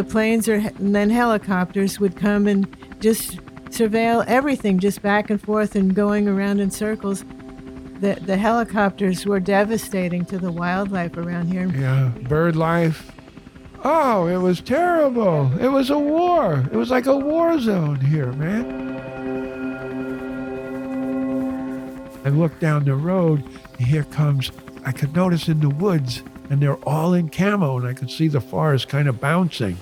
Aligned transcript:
the 0.00 0.10
planes 0.10 0.48
or 0.48 0.54
and 0.54 0.94
then 0.94 1.10
helicopters 1.10 2.00
would 2.00 2.16
come 2.16 2.46
and 2.46 2.66
just 3.00 3.36
surveil 3.66 4.24
everything, 4.26 4.78
just 4.78 5.02
back 5.02 5.28
and 5.28 5.40
forth 5.42 5.74
and 5.74 5.94
going 5.94 6.26
around 6.26 6.58
in 6.58 6.70
circles. 6.70 7.22
The, 8.00 8.18
the 8.22 8.38
helicopters 8.38 9.26
were 9.26 9.40
devastating 9.40 10.24
to 10.26 10.38
the 10.38 10.50
wildlife 10.50 11.18
around 11.18 11.48
here. 11.48 11.66
Yeah, 11.66 12.08
bird 12.28 12.56
life. 12.56 13.12
Oh, 13.84 14.26
it 14.26 14.38
was 14.38 14.62
terrible. 14.62 15.52
It 15.60 15.68
was 15.68 15.90
a 15.90 15.98
war. 15.98 16.66
It 16.72 16.76
was 16.76 16.90
like 16.90 17.04
a 17.04 17.16
war 17.16 17.60
zone 17.60 18.00
here, 18.00 18.32
man. 18.32 18.88
I 22.24 22.30
look 22.30 22.58
down 22.58 22.84
the 22.84 22.94
road, 22.94 23.44
and 23.78 23.86
here 23.86 24.04
comes, 24.04 24.50
I 24.86 24.92
could 24.92 25.14
notice 25.14 25.48
in 25.48 25.60
the 25.60 25.70
woods, 25.70 26.22
and 26.48 26.60
they're 26.60 26.82
all 26.88 27.12
in 27.12 27.28
camo, 27.28 27.78
and 27.78 27.86
I 27.86 27.92
could 27.92 28.10
see 28.10 28.28
the 28.28 28.40
forest 28.40 28.88
kind 28.88 29.08
of 29.08 29.20
bouncing. 29.20 29.76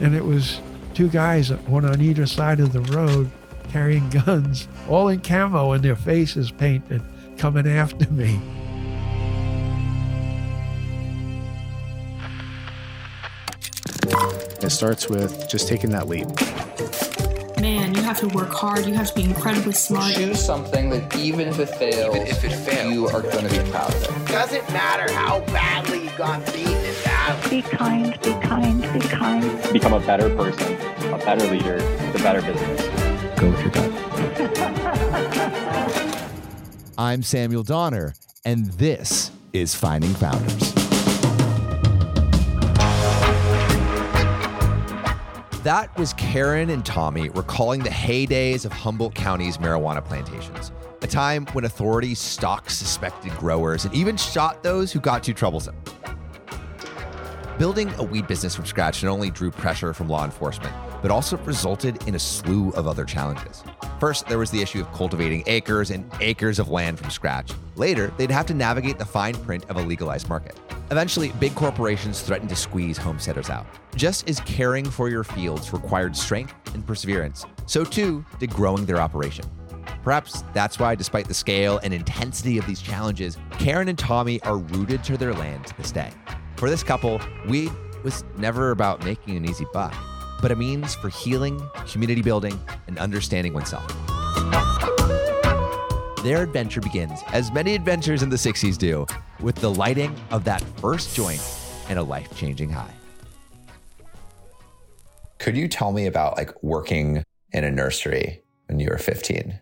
And 0.00 0.14
it 0.14 0.24
was 0.24 0.60
two 0.94 1.08
guys, 1.08 1.50
one 1.50 1.84
on 1.84 2.00
either 2.00 2.26
side 2.26 2.60
of 2.60 2.72
the 2.72 2.80
road, 2.80 3.30
carrying 3.70 4.08
guns, 4.26 4.68
all 4.88 5.08
in 5.08 5.20
camo 5.20 5.72
and 5.72 5.82
their 5.82 5.96
faces 5.96 6.50
painted, 6.50 7.02
coming 7.36 7.66
after 7.66 8.10
me. 8.12 8.40
It 14.60 14.70
starts 14.70 15.08
with 15.08 15.48
just 15.48 15.68
taking 15.68 15.90
that 15.90 16.08
leap. 16.08 16.26
Man, 17.60 17.94
you 17.94 18.02
have 18.02 18.18
to 18.20 18.28
work 18.28 18.52
hard. 18.52 18.86
You 18.86 18.94
have 18.94 19.08
to 19.08 19.14
be 19.14 19.24
incredibly 19.24 19.72
smart. 19.72 20.14
Choose 20.14 20.44
something 20.44 20.90
that 20.90 21.16
even 21.16 21.48
if 21.48 21.58
it 21.58 21.66
fails, 21.66 22.14
Even 22.14 22.26
if 22.28 22.44
it 22.44 22.52
fails. 22.52 22.92
you 22.92 23.06
are 23.08 23.22
going 23.22 23.46
to 23.48 23.50
be 23.62 23.70
proud 23.70 23.92
of 23.94 24.02
it. 24.04 24.28
Doesn't 24.28 24.68
matter 24.72 25.12
how 25.12 25.40
badly 25.46 26.04
you 26.04 26.10
got 26.16 26.44
beaten 26.46 26.72
in 26.72 26.74
battle. 26.74 26.87
Be 27.28 27.60
kind, 27.60 28.18
be 28.22 28.32
kind, 28.40 28.80
be 28.94 29.00
kind. 29.00 29.72
become 29.72 29.92
a 29.92 30.00
better 30.00 30.34
person, 30.34 30.72
a 31.12 31.18
better 31.18 31.46
leader, 31.50 31.76
the 32.12 32.18
better 32.20 32.40
business. 32.40 32.80
Go 33.38 33.50
with 33.50 33.60
your 33.60 33.68
gut. 33.70 33.92
I'm 36.98 37.22
Samuel 37.22 37.64
Donner, 37.64 38.14
and 38.46 38.70
this 38.72 39.30
is 39.52 39.74
Finding 39.74 40.14
Founders. 40.14 40.72
That 45.64 45.90
was 45.98 46.14
Karen 46.14 46.70
and 46.70 46.82
Tommy 46.82 47.28
recalling 47.28 47.82
the 47.82 47.90
heydays 47.90 48.64
of 48.64 48.72
Humboldt 48.72 49.14
County's 49.14 49.58
marijuana 49.58 50.02
plantations, 50.02 50.72
a 51.02 51.06
time 51.06 51.44
when 51.52 51.66
authorities 51.66 52.18
stalked 52.18 52.70
suspected 52.72 53.32
growers 53.36 53.84
and 53.84 53.94
even 53.94 54.16
shot 54.16 54.62
those 54.62 54.92
who 54.92 55.00
got 55.00 55.22
too 55.22 55.34
troublesome. 55.34 55.76
Building 57.58 57.92
a 57.96 58.04
weed 58.04 58.28
business 58.28 58.54
from 58.54 58.66
scratch 58.66 59.02
not 59.02 59.10
only 59.10 59.32
drew 59.32 59.50
pressure 59.50 59.92
from 59.92 60.08
law 60.08 60.24
enforcement, 60.24 60.72
but 61.02 61.10
also 61.10 61.36
resulted 61.38 62.06
in 62.06 62.14
a 62.14 62.18
slew 62.18 62.70
of 62.70 62.86
other 62.86 63.04
challenges. 63.04 63.64
First, 63.98 64.28
there 64.28 64.38
was 64.38 64.52
the 64.52 64.62
issue 64.62 64.80
of 64.80 64.92
cultivating 64.92 65.42
acres 65.48 65.90
and 65.90 66.08
acres 66.20 66.60
of 66.60 66.68
land 66.68 67.00
from 67.00 67.10
scratch. 67.10 67.50
Later, 67.74 68.12
they'd 68.16 68.30
have 68.30 68.46
to 68.46 68.54
navigate 68.54 68.96
the 68.96 69.04
fine 69.04 69.34
print 69.34 69.64
of 69.68 69.76
a 69.76 69.82
legalized 69.82 70.28
market. 70.28 70.56
Eventually, 70.92 71.32
big 71.40 71.52
corporations 71.56 72.20
threatened 72.20 72.48
to 72.50 72.54
squeeze 72.54 72.96
homesteaders 72.96 73.50
out. 73.50 73.66
Just 73.96 74.30
as 74.30 74.38
caring 74.40 74.88
for 74.88 75.08
your 75.08 75.24
fields 75.24 75.72
required 75.72 76.16
strength 76.16 76.54
and 76.74 76.86
perseverance, 76.86 77.44
so 77.66 77.82
too 77.82 78.24
did 78.38 78.50
growing 78.50 78.86
their 78.86 79.00
operation. 79.00 79.44
Perhaps 80.04 80.44
that's 80.54 80.78
why, 80.78 80.94
despite 80.94 81.26
the 81.26 81.34
scale 81.34 81.80
and 81.82 81.92
intensity 81.92 82.56
of 82.56 82.66
these 82.68 82.80
challenges, 82.80 83.36
Karen 83.58 83.88
and 83.88 83.98
Tommy 83.98 84.40
are 84.42 84.58
rooted 84.58 85.02
to 85.02 85.16
their 85.16 85.34
land 85.34 85.66
to 85.66 85.76
this 85.76 85.90
day. 85.90 86.12
For 86.58 86.68
this 86.68 86.82
couple, 86.82 87.20
weed 87.46 87.70
was 88.02 88.24
never 88.36 88.72
about 88.72 89.04
making 89.04 89.36
an 89.36 89.48
easy 89.48 89.64
buck, 89.72 89.94
but 90.42 90.50
a 90.50 90.56
means 90.56 90.96
for 90.96 91.08
healing, 91.08 91.62
community 91.86 92.20
building, 92.20 92.58
and 92.88 92.98
understanding 92.98 93.54
oneself. 93.54 93.86
Their 96.24 96.42
adventure 96.42 96.80
begins, 96.80 97.20
as 97.28 97.52
many 97.52 97.76
adventures 97.76 98.24
in 98.24 98.28
the 98.28 98.36
60s 98.36 98.76
do, 98.76 99.06
with 99.38 99.54
the 99.54 99.70
lighting 99.70 100.12
of 100.32 100.42
that 100.46 100.60
first 100.80 101.14
joint 101.14 101.40
and 101.88 101.96
a 101.96 102.02
life 102.02 102.36
changing 102.36 102.70
high. 102.70 102.92
Could 105.38 105.56
you 105.56 105.68
tell 105.68 105.92
me 105.92 106.06
about 106.06 106.36
like 106.36 106.60
working 106.60 107.22
in 107.52 107.62
a 107.62 107.70
nursery 107.70 108.42
when 108.66 108.80
you 108.80 108.88
were 108.90 108.98
15? 108.98 109.60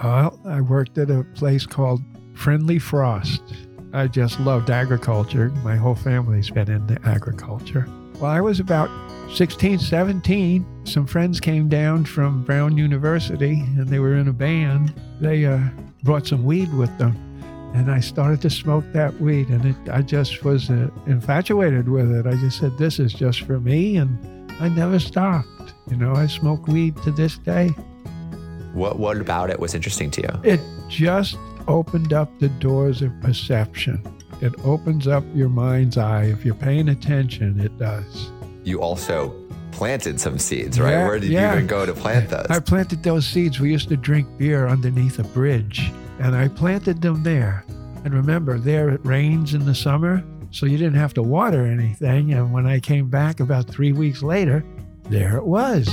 Well, 0.00 0.40
uh, 0.44 0.48
I 0.48 0.60
worked 0.60 0.96
at 0.96 1.10
a 1.10 1.24
place 1.34 1.66
called 1.66 2.02
Friendly 2.34 2.78
Frost. 2.78 3.42
I 3.92 4.06
just 4.06 4.38
loved 4.40 4.70
agriculture. 4.70 5.48
My 5.64 5.76
whole 5.76 5.94
family's 5.94 6.50
been 6.50 6.70
into 6.70 6.98
agriculture. 7.06 7.86
Well, 8.20 8.30
I 8.30 8.40
was 8.40 8.60
about 8.60 8.90
16, 9.34 9.78
17. 9.78 10.66
Some 10.84 11.06
friends 11.06 11.40
came 11.40 11.68
down 11.68 12.04
from 12.04 12.44
Brown 12.44 12.76
University 12.76 13.60
and 13.60 13.88
they 13.88 13.98
were 13.98 14.16
in 14.16 14.28
a 14.28 14.32
band. 14.32 14.92
They 15.20 15.46
uh, 15.46 15.60
brought 16.02 16.26
some 16.26 16.44
weed 16.44 16.72
with 16.74 16.96
them. 16.98 17.16
And 17.74 17.90
I 17.90 18.00
started 18.00 18.40
to 18.42 18.50
smoke 18.50 18.84
that 18.94 19.20
weed, 19.20 19.50
and 19.50 19.62
it, 19.66 19.76
I 19.92 20.00
just 20.00 20.42
was 20.42 20.70
uh, 20.70 20.88
infatuated 21.06 21.86
with 21.86 22.10
it. 22.10 22.26
I 22.26 22.34
just 22.36 22.58
said, 22.58 22.78
This 22.78 22.98
is 22.98 23.12
just 23.12 23.42
for 23.42 23.60
me. 23.60 23.98
And 23.98 24.50
I 24.58 24.70
never 24.70 24.98
stopped. 24.98 25.74
You 25.90 25.96
know, 25.96 26.14
I 26.14 26.26
smoke 26.26 26.66
weed 26.66 26.96
to 27.02 27.10
this 27.10 27.36
day. 27.36 27.68
What 28.72 28.98
what 28.98 29.18
about 29.18 29.50
it 29.50 29.60
was 29.60 29.74
interesting 29.74 30.10
to 30.12 30.22
you? 30.22 30.50
It 30.50 30.60
just 30.88 31.36
opened 31.68 32.12
up 32.12 32.36
the 32.40 32.48
doors 32.48 33.02
of 33.02 33.12
perception. 33.20 34.02
It 34.40 34.54
opens 34.64 35.06
up 35.06 35.24
your 35.34 35.48
mind's 35.48 35.98
eye. 35.98 36.24
If 36.24 36.44
you're 36.44 36.54
paying 36.54 36.88
attention, 36.88 37.60
it 37.60 37.76
does. 37.78 38.30
You 38.64 38.80
also 38.80 39.34
planted 39.72 40.20
some 40.20 40.38
seeds, 40.38 40.80
right? 40.80 40.90
Yeah, 40.90 41.06
Where 41.06 41.18
did 41.18 41.30
yeah. 41.30 41.52
you 41.52 41.56
even 41.56 41.66
go 41.66 41.86
to 41.86 41.92
plant 41.92 42.30
those? 42.30 42.46
I 42.50 42.58
planted 42.60 43.02
those 43.02 43.26
seeds. 43.26 43.60
We 43.60 43.70
used 43.70 43.88
to 43.90 43.96
drink 43.96 44.26
beer 44.38 44.66
underneath 44.66 45.18
a 45.18 45.24
bridge, 45.24 45.92
and 46.18 46.34
I 46.34 46.48
planted 46.48 47.02
them 47.02 47.22
there. 47.22 47.64
And 48.04 48.14
remember, 48.14 48.58
there 48.58 48.90
it 48.90 49.04
rains 49.04 49.54
in 49.54 49.66
the 49.66 49.74
summer, 49.74 50.24
so 50.50 50.66
you 50.66 50.78
didn't 50.78 50.94
have 50.94 51.14
to 51.14 51.22
water 51.22 51.66
anything. 51.66 52.32
And 52.32 52.52
when 52.52 52.66
I 52.66 52.80
came 52.80 53.08
back 53.08 53.40
about 53.40 53.68
three 53.68 53.92
weeks 53.92 54.22
later, 54.22 54.64
there 55.10 55.36
it 55.36 55.44
was. 55.44 55.88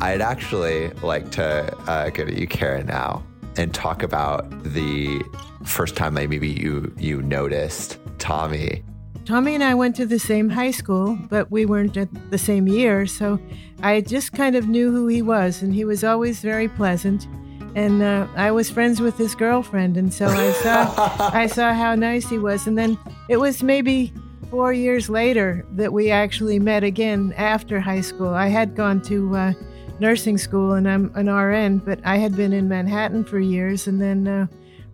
I'd 0.00 0.20
actually 0.20 0.90
like 1.02 1.30
to 1.32 1.74
uh, 1.88 2.10
go 2.10 2.24
to 2.24 2.38
you, 2.38 2.46
Karen, 2.46 2.86
now 2.86 3.24
and 3.58 3.72
talk 3.74 4.02
about 4.02 4.48
the 4.62 5.22
first 5.64 5.96
time 5.96 6.14
that 6.14 6.28
maybe 6.28 6.48
you 6.48 6.92
you 6.98 7.22
noticed 7.22 7.98
Tommy. 8.18 8.82
Tommy 9.24 9.54
and 9.54 9.64
I 9.64 9.74
went 9.74 9.96
to 9.96 10.06
the 10.06 10.20
same 10.20 10.48
high 10.48 10.70
school, 10.70 11.18
but 11.28 11.50
we 11.50 11.66
weren't 11.66 11.96
at 11.96 12.08
the 12.30 12.38
same 12.38 12.68
year. 12.68 13.06
So 13.06 13.40
I 13.82 14.00
just 14.00 14.32
kind 14.32 14.54
of 14.54 14.68
knew 14.68 14.92
who 14.92 15.08
he 15.08 15.20
was, 15.20 15.62
and 15.62 15.74
he 15.74 15.84
was 15.84 16.04
always 16.04 16.40
very 16.40 16.68
pleasant. 16.68 17.26
And 17.74 18.02
uh, 18.02 18.26
I 18.36 18.52
was 18.52 18.70
friends 18.70 19.00
with 19.00 19.18
his 19.18 19.34
girlfriend, 19.34 19.96
and 19.96 20.12
so 20.12 20.26
I 20.26 20.52
saw 20.52 21.30
I 21.32 21.46
saw 21.46 21.72
how 21.72 21.94
nice 21.94 22.28
he 22.28 22.38
was. 22.38 22.66
And 22.66 22.78
then 22.78 22.96
it 23.28 23.38
was 23.38 23.62
maybe 23.62 24.12
four 24.50 24.72
years 24.72 25.10
later 25.10 25.66
that 25.72 25.92
we 25.92 26.10
actually 26.10 26.58
met 26.60 26.84
again 26.84 27.34
after 27.36 27.80
high 27.80 28.00
school. 28.00 28.28
I 28.28 28.46
had 28.46 28.76
gone 28.76 29.02
to 29.02 29.34
uh, 29.34 29.52
nursing 29.98 30.38
school, 30.38 30.72
and 30.72 30.88
I'm 30.88 31.10
an 31.14 31.28
RN, 31.28 31.78
but 31.78 32.00
I 32.04 32.16
had 32.16 32.36
been 32.36 32.52
in 32.52 32.68
Manhattan 32.68 33.24
for 33.24 33.38
years, 33.38 33.86
and 33.86 34.00
then 34.00 34.28
uh, 34.28 34.46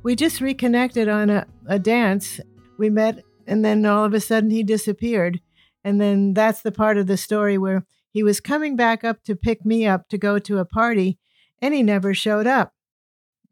we 0.02 0.16
just 0.16 0.40
reconnected 0.40 1.08
on 1.08 1.30
a, 1.30 1.46
a 1.66 1.78
dance. 1.78 2.40
We 2.78 2.90
met 2.90 3.22
and 3.46 3.64
then 3.64 3.84
all 3.84 4.04
of 4.04 4.14
a 4.14 4.20
sudden 4.20 4.50
he 4.50 4.62
disappeared. 4.62 5.40
And 5.84 6.00
then 6.00 6.34
that's 6.34 6.62
the 6.62 6.72
part 6.72 6.96
of 6.96 7.06
the 7.06 7.16
story 7.16 7.58
where 7.58 7.84
he 8.10 8.22
was 8.22 8.40
coming 8.40 8.76
back 8.76 9.04
up 9.04 9.22
to 9.24 9.34
pick 9.34 9.64
me 9.64 9.86
up 9.86 10.08
to 10.08 10.18
go 10.18 10.38
to 10.38 10.58
a 10.58 10.64
party 10.64 11.18
and 11.60 11.74
he 11.74 11.82
never 11.82 12.14
showed 12.14 12.46
up. 12.46 12.72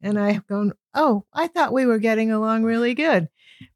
And 0.02 0.18
I've 0.18 0.46
gone, 0.46 0.72
Oh, 0.94 1.24
I 1.32 1.46
thought 1.46 1.72
we 1.72 1.86
were 1.86 1.98
getting 1.98 2.30
along 2.30 2.64
really 2.64 2.94
good. 2.94 3.28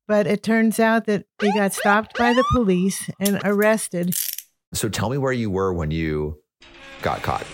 But 0.07 0.27
it 0.27 0.43
turns 0.43 0.79
out 0.79 1.07
that 1.07 1.25
he 1.41 1.53
got 1.53 1.73
stopped 1.73 2.17
by 2.17 2.33
the 2.33 2.45
police 2.53 3.11
and 3.21 3.41
arrested. 3.45 4.15
So 4.73 4.89
tell 4.89 5.09
me 5.09 5.19
where 5.19 5.33
you 5.33 5.51
were 5.51 5.73
when 5.73 5.91
you 5.91 6.39
got 7.05 7.23
caught. 7.23 7.47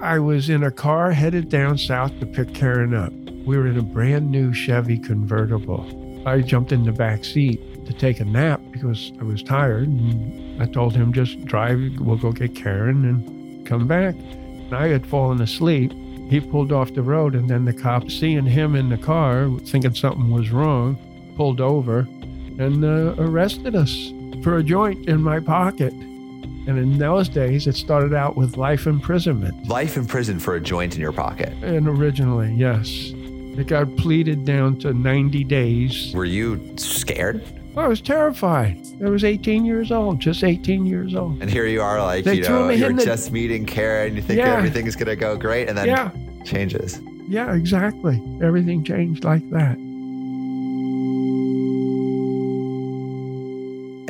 I 0.00 0.18
was 0.20 0.48
in 0.48 0.62
a 0.62 0.70
car 0.70 1.10
headed 1.10 1.48
down 1.48 1.76
south 1.76 2.18
to 2.20 2.26
pick 2.26 2.54
Karen 2.54 2.94
up. 2.94 3.12
We 3.44 3.58
were 3.58 3.66
in 3.66 3.76
a 3.76 3.82
brand 3.82 4.30
new 4.30 4.54
Chevy 4.54 4.96
convertible. 4.96 6.22
I 6.24 6.40
jumped 6.40 6.70
in 6.70 6.84
the 6.84 6.92
back 6.92 7.24
seat 7.24 7.84
to 7.84 7.92
take 7.92 8.20
a 8.20 8.24
nap 8.24 8.60
because 8.70 9.12
I 9.20 9.24
was 9.24 9.42
tired. 9.42 9.88
And 9.88 10.62
I 10.62 10.66
told 10.66 10.94
him, 10.94 11.12
just 11.12 11.44
drive, 11.44 11.80
we'll 11.98 12.16
go 12.16 12.30
get 12.30 12.54
Karen 12.54 13.04
and 13.04 13.66
come 13.66 13.88
back. 13.88 14.14
And 14.14 14.72
I 14.72 14.86
had 14.86 15.04
fallen 15.04 15.42
asleep. 15.42 15.92
He 16.30 16.40
pulled 16.40 16.70
off 16.70 16.94
the 16.94 17.02
road, 17.02 17.34
and 17.34 17.50
then 17.50 17.64
the 17.64 17.72
cop, 17.72 18.08
seeing 18.08 18.46
him 18.46 18.76
in 18.76 18.88
the 18.88 18.96
car, 18.96 19.50
thinking 19.66 19.94
something 19.94 20.30
was 20.30 20.50
wrong, 20.50 20.96
pulled 21.36 21.60
over 21.60 22.00
and 22.58 22.84
uh, 22.84 23.14
arrested 23.18 23.74
us 23.74 24.12
for 24.44 24.58
a 24.58 24.62
joint 24.62 25.08
in 25.08 25.20
my 25.22 25.40
pocket. 25.40 25.92
And 26.66 26.78
in 26.78 26.98
those 26.98 27.28
days, 27.28 27.66
it 27.66 27.74
started 27.76 28.14
out 28.14 28.36
with 28.36 28.56
life 28.56 28.86
imprisonment. 28.86 29.66
Life 29.68 29.96
in 29.96 30.06
prison 30.06 30.38
for 30.38 30.54
a 30.54 30.60
joint 30.60 30.94
in 30.94 31.00
your 31.00 31.12
pocket. 31.12 31.52
And 31.62 31.88
originally, 31.88 32.54
yes. 32.54 33.12
It 33.58 33.66
got 33.66 33.94
pleaded 33.96 34.44
down 34.44 34.78
to 34.80 34.92
90 34.92 35.44
days. 35.44 36.12
Were 36.14 36.24
you 36.24 36.74
scared? 36.76 37.42
I 37.76 37.86
was 37.88 38.00
terrified. 38.00 38.78
I 39.04 39.08
was 39.08 39.24
18 39.24 39.64
years 39.64 39.90
old, 39.90 40.20
just 40.20 40.44
18 40.44 40.86
years 40.86 41.14
old. 41.14 41.40
And 41.42 41.50
here 41.50 41.66
you 41.66 41.82
are, 41.82 42.00
like, 42.02 42.24
They 42.24 42.34
you 42.36 42.42
know, 42.42 42.68
you're 42.70 42.92
the- 42.92 43.04
just 43.04 43.32
meeting 43.32 43.64
Karen, 43.66 44.14
you 44.16 44.22
think 44.22 44.38
Yeah. 44.38 44.56
everything's 44.56 44.94
going 44.96 45.08
to 45.08 45.16
go 45.16 45.36
great, 45.36 45.68
and 45.68 45.76
then 45.76 45.86
Yeah. 45.88 46.10
changes. 46.44 47.00
Yeah, 47.28 47.54
exactly. 47.54 48.22
Everything 48.42 48.84
changed 48.84 49.24
like 49.24 49.48
that. 49.50 49.76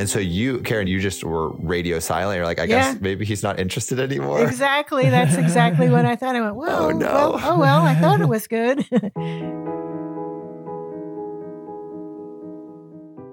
And 0.04 0.10
so 0.10 0.18
you, 0.18 0.58
Karen, 0.58 0.86
you 0.86 1.00
just 1.00 1.24
were 1.24 1.48
radio 1.54 1.98
silent. 1.98 2.36
You're 2.36 2.44
like, 2.44 2.58
I 2.58 2.64
Yeah. 2.64 2.92
guess 2.92 3.00
maybe 3.00 3.24
he's 3.24 3.42
not 3.42 3.58
interested 3.58 3.98
anymore. 3.98 4.42
Exactly. 4.42 5.08
That's 5.08 5.36
exactly 5.36 5.88
what 5.88 6.04
I 6.04 6.14
thought. 6.14 6.36
I 6.36 6.42
went, 6.42 6.56
well, 6.56 6.84
Oh, 6.88 6.90
no. 6.90 7.06
well, 7.06 7.40
oh 7.42 7.58
well, 7.58 7.80
I 7.80 7.94
thought 7.94 8.20
it 8.20 8.28
was 8.28 8.46
good. 8.46 8.80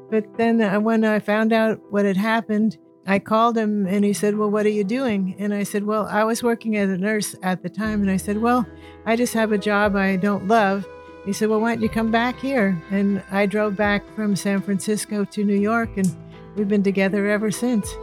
but 0.10 0.24
then 0.38 0.82
when 0.86 1.04
I 1.04 1.20
found 1.20 1.52
out 1.52 1.82
what 1.90 2.06
had 2.06 2.16
happened, 2.16 2.78
I 3.06 3.20
called 3.20 3.58
him 3.58 3.86
and 3.86 4.06
he 4.06 4.14
said, 4.14 4.38
Well, 4.38 4.50
what 4.50 4.66
are 4.66 4.70
you 4.70 4.86
doing? 4.86 5.36
And 5.38 5.54
I 5.54 5.64
said, 5.64 5.84
Well, 5.84 6.08
I 6.10 6.24
was 6.24 6.42
working 6.42 6.78
as 6.78 6.90
a 6.90 6.98
nurse 6.98 7.36
at 7.44 7.64
the 7.64 7.70
time. 7.70 8.00
And 8.02 8.10
I 8.10 8.16
said, 8.16 8.38
Well, 8.42 8.66
I 9.06 9.18
just 9.18 9.34
have 9.34 9.52
a 9.52 9.58
job 9.58 9.98
I 9.98 10.16
don't 10.16 10.48
love. 10.48 10.88
He 11.26 11.34
said, 11.34 11.50
Well, 11.50 11.60
why 11.60 11.74
don't 11.76 11.84
you 11.84 11.90
come 11.90 12.12
back 12.12 12.40
here? 12.40 12.82
And 12.92 13.22
I 13.30 13.46
drove 13.46 13.76
back 13.76 14.04
from 14.16 14.38
San 14.38 14.62
Francisco 14.62 15.26
to 15.26 15.44
New 15.44 15.60
York 15.60 15.90
and 15.98 16.10
we've 16.56 16.68
been 16.68 16.84
together 16.84 17.28
ever 17.28 17.52
since. 17.52 17.94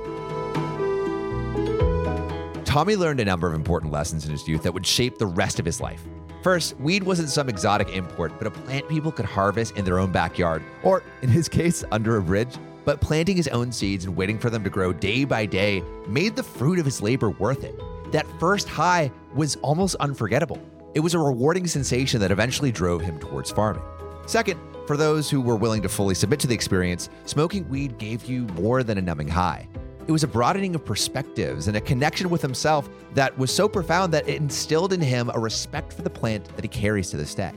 Tommy 2.65 2.97
learned 2.97 3.19
a 3.21 3.25
number 3.25 3.49
of 3.49 3.55
important 3.55 3.93
lessons 3.93 4.25
in 4.25 4.31
his 4.31 4.47
youth 4.47 4.62
that 4.62 4.73
would 4.73 4.87
shape 4.87 5.19
the 5.19 5.27
rest 5.27 5.59
of 5.59 5.65
his 5.65 5.81
life. 5.81 6.03
First, 6.43 6.77
weed 6.79 7.03
wasn't 7.03 7.31
some 7.31 7.49
exotic 7.49 7.89
import, 7.97 8.33
but 8.39 8.47
a 8.47 8.50
plant 8.50 8.89
people 8.89 9.11
could 9.11 9.25
harvest 9.25 9.77
in 9.77 9.85
their 9.85 9.99
own 9.99 10.12
backyard, 10.12 10.62
or 10.83 11.03
in 11.23 11.29
his 11.29 11.49
case, 11.49 11.83
under 11.91 12.17
a 12.19 12.23
bridge. 12.23 12.56
But 12.85 13.00
planting 13.00 13.37
his 13.37 13.49
own 13.49 13.73
seeds 13.73 14.05
and 14.05 14.17
waiting 14.17 14.39
for 14.39 14.49
them 14.49 14.65
to 14.65 14.71
grow 14.71 14.93
day 14.93 15.25
by 15.25 15.44
day 15.47 15.83
made 16.06 16.37
the 16.37 16.43
fruit 16.43 16.79
of 16.79 16.85
his 16.85 17.03
labor 17.03 17.31
worth 17.31 17.65
it. 17.65 17.75
That 18.12 18.27
first 18.39 18.69
high 18.69 19.11
was 19.35 19.56
almost 19.56 19.97
unforgettable. 19.97 20.59
It 20.94 21.01
was 21.01 21.15
a 21.15 21.19
rewarding 21.19 21.67
sensation 21.67 22.21
that 22.21 22.31
eventually 22.31 22.73
drove 22.73 23.03
him 23.03 23.19
towards 23.19 23.51
farming. 23.51 23.83
Second, 24.29 24.61
for 24.87 24.99
those 24.99 25.31
who 25.31 25.41
were 25.41 25.57
willing 25.57 25.81
to 25.81 25.89
fully 25.89 26.15
submit 26.15 26.39
to 26.41 26.47
the 26.47 26.55
experience, 26.55 27.09
smoking 27.25 27.67
weed 27.71 27.97
gave 27.97 28.27
you 28.27 28.43
more 28.49 28.83
than 28.83 28.99
a 28.99 29.01
numbing 29.01 29.27
high. 29.27 29.67
It 30.07 30.13
was 30.13 30.23
a 30.23 30.29
broadening 30.29 30.75
of 30.75 30.85
perspectives 30.85 31.67
and 31.67 31.79
a 31.79 31.81
connection 31.81 32.29
with 32.29 32.43
himself 32.43 32.91
that 33.15 33.37
was 33.39 33.51
so 33.51 33.71
profound 33.71 34.13
that 34.13 34.29
it 34.29 34.37
instilled 34.37 34.93
in 34.93 35.01
him 35.01 35.31
a 35.33 35.39
respect 35.39 35.95
for 35.95 36.03
the 36.03 36.11
plant 36.11 36.45
that 36.57 36.63
he 36.63 36.69
carries 36.69 37.09
to 37.09 37.17
this 37.17 37.35
day. 37.35 37.53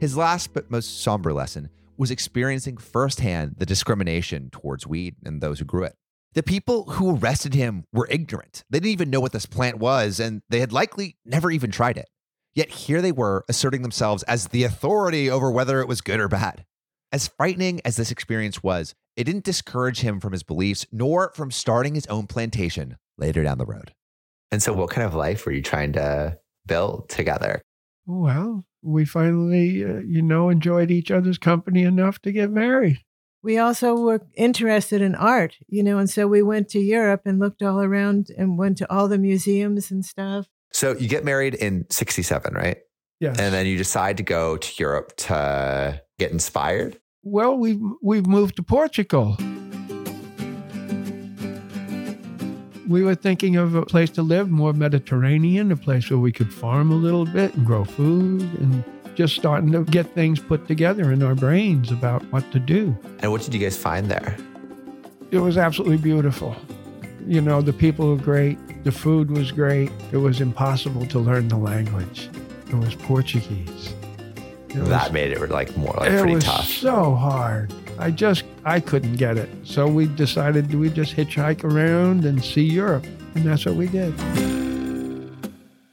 His 0.00 0.16
last 0.16 0.54
but 0.54 0.70
most 0.70 1.02
somber 1.02 1.34
lesson 1.34 1.68
was 1.98 2.10
experiencing 2.10 2.78
firsthand 2.78 3.56
the 3.58 3.66
discrimination 3.66 4.48
towards 4.48 4.86
weed 4.86 5.16
and 5.22 5.42
those 5.42 5.58
who 5.58 5.66
grew 5.66 5.84
it. 5.84 5.96
The 6.32 6.42
people 6.42 6.84
who 6.92 7.18
arrested 7.18 7.52
him 7.52 7.84
were 7.92 8.08
ignorant. 8.10 8.64
They 8.70 8.80
didn't 8.80 8.92
even 8.92 9.10
know 9.10 9.20
what 9.20 9.32
this 9.32 9.44
plant 9.44 9.76
was, 9.76 10.18
and 10.18 10.40
they 10.48 10.60
had 10.60 10.72
likely 10.72 11.18
never 11.26 11.50
even 11.50 11.70
tried 11.70 11.98
it. 11.98 12.08
Yet 12.56 12.70
here 12.70 13.02
they 13.02 13.12
were 13.12 13.44
asserting 13.50 13.82
themselves 13.82 14.22
as 14.22 14.48
the 14.48 14.64
authority 14.64 15.30
over 15.30 15.50
whether 15.50 15.80
it 15.82 15.88
was 15.88 16.00
good 16.00 16.18
or 16.18 16.26
bad. 16.26 16.64
As 17.12 17.28
frightening 17.28 17.82
as 17.84 17.96
this 17.96 18.10
experience 18.10 18.62
was, 18.62 18.94
it 19.14 19.24
didn't 19.24 19.44
discourage 19.44 20.00
him 20.00 20.20
from 20.20 20.32
his 20.32 20.42
beliefs 20.42 20.86
nor 20.90 21.32
from 21.34 21.50
starting 21.50 21.94
his 21.94 22.06
own 22.06 22.26
plantation 22.26 22.96
later 23.18 23.42
down 23.42 23.58
the 23.58 23.66
road. 23.66 23.92
And 24.50 24.62
so, 24.62 24.72
what 24.72 24.88
kind 24.88 25.06
of 25.06 25.14
life 25.14 25.44
were 25.44 25.52
you 25.52 25.60
trying 25.60 25.92
to 25.92 26.38
build 26.66 27.10
together? 27.10 27.60
Well, 28.06 28.64
we 28.82 29.04
finally, 29.04 29.84
uh, 29.84 30.00
you 30.06 30.22
know, 30.22 30.48
enjoyed 30.48 30.90
each 30.90 31.10
other's 31.10 31.38
company 31.38 31.82
enough 31.82 32.20
to 32.20 32.32
get 32.32 32.50
married. 32.50 33.00
we 33.42 33.58
also 33.58 33.94
were 33.94 34.26
interested 34.34 35.02
in 35.02 35.14
art, 35.14 35.56
you 35.68 35.82
know, 35.82 35.98
and 35.98 36.08
so 36.08 36.26
we 36.26 36.42
went 36.42 36.68
to 36.70 36.80
Europe 36.80 37.22
and 37.26 37.38
looked 37.38 37.62
all 37.62 37.82
around 37.82 38.28
and 38.38 38.56
went 38.56 38.78
to 38.78 38.90
all 38.90 39.08
the 39.08 39.18
museums 39.18 39.90
and 39.90 40.04
stuff. 40.04 40.46
So, 40.76 40.94
you 40.94 41.08
get 41.08 41.24
married 41.24 41.54
in 41.54 41.86
67, 41.88 42.52
right? 42.52 42.76
Yes. 43.18 43.38
And 43.38 43.54
then 43.54 43.64
you 43.64 43.78
decide 43.78 44.18
to 44.18 44.22
go 44.22 44.58
to 44.58 44.72
Europe 44.76 45.16
to 45.16 46.02
get 46.18 46.32
inspired. 46.32 47.00
well, 47.22 47.56
we've 47.56 47.80
we've 48.02 48.26
moved 48.26 48.56
to 48.56 48.62
Portugal. 48.62 49.38
We 52.86 53.02
were 53.02 53.14
thinking 53.14 53.56
of 53.56 53.74
a 53.74 53.86
place 53.86 54.10
to 54.10 54.22
live, 54.22 54.50
more 54.50 54.74
Mediterranean, 54.74 55.72
a 55.72 55.76
place 55.76 56.10
where 56.10 56.18
we 56.18 56.30
could 56.30 56.52
farm 56.52 56.92
a 56.92 56.94
little 56.94 57.24
bit 57.24 57.54
and 57.54 57.64
grow 57.64 57.84
food, 57.84 58.42
and 58.60 58.84
just 59.14 59.34
starting 59.34 59.72
to 59.72 59.82
get 59.84 60.14
things 60.14 60.40
put 60.40 60.68
together 60.68 61.10
in 61.10 61.22
our 61.22 61.34
brains 61.34 61.90
about 61.90 62.22
what 62.30 62.52
to 62.52 62.58
do. 62.60 62.94
And 63.20 63.32
what 63.32 63.40
did 63.40 63.54
you 63.54 63.60
guys 63.60 63.78
find 63.78 64.10
there? 64.10 64.36
It 65.30 65.38
was 65.38 65.56
absolutely 65.56 65.96
beautiful. 65.96 66.54
You 67.26 67.40
know, 67.40 67.60
the 67.60 67.72
people 67.72 68.08
were 68.10 68.22
great, 68.22 68.56
the 68.84 68.92
food 68.92 69.30
was 69.32 69.50
great. 69.50 69.90
It 70.12 70.18
was 70.18 70.40
impossible 70.40 71.06
to 71.06 71.18
learn 71.18 71.48
the 71.48 71.56
language. 71.56 72.28
It 72.68 72.76
was 72.76 72.94
Portuguese. 72.94 73.94
It 74.68 74.76
was- 74.78 74.88
that 74.88 75.12
made 75.12 75.32
it 75.32 75.50
like 75.50 75.76
more 75.76 75.94
like 75.98 76.12
it 76.12 76.18
pretty 76.20 76.34
was 76.36 76.44
tough. 76.44 76.66
so 76.66 77.14
hard. 77.14 77.72
I 77.98 78.10
just 78.10 78.44
I 78.64 78.78
couldn't 78.80 79.16
get 79.16 79.38
it. 79.38 79.48
So 79.64 79.88
we 79.88 80.06
decided 80.06 80.72
we 80.74 80.88
just 80.90 81.16
hitchhike 81.16 81.64
around 81.64 82.24
and 82.24 82.44
see 82.44 82.62
Europe, 82.62 83.06
and 83.34 83.44
that's 83.44 83.64
what 83.66 83.74
we 83.74 83.86
did. 83.88 84.14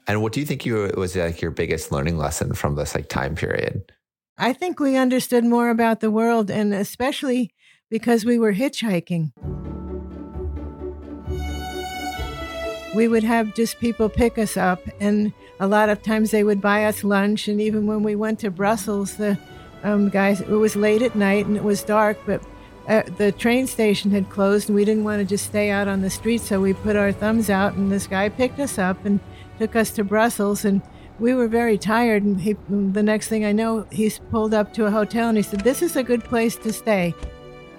And 0.06 0.21
what 0.21 0.33
do 0.33 0.39
you 0.41 0.45
think 0.45 0.65
you 0.65 0.91
was 0.97 1.15
like 1.15 1.41
your 1.41 1.51
biggest 1.51 1.91
learning 1.91 2.18
lesson 2.18 2.53
from 2.53 2.75
this 2.75 2.94
like 2.94 3.07
time 3.09 3.36
period? 3.36 3.91
I 4.38 4.51
think 4.53 4.79
we 4.79 4.97
understood 4.97 5.45
more 5.45 5.69
about 5.69 6.00
the 6.01 6.12
world, 6.12 6.51
and 6.51 6.74
especially 6.74 7.51
because 7.89 8.25
we 8.25 8.38
were 8.38 8.53
hitchhiking. 8.53 9.31
We 12.95 13.07
would 13.07 13.23
have 13.23 13.55
just 13.55 13.79
people 13.79 14.07
pick 14.07 14.37
us 14.37 14.55
up, 14.55 14.81
and 14.99 15.33
a 15.59 15.67
lot 15.67 15.89
of 15.89 16.03
times 16.03 16.31
they 16.31 16.43
would 16.43 16.61
buy 16.61 16.85
us 16.85 17.03
lunch. 17.03 17.47
And 17.47 17.59
even 17.59 17.87
when 17.87 18.03
we 18.03 18.15
went 18.15 18.39
to 18.39 18.51
Brussels, 18.51 19.17
the 19.17 19.37
um, 19.83 20.09
guys, 20.09 20.41
it 20.41 20.49
was 20.49 20.75
late 20.75 21.01
at 21.01 21.15
night 21.15 21.45
and 21.45 21.57
it 21.57 21.63
was 21.63 21.83
dark, 21.83 22.17
but 22.25 22.41
uh, 22.87 23.03
the 23.17 23.31
train 23.31 23.65
station 23.65 24.11
had 24.11 24.29
closed, 24.29 24.69
and 24.69 24.75
we 24.75 24.85
didn't 24.85 25.05
want 25.05 25.19
to 25.19 25.25
just 25.25 25.45
stay 25.45 25.71
out 25.71 25.87
on 25.87 26.01
the 26.01 26.09
street, 26.09 26.41
so 26.41 26.59
we 26.59 26.73
put 26.73 26.95
our 26.95 27.11
thumbs 27.11 27.49
out, 27.49 27.73
and 27.73 27.91
this 27.91 28.07
guy 28.07 28.29
picked 28.29 28.59
us 28.59 28.77
up 28.77 29.03
and 29.05 29.19
took 29.57 29.75
us 29.75 29.89
to 29.91 30.03
Brussels, 30.03 30.65
and 30.65 30.81
we 31.19 31.33
were 31.33 31.47
very 31.47 31.77
tired. 31.77 32.23
And 32.23 32.41
he, 32.41 32.55
the 32.69 33.03
next 33.03 33.27
thing 33.27 33.45
I 33.45 33.53
know, 33.53 33.88
he's 33.91 34.19
pulled 34.31 34.53
up 34.53 34.73
to 34.73 34.85
a 34.85 34.91
hotel, 34.91 35.29
and 35.29 35.38
he 35.38 35.43
said, 35.43 35.62
"This 35.62 35.81
is 35.81 35.95
a 35.95 36.03
good 36.03 36.23
place 36.23 36.55
to 36.57 36.73
stay." 36.73 37.13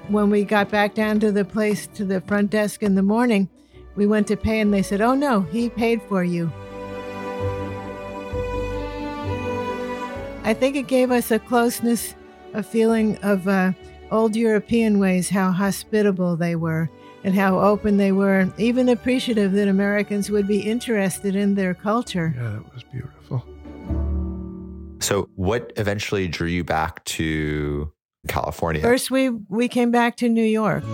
When 0.09 0.29
we 0.29 0.45
got 0.45 0.71
back 0.71 0.95
down 0.95 1.21
to 1.21 1.33
the 1.33 1.45
place 1.45 1.87
to 1.95 2.05
the 2.05 2.21
front 2.21 2.51
desk 2.51 2.83
in 2.83 2.95
the 2.95 3.03
morning, 3.03 3.49
we 3.97 4.07
went 4.07 4.27
to 4.29 4.37
pay, 4.37 4.61
and 4.61 4.73
they 4.73 4.83
said, 4.83 5.01
"Oh 5.01 5.15
no, 5.15 5.43
he 5.43 5.69
paid 5.69 6.03
for 6.03 6.25
you." 6.25 6.51
I 10.45 10.53
think 10.53 10.77
it 10.77 10.87
gave 10.87 11.11
us 11.11 11.31
a 11.31 11.39
closeness, 11.39 12.15
a 12.53 12.63
feeling 12.63 13.17
of 13.23 13.49
uh, 13.49 13.73
old 14.11 14.37
European 14.37 14.99
ways, 14.99 15.31
how 15.31 15.51
hospitable 15.51 16.37
they 16.37 16.55
were 16.55 16.91
and 17.25 17.35
how 17.35 17.59
open 17.59 17.97
they 17.97 18.13
were, 18.13 18.39
and 18.39 18.53
even 18.59 18.91
appreciative 18.91 19.53
that 19.53 19.67
Americans 19.67 20.31
would 20.31 20.47
be 20.47 20.61
interested 20.61 21.35
in 21.35 21.55
their 21.55 21.73
culture. 21.73 22.35
Yeah, 22.37 22.51
that 22.51 22.75
was 22.75 22.83
beautiful. 22.85 23.43
So, 25.01 25.31
what 25.35 25.73
eventually 25.77 26.29
drew 26.29 26.49
you 26.49 26.65
back 26.65 27.03
to 27.05 27.91
California? 28.29 28.83
First, 28.83 29.11
we, 29.11 29.31
we 29.31 29.69
came 29.69 29.91
back 29.91 30.17
to 30.19 30.29
New 30.29 30.45
York. 30.45 30.85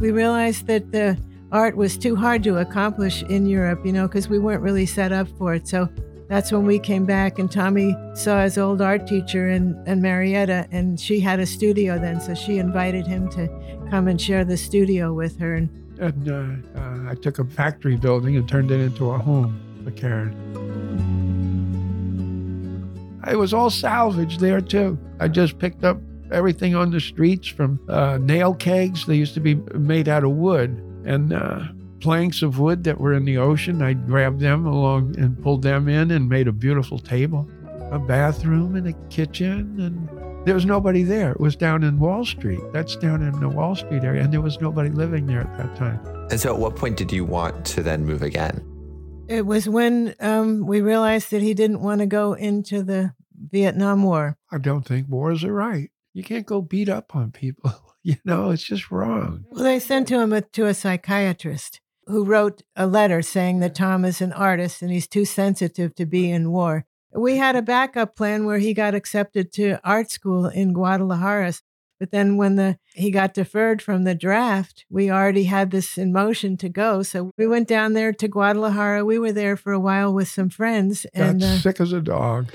We 0.00 0.10
realized 0.12 0.66
that 0.66 0.92
the 0.92 1.18
art 1.52 1.76
was 1.76 1.98
too 1.98 2.16
hard 2.16 2.42
to 2.44 2.56
accomplish 2.56 3.22
in 3.24 3.44
Europe, 3.46 3.84
you 3.84 3.92
know, 3.92 4.08
because 4.08 4.28
we 4.28 4.38
weren't 4.38 4.62
really 4.62 4.86
set 4.86 5.12
up 5.12 5.28
for 5.36 5.54
it. 5.54 5.68
So 5.68 5.88
that's 6.28 6.50
when 6.52 6.64
we 6.64 6.78
came 6.78 7.04
back, 7.04 7.38
and 7.38 7.50
Tommy 7.50 7.94
saw 8.14 8.42
his 8.42 8.56
old 8.56 8.80
art 8.80 9.06
teacher 9.06 9.48
and 9.48 10.00
Marietta, 10.00 10.66
and 10.70 10.98
she 10.98 11.20
had 11.20 11.38
a 11.40 11.46
studio 11.46 11.98
then. 11.98 12.20
So 12.20 12.34
she 12.34 12.58
invited 12.58 13.06
him 13.06 13.28
to 13.30 13.48
come 13.90 14.08
and 14.08 14.20
share 14.20 14.44
the 14.44 14.56
studio 14.56 15.12
with 15.12 15.38
her. 15.38 15.56
And 15.56 15.68
And 15.98 16.28
uh, 16.30 16.80
uh, 16.80 17.10
I 17.10 17.14
took 17.16 17.38
a 17.38 17.44
factory 17.44 17.96
building 17.96 18.36
and 18.36 18.48
turned 18.48 18.70
it 18.70 18.80
into 18.80 19.10
a 19.10 19.18
home 19.18 19.60
for 19.84 19.90
Karen. 19.90 20.34
It 23.28 23.36
was 23.36 23.52
all 23.52 23.68
salvage 23.68 24.38
there 24.38 24.62
too. 24.62 24.98
I 25.18 25.28
just 25.28 25.58
picked 25.58 25.84
up 25.84 25.98
everything 26.32 26.74
on 26.74 26.90
the 26.90 27.00
streets 27.00 27.48
from 27.48 27.80
uh, 27.88 28.18
nail 28.20 28.54
kegs. 28.54 29.06
They 29.06 29.16
used 29.16 29.34
to 29.34 29.40
be 29.40 29.56
made 29.74 30.08
out 30.08 30.24
of 30.24 30.32
wood 30.32 30.70
and 31.04 31.32
uh, 31.32 31.64
planks 32.00 32.42
of 32.42 32.58
wood 32.58 32.84
that 32.84 33.00
were 33.00 33.12
in 33.12 33.24
the 33.24 33.38
ocean. 33.38 33.82
I 33.82 33.94
grabbed 33.94 34.40
them 34.40 34.66
along 34.66 35.18
and 35.18 35.40
pulled 35.42 35.62
them 35.62 35.88
in 35.88 36.10
and 36.10 36.28
made 36.28 36.48
a 36.48 36.52
beautiful 36.52 36.98
table, 36.98 37.48
a 37.90 37.98
bathroom, 37.98 38.76
and 38.76 38.88
a 38.88 38.92
kitchen. 39.08 39.80
And 39.80 40.46
there 40.46 40.54
was 40.54 40.64
nobody 40.64 41.02
there. 41.02 41.32
It 41.32 41.40
was 41.40 41.56
down 41.56 41.82
in 41.82 41.98
Wall 41.98 42.24
Street. 42.24 42.60
That's 42.72 42.96
down 42.96 43.22
in 43.22 43.38
the 43.40 43.48
Wall 43.48 43.74
Street 43.74 44.04
area, 44.04 44.22
and 44.22 44.32
there 44.32 44.40
was 44.40 44.60
nobody 44.60 44.90
living 44.90 45.26
there 45.26 45.40
at 45.40 45.56
that 45.58 45.76
time. 45.76 46.00
and 46.30 46.40
so, 46.40 46.54
at 46.54 46.58
what 46.58 46.76
point 46.76 46.96
did 46.96 47.12
you 47.12 47.24
want 47.24 47.64
to 47.66 47.82
then 47.82 48.04
move 48.04 48.22
again? 48.22 48.64
It 49.28 49.46
was 49.46 49.68
when 49.68 50.14
um, 50.18 50.66
we 50.66 50.80
realized 50.80 51.30
that 51.30 51.40
he 51.40 51.54
didn't 51.54 51.80
want 51.80 52.00
to 52.00 52.06
go 52.06 52.32
into 52.32 52.82
the 52.82 53.12
Vietnam 53.50 54.02
War. 54.02 54.36
I 54.50 54.58
don't 54.58 54.84
think 54.84 55.08
wars 55.08 55.44
are 55.44 55.52
right. 55.52 55.90
You 56.12 56.24
can't 56.24 56.46
go 56.46 56.60
beat 56.60 56.88
up 56.88 57.14
on 57.14 57.30
people. 57.30 57.72
You 58.02 58.16
know, 58.24 58.48
it's 58.48 58.62
just 58.62 58.90
wrong. 58.90 59.44
Well, 59.50 59.62
they 59.62 59.78
sent 59.78 60.08
to 60.08 60.18
him 60.18 60.32
a, 60.32 60.40
to 60.40 60.64
a 60.64 60.72
psychiatrist 60.72 61.82
who 62.06 62.24
wrote 62.24 62.62
a 62.74 62.86
letter 62.86 63.20
saying 63.20 63.60
that 63.60 63.74
Tom 63.74 64.06
is 64.06 64.22
an 64.22 64.32
artist 64.32 64.80
and 64.80 64.90
he's 64.90 65.06
too 65.06 65.26
sensitive 65.26 65.94
to 65.96 66.06
be 66.06 66.30
in 66.30 66.50
war. 66.50 66.86
We 67.12 67.36
had 67.36 67.56
a 67.56 67.62
backup 67.62 68.16
plan 68.16 68.46
where 68.46 68.56
he 68.58 68.72
got 68.72 68.94
accepted 68.94 69.52
to 69.52 69.80
art 69.84 70.10
school 70.10 70.46
in 70.46 70.72
Guadalajara. 70.72 71.52
But 71.98 72.10
then 72.10 72.38
when 72.38 72.56
the 72.56 72.78
he 72.94 73.10
got 73.10 73.34
deferred 73.34 73.82
from 73.82 74.04
the 74.04 74.14
draft, 74.14 74.86
we 74.88 75.10
already 75.10 75.44
had 75.44 75.70
this 75.70 75.98
in 75.98 76.10
motion 76.10 76.56
to 76.56 76.70
go. 76.70 77.02
So 77.02 77.32
we 77.36 77.46
went 77.46 77.68
down 77.68 77.92
there 77.92 78.14
to 78.14 78.28
Guadalajara. 78.28 79.04
We 79.04 79.18
were 79.18 79.32
there 79.32 79.56
for 79.56 79.72
a 79.72 79.78
while 79.78 80.10
with 80.14 80.28
some 80.28 80.48
friends 80.48 81.04
and 81.12 81.40
Got 81.40 81.46
uh, 81.46 81.58
sick 81.58 81.80
as 81.80 81.92
a 81.92 82.00
dog. 82.00 82.50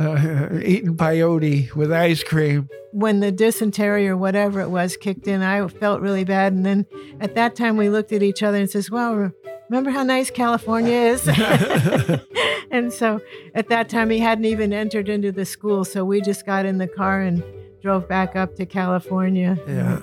Uh, 0.00 0.58
eating 0.64 0.96
peyote 0.96 1.74
with 1.74 1.92
ice 1.92 2.22
cream. 2.24 2.68
when 2.92 3.20
the 3.20 3.30
dysentery 3.30 4.08
or 4.08 4.16
whatever 4.16 4.60
it 4.60 4.70
was 4.70 4.96
kicked 4.96 5.28
in, 5.28 5.42
I 5.42 5.68
felt 5.68 6.00
really 6.00 6.24
bad. 6.24 6.54
And 6.54 6.64
then 6.64 6.86
at 7.20 7.34
that 7.34 7.54
time, 7.54 7.76
we 7.76 7.90
looked 7.90 8.10
at 8.10 8.22
each 8.22 8.42
other 8.42 8.56
and 8.56 8.70
says, 8.70 8.90
"Well, 8.90 9.30
remember 9.68 9.90
how 9.90 10.02
nice 10.02 10.30
California 10.30 10.94
is?" 10.94 11.28
and 12.70 12.90
so 12.92 13.20
at 13.54 13.68
that 13.68 13.90
time, 13.90 14.08
he 14.08 14.18
hadn't 14.18 14.46
even 14.46 14.72
entered 14.72 15.10
into 15.10 15.32
the 15.32 15.44
school, 15.44 15.84
so 15.84 16.02
we 16.02 16.22
just 16.22 16.46
got 16.46 16.64
in 16.64 16.78
the 16.78 16.88
car 16.88 17.20
and 17.20 17.44
drove 17.82 18.08
back 18.08 18.36
up 18.36 18.56
to 18.56 18.64
California. 18.64 19.58
Yeah. 19.68 20.00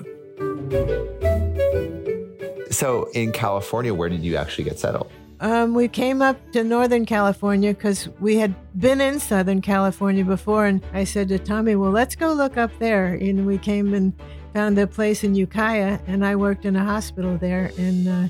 So 2.70 3.10
in 3.14 3.32
California, 3.32 3.92
where 3.92 4.08
did 4.08 4.22
you 4.22 4.36
actually 4.36 4.64
get 4.64 4.78
settled? 4.78 5.10
Um, 5.40 5.74
we 5.74 5.86
came 5.88 6.20
up 6.20 6.36
to 6.52 6.64
Northern 6.64 7.06
California 7.06 7.72
because 7.72 8.08
we 8.20 8.36
had 8.36 8.54
been 8.78 9.00
in 9.00 9.20
Southern 9.20 9.60
California 9.62 10.24
before, 10.24 10.66
and 10.66 10.82
I 10.92 11.04
said 11.04 11.28
to 11.28 11.38
Tommy, 11.38 11.76
"Well, 11.76 11.90
let's 11.92 12.16
go 12.16 12.32
look 12.32 12.56
up 12.56 12.70
there." 12.78 13.14
And 13.14 13.46
we 13.46 13.56
came 13.58 13.94
and 13.94 14.12
found 14.52 14.78
a 14.78 14.86
place 14.86 15.22
in 15.22 15.34
Ukiah, 15.36 16.00
and 16.06 16.24
I 16.24 16.34
worked 16.34 16.64
in 16.64 16.74
a 16.74 16.82
hospital 16.84 17.36
there, 17.38 17.70
and 17.78 18.08
uh, 18.08 18.28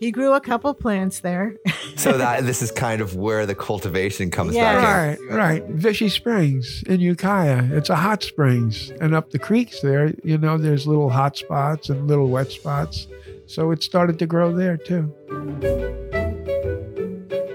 he 0.00 0.10
grew 0.10 0.32
a 0.34 0.40
couple 0.40 0.74
plants 0.74 1.20
there. 1.20 1.54
So 1.96 2.16
that 2.16 2.44
this 2.44 2.62
is 2.62 2.70
kind 2.70 3.00
of 3.00 3.16
where 3.16 3.44
the 3.44 3.56
cultivation 3.56 4.30
comes 4.30 4.54
Yeah. 4.54 4.76
back 4.76 5.18
in. 5.18 5.26
Right, 5.26 5.36
right. 5.36 5.64
Vichy 5.70 6.08
Springs 6.08 6.84
in 6.86 7.00
Ukiah. 7.00 7.64
It's 7.72 7.90
a 7.90 7.96
hot 7.96 8.22
springs. 8.22 8.90
And 9.00 9.16
up 9.16 9.30
the 9.32 9.38
creeks 9.40 9.80
there, 9.80 10.14
you 10.22 10.38
know, 10.38 10.58
there's 10.58 10.86
little 10.86 11.10
hot 11.10 11.36
spots 11.36 11.88
and 11.88 12.06
little 12.06 12.28
wet 12.28 12.52
spots. 12.52 13.08
So 13.46 13.72
it 13.72 13.82
started 13.82 14.20
to 14.20 14.26
grow 14.26 14.52
there 14.52 14.76
too. 14.76 15.12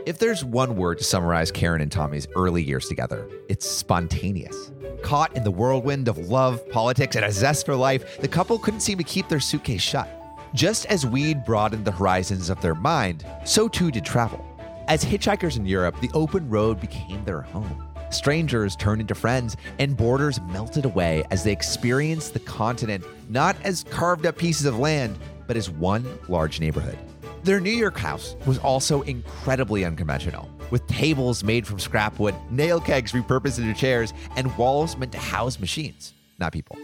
If 0.05 0.19
there's 0.19 0.43
one 0.43 0.75
word 0.75 0.97
to 0.97 1.03
summarize 1.05 1.49
Karen 1.49 1.79
and 1.79 1.89
Tommy's 1.89 2.27
early 2.35 2.61
years 2.61 2.89
together, 2.89 3.25
it's 3.47 3.65
spontaneous. 3.65 4.73
Caught 5.01 5.37
in 5.37 5.45
the 5.45 5.51
whirlwind 5.51 6.09
of 6.09 6.17
love, 6.17 6.69
politics, 6.69 7.15
and 7.15 7.23
a 7.23 7.31
zest 7.31 7.65
for 7.65 7.73
life, 7.73 8.19
the 8.19 8.27
couple 8.27 8.59
couldn't 8.59 8.81
seem 8.81 8.97
to 8.97 9.03
keep 9.05 9.29
their 9.29 9.39
suitcase 9.39 9.81
shut. 9.81 10.09
Just 10.53 10.85
as 10.87 11.05
weed 11.05 11.45
broadened 11.45 11.85
the 11.85 11.91
horizons 11.91 12.49
of 12.49 12.59
their 12.59 12.75
mind, 12.75 13.25
so 13.45 13.69
too 13.69 13.91
did 13.91 14.03
travel. 14.03 14.45
As 14.89 15.05
hitchhikers 15.05 15.55
in 15.55 15.65
Europe, 15.65 15.95
the 16.01 16.11
open 16.13 16.49
road 16.49 16.81
became 16.81 17.23
their 17.23 17.41
home. 17.41 17.87
Strangers 18.09 18.75
turned 18.75 18.99
into 18.99 19.15
friends, 19.15 19.55
and 19.79 19.95
borders 19.95 20.41
melted 20.49 20.83
away 20.83 21.23
as 21.31 21.45
they 21.45 21.53
experienced 21.53 22.33
the 22.33 22.41
continent 22.41 23.05
not 23.29 23.55
as 23.63 23.85
carved 23.85 24.25
up 24.25 24.37
pieces 24.37 24.65
of 24.65 24.77
land, 24.77 25.17
but 25.47 25.55
as 25.55 25.69
one 25.69 26.05
large 26.27 26.59
neighborhood. 26.59 26.97
Their 27.43 27.59
New 27.59 27.71
York 27.71 27.97
house 27.97 28.37
was 28.45 28.57
also 28.59 29.01
incredibly 29.01 29.83
unconventional, 29.83 30.49
with 30.71 30.87
tables 30.87 31.43
made 31.43 31.67
from 31.67 31.77
scrap 31.77 32.17
wood, 32.17 32.33
nail 32.49 32.79
kegs 32.79 33.11
repurposed 33.11 33.59
into 33.59 33.73
chairs, 33.73 34.13
and 34.37 34.57
walls 34.57 34.95
meant 34.95 35.11
to 35.11 35.17
house 35.17 35.59
machines, 35.59 36.13
not 36.39 36.53
people. 36.53 36.77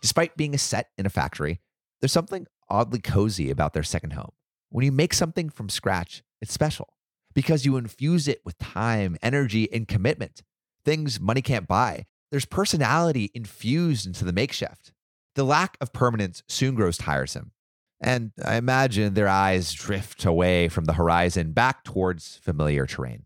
Despite 0.00 0.38
being 0.38 0.54
a 0.54 0.58
set 0.58 0.88
in 0.96 1.04
a 1.04 1.10
factory, 1.10 1.60
there's 2.00 2.10
something 2.10 2.46
oddly 2.70 3.00
cozy 3.00 3.50
about 3.50 3.74
their 3.74 3.82
second 3.82 4.14
home. 4.14 4.30
When 4.70 4.82
you 4.82 4.92
make 4.92 5.12
something 5.12 5.50
from 5.50 5.68
scratch, 5.68 6.22
it's 6.40 6.54
special 6.54 6.94
because 7.34 7.66
you 7.66 7.76
infuse 7.76 8.28
it 8.28 8.40
with 8.46 8.56
time, 8.56 9.18
energy, 9.20 9.70
and 9.70 9.86
commitment. 9.86 10.42
Things 10.86 11.20
money 11.20 11.42
can't 11.42 11.68
buy. 11.68 12.06
There's 12.30 12.46
personality 12.46 13.30
infused 13.34 14.06
into 14.06 14.24
the 14.24 14.32
makeshift. 14.32 14.94
The 15.34 15.44
lack 15.44 15.76
of 15.82 15.92
permanence 15.92 16.42
soon 16.48 16.74
grows 16.76 16.96
tiresome. 16.96 17.52
And 18.00 18.32
I 18.44 18.56
imagine 18.56 19.14
their 19.14 19.28
eyes 19.28 19.72
drift 19.72 20.24
away 20.24 20.68
from 20.68 20.86
the 20.86 20.94
horizon 20.94 21.52
back 21.52 21.84
towards 21.84 22.38
familiar 22.42 22.86
terrain. 22.86 23.24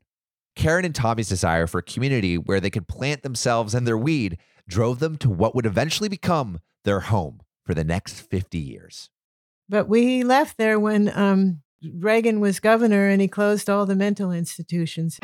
Karen 0.57 0.85
and 0.85 0.95
Tommy's 0.95 1.29
desire 1.29 1.67
for 1.67 1.79
a 1.79 1.83
community 1.83 2.39
where 2.39 2.61
they 2.61 2.71
could 2.71 2.89
plant 2.89 3.23
themselves 3.23 3.75
and 3.75 3.87
their 3.87 3.99
weed 3.99 4.39
drove 4.69 4.99
them 4.99 5.17
to 5.19 5.31
what 5.31 5.55
would 5.55 5.67
eventually 5.67 6.09
become 6.09 6.61
their 6.85 7.01
home 7.01 7.41
for 7.65 7.75
the 7.75 7.85
next 7.85 8.21
50 8.21 8.59
years. 8.59 9.11
But 9.69 9.89
we 9.89 10.23
left 10.23 10.59
there 10.59 10.79
when 10.79 11.11
um, 11.17 11.63
Reagan 11.83 12.41
was 12.41 12.61
governor 12.61 13.09
and 13.09 13.21
he 13.21 13.29
closed 13.29 13.71
all 13.71 13.87
the 13.87 13.97
mental 13.97 14.31
institutions. 14.31 15.19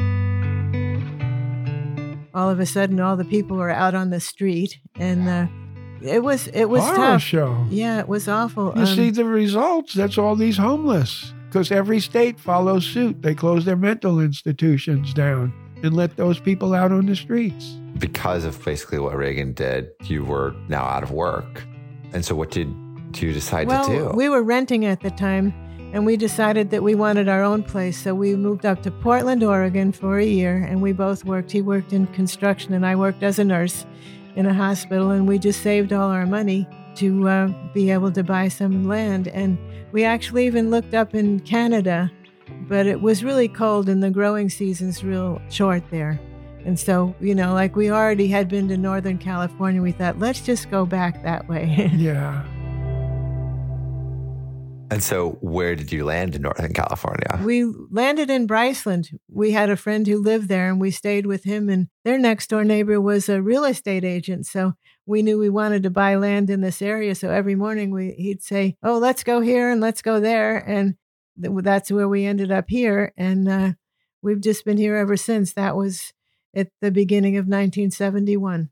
All 2.33 2.49
of 2.49 2.61
a 2.61 2.67
sudden, 2.67 3.01
all 3.01 3.17
the 3.17 3.25
people 3.25 3.57
were 3.57 3.71
out 3.71 3.95
on 3.95 4.11
the 4.11 4.21
street, 4.21 4.79
and 4.95 5.29
uh, 5.29 5.47
it 6.03 6.23
was 6.23 6.49
it 6.49 6.67
was 6.67 6.83
Horror 6.83 6.97
tough. 6.97 7.23
show. 7.23 7.67
Yeah, 7.71 7.99
it 8.01 8.09
was 8.09 8.29
awful. 8.29 8.73
You 8.77 8.83
Um, 8.83 8.87
see 8.87 9.11
the 9.11 9.25
results. 9.25 9.95
That's 9.95 10.19
all 10.19 10.37
these 10.37 10.57
homeless. 10.57 11.33
Because 11.49 11.73
every 11.73 11.99
state 11.99 12.39
follows 12.39 12.87
suit. 12.87 13.23
They 13.23 13.35
close 13.35 13.65
their 13.65 13.77
mental 13.77 14.21
institutions 14.21 15.13
down 15.13 15.53
and 15.83 15.95
let 15.97 16.17
those 16.17 16.39
people 16.39 16.75
out 16.75 16.93
on 16.93 17.07
the 17.07 17.17
streets. 17.17 17.77
Because 17.99 18.45
of 18.45 18.65
basically 18.65 19.01
what 19.01 19.17
Reagan 19.17 19.53
did, 19.55 19.91
you 20.05 20.25
were 20.25 20.55
now 20.69 20.85
out 20.85 21.03
of 21.03 21.11
work. 21.11 21.65
And 22.13 22.25
so 22.25 22.37
what 22.37 22.53
did 22.53 22.69
you 23.17 23.33
decide 23.33 23.67
well, 23.67 23.85
to 23.85 23.91
do? 23.91 24.11
we 24.15 24.29
were 24.29 24.45
renting 24.45 24.85
at 24.85 25.01
the 25.01 25.11
time, 25.11 25.53
and 25.93 26.07
we 26.07 26.17
decided 26.17 26.71
that 26.71 26.85
we 26.85 26.95
wanted 26.95 27.29
our 27.29 27.43
own 27.43 27.65
place. 27.65 27.99
So 28.01 28.15
we 28.15 28.37
moved 28.37 28.65
up 28.65 28.83
to 28.85 28.91
Portland, 28.93 29.43
Oregon 29.43 29.91
for 29.91 30.19
a 30.21 30.25
year, 30.25 30.65
and 30.69 30.81
we 30.81 30.93
both 30.93 31.25
worked. 31.25 31.51
He 31.51 31.63
worked 31.63 31.93
in 31.93 32.07
construction, 32.09 32.75
and 32.75 32.87
I 32.87 32.95
worked 32.95 33.25
as 33.25 33.41
a 33.41 33.45
nurse 33.45 33.85
in 34.37 34.47
a 34.47 34.55
hospital, 34.55 35.11
and 35.11 35.27
we 35.27 35.39
just 35.39 35.63
saved 35.63 35.93
all 35.93 36.11
our 36.11 36.27
money 36.27 36.67
to 36.97 37.29
uh, 37.29 37.49
be 37.73 37.91
able 37.91 38.13
to 38.13 38.23
buy 38.23 38.49
some 38.49 38.87
land. 38.87 39.29
And 39.29 39.59
we 39.93 40.05
actually 40.05 40.47
even 40.47 40.71
looked 40.71 40.95
up 40.95 41.15
in 41.15 41.41
Canada, 41.41 42.11
but 42.69 42.87
it 42.87 43.01
was 43.01 43.25
really 43.25 43.49
cold, 43.49 43.89
and 43.89 44.03
the 44.03 44.11
growing 44.11 44.49
season's 44.49 45.03
real 45.03 45.41
short 45.49 45.83
there. 45.91 46.21
And 46.65 46.79
so, 46.79 47.15
you 47.21 47.35
know, 47.35 47.55
like 47.55 47.75
we 47.75 47.91
already 47.91 48.29
had 48.29 48.49
been 48.49 48.69
to 48.69 48.77
Northern 48.77 49.19
California, 49.19 49.81
we 49.81 49.93
thought, 49.93 50.19
let's 50.19 50.41
just 50.43 50.71
go 50.71 50.85
back 50.85 51.23
that 51.23 51.49
way. 51.49 51.91
Yeah. 51.97 52.45
And 54.91 55.03
so 55.03 55.39
where 55.41 55.77
did 55.77 55.93
you 55.93 56.05
land 56.05 56.35
in 56.35 56.43
Northern 56.43 56.73
California? 56.73 57.41
We 57.45 57.65
landed 57.65 58.29
in 58.29 58.49
Briceland. 58.49 59.17
We 59.31 59.53
had 59.53 59.71
a 59.71 59.77
friend 59.77 60.05
who 60.07 60.21
lived 60.21 60.49
there 60.49 60.69
and 60.69 60.81
we 60.81 60.91
stayed 60.91 61.27
with 61.27 61.45
him. 61.45 61.69
And 61.69 61.89
their 62.05 62.19
next 62.19 62.51
door 62.51 62.65
neighbor 62.65 63.01
was 63.01 63.29
a 63.29 63.41
real 63.41 63.65
estate 63.65 64.05
agent. 64.05 64.47
So 64.47 64.75
we 65.07 65.23
knew 65.23 65.39
we 65.39 65.49
wanted 65.49 65.85
to 65.85 65.91
buy 65.91 66.17
land 66.17 66.51
in 66.51 66.61
this 66.61 66.83
area. 66.83 67.15
So 67.15 67.31
every 67.31 67.55
morning 67.55 67.93
we, 67.93 68.13
he'd 68.13 68.43
say, 68.43 68.77
Oh, 68.83 68.99
let's 68.99 69.23
go 69.23 69.41
here 69.41 69.71
and 69.71 69.81
let's 69.81 70.03
go 70.03 70.19
there. 70.19 70.57
And 70.57 70.97
th- 71.41 71.55
that's 71.63 71.93
where 71.93 72.09
we 72.09 72.25
ended 72.25 72.51
up 72.51 72.65
here. 72.69 73.13
And 73.17 73.49
uh, 73.49 73.73
we've 74.23 74.41
just 74.41 74.65
been 74.65 74.77
here 74.77 74.97
ever 74.97 75.17
since. 75.17 75.53
That 75.53 75.77
was 75.77 76.13
at 76.55 76.69
the 76.81 76.91
beginning 76.91 77.37
of 77.37 77.45
1971. 77.45 78.71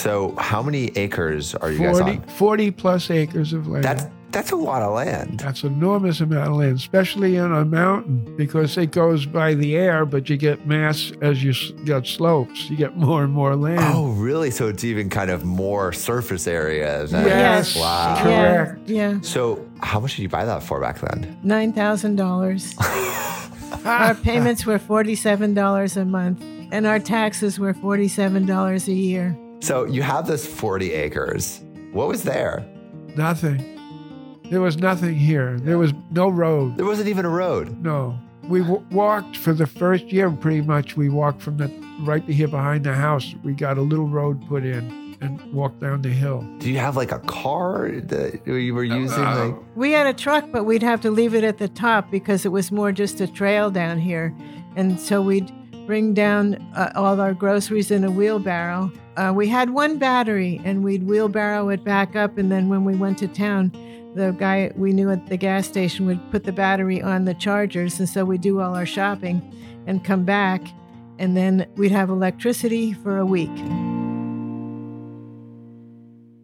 So 0.00 0.34
how 0.38 0.62
many 0.62 0.86
acres 0.96 1.54
are 1.54 1.70
you 1.70 1.78
guys 1.78 1.98
40, 1.98 2.16
on? 2.16 2.22
40 2.22 2.70
plus 2.70 3.10
acres 3.10 3.52
of 3.52 3.66
land. 3.68 3.84
That's 3.84 4.06
that's 4.30 4.52
a 4.52 4.56
lot 4.56 4.80
of 4.82 4.94
land. 4.94 5.40
That's 5.40 5.64
enormous 5.64 6.20
amount 6.20 6.50
of 6.50 6.56
land, 6.56 6.76
especially 6.76 7.36
on 7.36 7.52
a 7.52 7.64
mountain, 7.64 8.36
because 8.36 8.78
it 8.78 8.92
goes 8.92 9.26
by 9.26 9.54
the 9.54 9.76
air, 9.76 10.06
but 10.06 10.30
you 10.30 10.36
get 10.36 10.68
mass 10.68 11.12
as 11.20 11.42
you 11.42 11.50
s- 11.50 11.72
get 11.84 12.06
slopes. 12.06 12.70
You 12.70 12.76
get 12.76 12.96
more 12.96 13.24
and 13.24 13.32
more 13.32 13.56
land. 13.56 13.80
Oh, 13.82 14.10
really? 14.12 14.52
So 14.52 14.68
it's 14.68 14.84
even 14.84 15.10
kind 15.10 15.32
of 15.32 15.44
more 15.44 15.92
surface 15.92 16.46
area 16.46 17.06
than 17.08 17.26
Yes. 17.26 17.74
Wow. 17.76 18.20
Correct. 18.22 18.88
Yeah. 18.88 19.14
yeah. 19.14 19.20
So 19.22 19.68
how 19.82 19.98
much 19.98 20.14
did 20.14 20.22
you 20.22 20.28
buy 20.28 20.44
that 20.44 20.62
for 20.62 20.80
back 20.80 21.00
then? 21.00 21.36
$9,000. 21.44 23.84
our 23.84 24.14
payments 24.14 24.64
were 24.64 24.78
$47 24.78 25.96
a 25.96 26.04
month, 26.04 26.40
and 26.72 26.86
our 26.86 27.00
taxes 27.00 27.58
were 27.58 27.74
$47 27.74 28.86
a 28.88 28.92
year. 28.92 29.36
So 29.60 29.84
you 29.84 30.02
have 30.02 30.26
this 30.26 30.46
40 30.46 30.92
acres. 30.92 31.60
What 31.92 32.08
was 32.08 32.22
there? 32.22 32.64
Nothing. 33.16 33.66
There 34.50 34.60
was 34.60 34.78
nothing 34.78 35.14
here. 35.14 35.58
There 35.60 35.78
was 35.78 35.92
no 36.10 36.28
road. 36.28 36.76
There 36.76 36.86
wasn't 36.86 37.08
even 37.08 37.24
a 37.24 37.28
road. 37.30 37.80
No. 37.82 38.18
We 38.48 38.60
w- 38.60 38.84
walked 38.90 39.36
for 39.36 39.52
the 39.52 39.66
first 39.66 40.06
year, 40.06 40.30
pretty 40.30 40.62
much. 40.62 40.96
We 40.96 41.08
walked 41.08 41.40
from 41.42 41.58
the 41.58 41.68
right 42.00 42.24
here 42.24 42.48
behind 42.48 42.84
the 42.84 42.94
house. 42.94 43.34
We 43.44 43.52
got 43.52 43.78
a 43.78 43.82
little 43.82 44.08
road 44.08 44.46
put 44.48 44.64
in. 44.64 44.98
and 45.22 45.38
walked 45.52 45.80
down 45.80 46.00
the 46.00 46.08
hill. 46.08 46.40
Do 46.60 46.70
you 46.70 46.78
have 46.78 46.96
like 46.96 47.12
a 47.12 47.18
car 47.20 47.90
that 47.90 48.40
you 48.46 48.72
were 48.74 48.82
using? 48.84 49.22
Uh, 49.22 49.44
like 49.50 49.56
We 49.76 49.92
had 49.92 50.06
a 50.06 50.14
truck, 50.14 50.46
but 50.50 50.64
we'd 50.64 50.82
have 50.82 51.02
to 51.02 51.10
leave 51.10 51.34
it 51.34 51.44
at 51.44 51.58
the 51.58 51.68
top 51.68 52.10
because 52.10 52.46
it 52.46 52.48
was 52.48 52.72
more 52.72 52.90
just 52.90 53.20
a 53.20 53.26
trail 53.26 53.70
down 53.70 53.98
here. 53.98 54.34
And 54.76 54.98
so 54.98 55.20
we'd 55.20 55.52
bring 55.86 56.14
down 56.14 56.54
uh, 56.74 56.90
all 56.94 57.20
our 57.20 57.34
groceries 57.34 57.90
in 57.90 58.02
a 58.04 58.10
wheelbarrow. 58.10 58.90
Uh, 59.20 59.32
we 59.34 59.46
had 59.46 59.68
one 59.68 59.98
battery 59.98 60.58
and 60.64 60.82
we'd 60.82 61.02
wheelbarrow 61.02 61.68
it 61.68 61.84
back 61.84 62.16
up. 62.16 62.38
And 62.38 62.50
then 62.50 62.70
when 62.70 62.86
we 62.86 62.96
went 62.96 63.18
to 63.18 63.28
town, 63.28 63.70
the 64.14 64.30
guy 64.30 64.72
we 64.76 64.94
knew 64.94 65.10
at 65.10 65.26
the 65.26 65.36
gas 65.36 65.66
station 65.66 66.06
would 66.06 66.30
put 66.30 66.44
the 66.44 66.52
battery 66.52 67.02
on 67.02 67.26
the 67.26 67.34
chargers. 67.34 68.00
And 68.00 68.08
so 68.08 68.24
we'd 68.24 68.40
do 68.40 68.60
all 68.60 68.74
our 68.74 68.86
shopping 68.86 69.42
and 69.86 70.02
come 70.02 70.24
back. 70.24 70.62
And 71.18 71.36
then 71.36 71.70
we'd 71.76 71.92
have 71.92 72.08
electricity 72.08 72.94
for 72.94 73.18
a 73.18 73.26
week. 73.26 73.54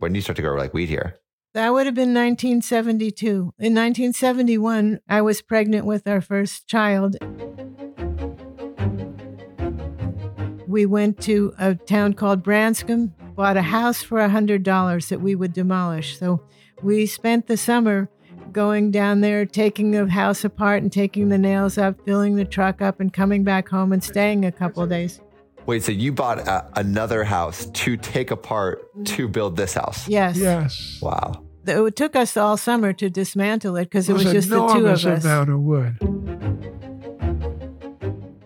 when 0.00 0.12
did 0.12 0.18
you 0.18 0.21
start 0.21 0.37
to 0.37 0.42
grow 0.42 0.54
like 0.54 0.75
weed 0.75 0.90
here? 0.90 1.16
That 1.54 1.73
would 1.73 1.87
have 1.87 1.95
been 1.95 2.12
1972. 2.12 3.26
In 3.59 3.75
1971, 3.75 5.00
I 5.09 5.23
was 5.23 5.40
pregnant 5.40 5.87
with 5.87 6.06
our 6.06 6.21
first 6.21 6.68
child. 6.68 7.16
We 10.76 10.85
went 10.85 11.23
to 11.23 11.54
a 11.59 11.75
town 11.75 12.12
called 12.12 12.42
Branscomb, 12.42 13.14
bought 13.35 13.56
a 13.56 13.62
house 13.62 14.02
for 14.02 14.18
$100 14.18 15.09
that 15.09 15.23
we 15.23 15.35
would 15.35 15.54
demolish. 15.54 16.18
So 16.18 16.42
we 16.83 17.06
spent 17.06 17.47
the 17.47 17.56
summer 17.56 18.11
going 18.52 18.90
down 18.90 19.23
there, 19.23 19.47
taking 19.47 19.92
the 19.92 20.06
house 20.06 20.45
apart 20.45 20.83
and 20.83 20.92
taking 20.92 21.30
the 21.30 21.38
nails 21.38 21.78
up, 21.78 22.04
filling 22.04 22.37
the 22.37 22.45
truck 22.45 22.83
up, 22.83 23.00
and 23.00 23.11
coming 23.11 23.42
back 23.42 23.71
home 23.71 23.90
and 23.90 24.04
staying 24.04 24.45
a 24.45 24.52
couple 24.52 24.83
of 24.83 24.90
days. 24.90 25.18
Wait, 25.64 25.83
so 25.83 25.92
you 25.92 26.12
bought 26.12 26.40
a, 26.40 26.71
another 26.78 27.25
house 27.25 27.64
to 27.73 27.97
take 27.97 28.30
apart 28.30 28.87
to 29.06 29.28
build 29.28 29.56
this 29.56 29.73
house? 29.73 30.06
Yes. 30.06 30.37
Yes. 30.37 30.99
Wow. 31.00 31.42
It 31.66 31.97
took 31.97 32.14
us 32.14 32.37
all 32.37 32.59
summer 32.59 32.92
to 32.92 33.09
dismantle 33.09 33.76
it 33.76 33.85
because 33.85 34.11
it 34.11 34.12
was 34.12 34.26
an 34.26 34.33
just 34.35 34.50
the 34.50 34.56
two 34.56 34.88
of 34.88 35.06
us. 35.06 35.25
amount 35.25 35.49
of 35.49 35.59
wood. 35.59 35.97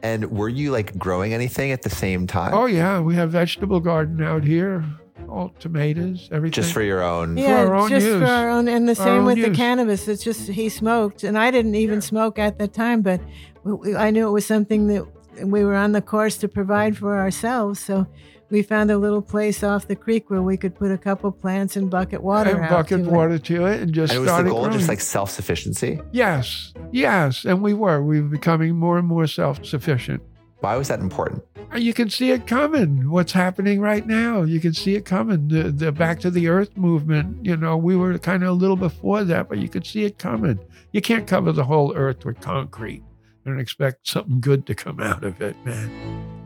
And 0.02 0.30
were 0.30 0.49
you 0.49 0.71
like 0.71 0.97
growing 0.99 1.35
anything 1.35 1.73
at 1.73 1.83
the 1.83 1.90
same 1.90 2.26
time? 2.26 2.54
Oh 2.54 2.66
yeah, 2.66 3.00
we 3.00 3.14
have 3.14 3.30
vegetable 3.33 3.80
garden 3.80 4.23
out 4.23 4.45
here. 4.45 4.85
All 5.28 5.52
tomatoes, 5.61 6.28
everything. 6.33 6.52
Just 6.54 6.73
for 6.73 6.83
your 6.83 7.02
own. 7.02 7.37
Yeah, 7.37 7.64
our 7.64 7.75
own 7.75 7.88
just 7.88 8.07
use. 8.07 8.21
for 8.21 8.26
our 8.26 8.49
own, 8.49 8.66
and 8.69 8.88
the 8.88 8.92
Our 8.92 8.97
same 8.97 9.19
own 9.21 9.25
with 9.26 9.42
the 9.42 9.50
cannabis. 9.50 10.09
It's 10.09 10.25
just 10.25 10.49
he 10.49 10.69
smoked, 10.69 11.23
and 11.23 11.38
I 11.38 11.50
didn't 11.50 11.75
even 11.75 12.00
smoke 12.00 12.38
at 12.38 12.59
the 12.59 12.66
time, 12.66 13.02
but 13.02 13.21
we- 13.62 13.95
I 13.95 14.11
knew 14.11 14.26
it 14.26 14.33
was 14.33 14.47
something 14.47 14.87
that 14.88 15.04
we 15.45 15.64
were 15.64 15.76
on 15.76 15.92
the 15.92 16.02
course 16.02 16.37
to 16.38 16.49
provide 16.49 16.97
for 16.97 17.16
ourselves. 17.19 17.78
So 17.80 18.07
we 18.50 18.62
found 18.62 18.90
a 18.90 18.99
little 18.99 19.23
place 19.23 19.62
off 19.62 19.87
the 19.88 19.97
creek 19.97 20.28
where 20.30 20.42
we 20.42 20.57
could 20.57 20.75
put 20.75 20.90
a 20.90 20.99
couple 20.99 21.30
plants 21.33 21.76
and 21.76 21.90
bucket 21.90 22.23
water 22.23 22.50
and 22.57 22.64
out 22.64 22.71
bucket 22.71 23.04
to 23.04 23.09
it. 23.09 23.12
water 23.12 23.38
to 23.38 23.66
it 23.66 23.80
and 23.80 23.92
just 23.92 24.12
And 24.12 24.19
it 24.19 24.21
was 24.30 24.37
the 24.45 24.50
goal 24.50 24.62
growing. 24.64 24.76
just 24.76 24.88
like 24.88 25.00
self 25.00 25.30
sufficiency? 25.30 26.00
yes, 26.12 26.73
yes, 26.92 27.45
and 27.45 27.62
we 27.62 27.75
were. 27.75 28.02
We 28.02 28.21
were 28.21 28.28
becoming 28.28 28.76
more 28.76 28.99
and 28.99 29.07
more 29.07 29.26
self-sufficient. 29.26 30.23
Why 30.61 30.76
was 30.76 30.88
that 30.88 31.00
important? 31.00 31.42
Uh, 31.73 31.78
you 31.78 31.95
can 31.95 32.11
see 32.11 32.33
it 32.33 32.47
coming. 32.47 33.09
What's 33.11 33.33
happening 33.33 33.80
right 33.80 34.07
now? 34.07 34.42
You 34.42 34.61
can 34.61 34.75
see 34.75 34.95
it 34.95 35.07
coming. 35.07 35.49
The, 35.49 35.71
the 35.71 35.90
back 35.92 36.21
to 36.21 36.30
the 36.30 36.49
earth 36.49 36.76
movement. 36.76 37.47
You 37.47 37.57
know, 37.57 37.78
we 37.78 37.97
were 37.97 38.19
kind 38.19 38.42
of 38.42 38.50
a 38.50 38.52
little 38.52 38.76
before 38.76 39.25
that, 39.25 39.49
but 39.49 39.57
you 39.59 39.69
could 39.71 39.87
see 39.87 40.04
it 40.04 40.19
coming. 40.19 40.59
You 40.92 41.00
can't 41.00 41.26
cover 41.26 41.52
the 41.52 41.64
whole 41.64 41.95
earth 41.97 42.26
with 42.26 42.40
concrete 42.40 43.02
and 43.47 43.59
expect 43.59 44.07
something 44.07 44.40
good 44.40 44.66
to 44.66 44.75
come 44.75 45.00
out 45.00 45.25
of 45.25 45.40
it, 45.40 45.57
man. 45.64 46.39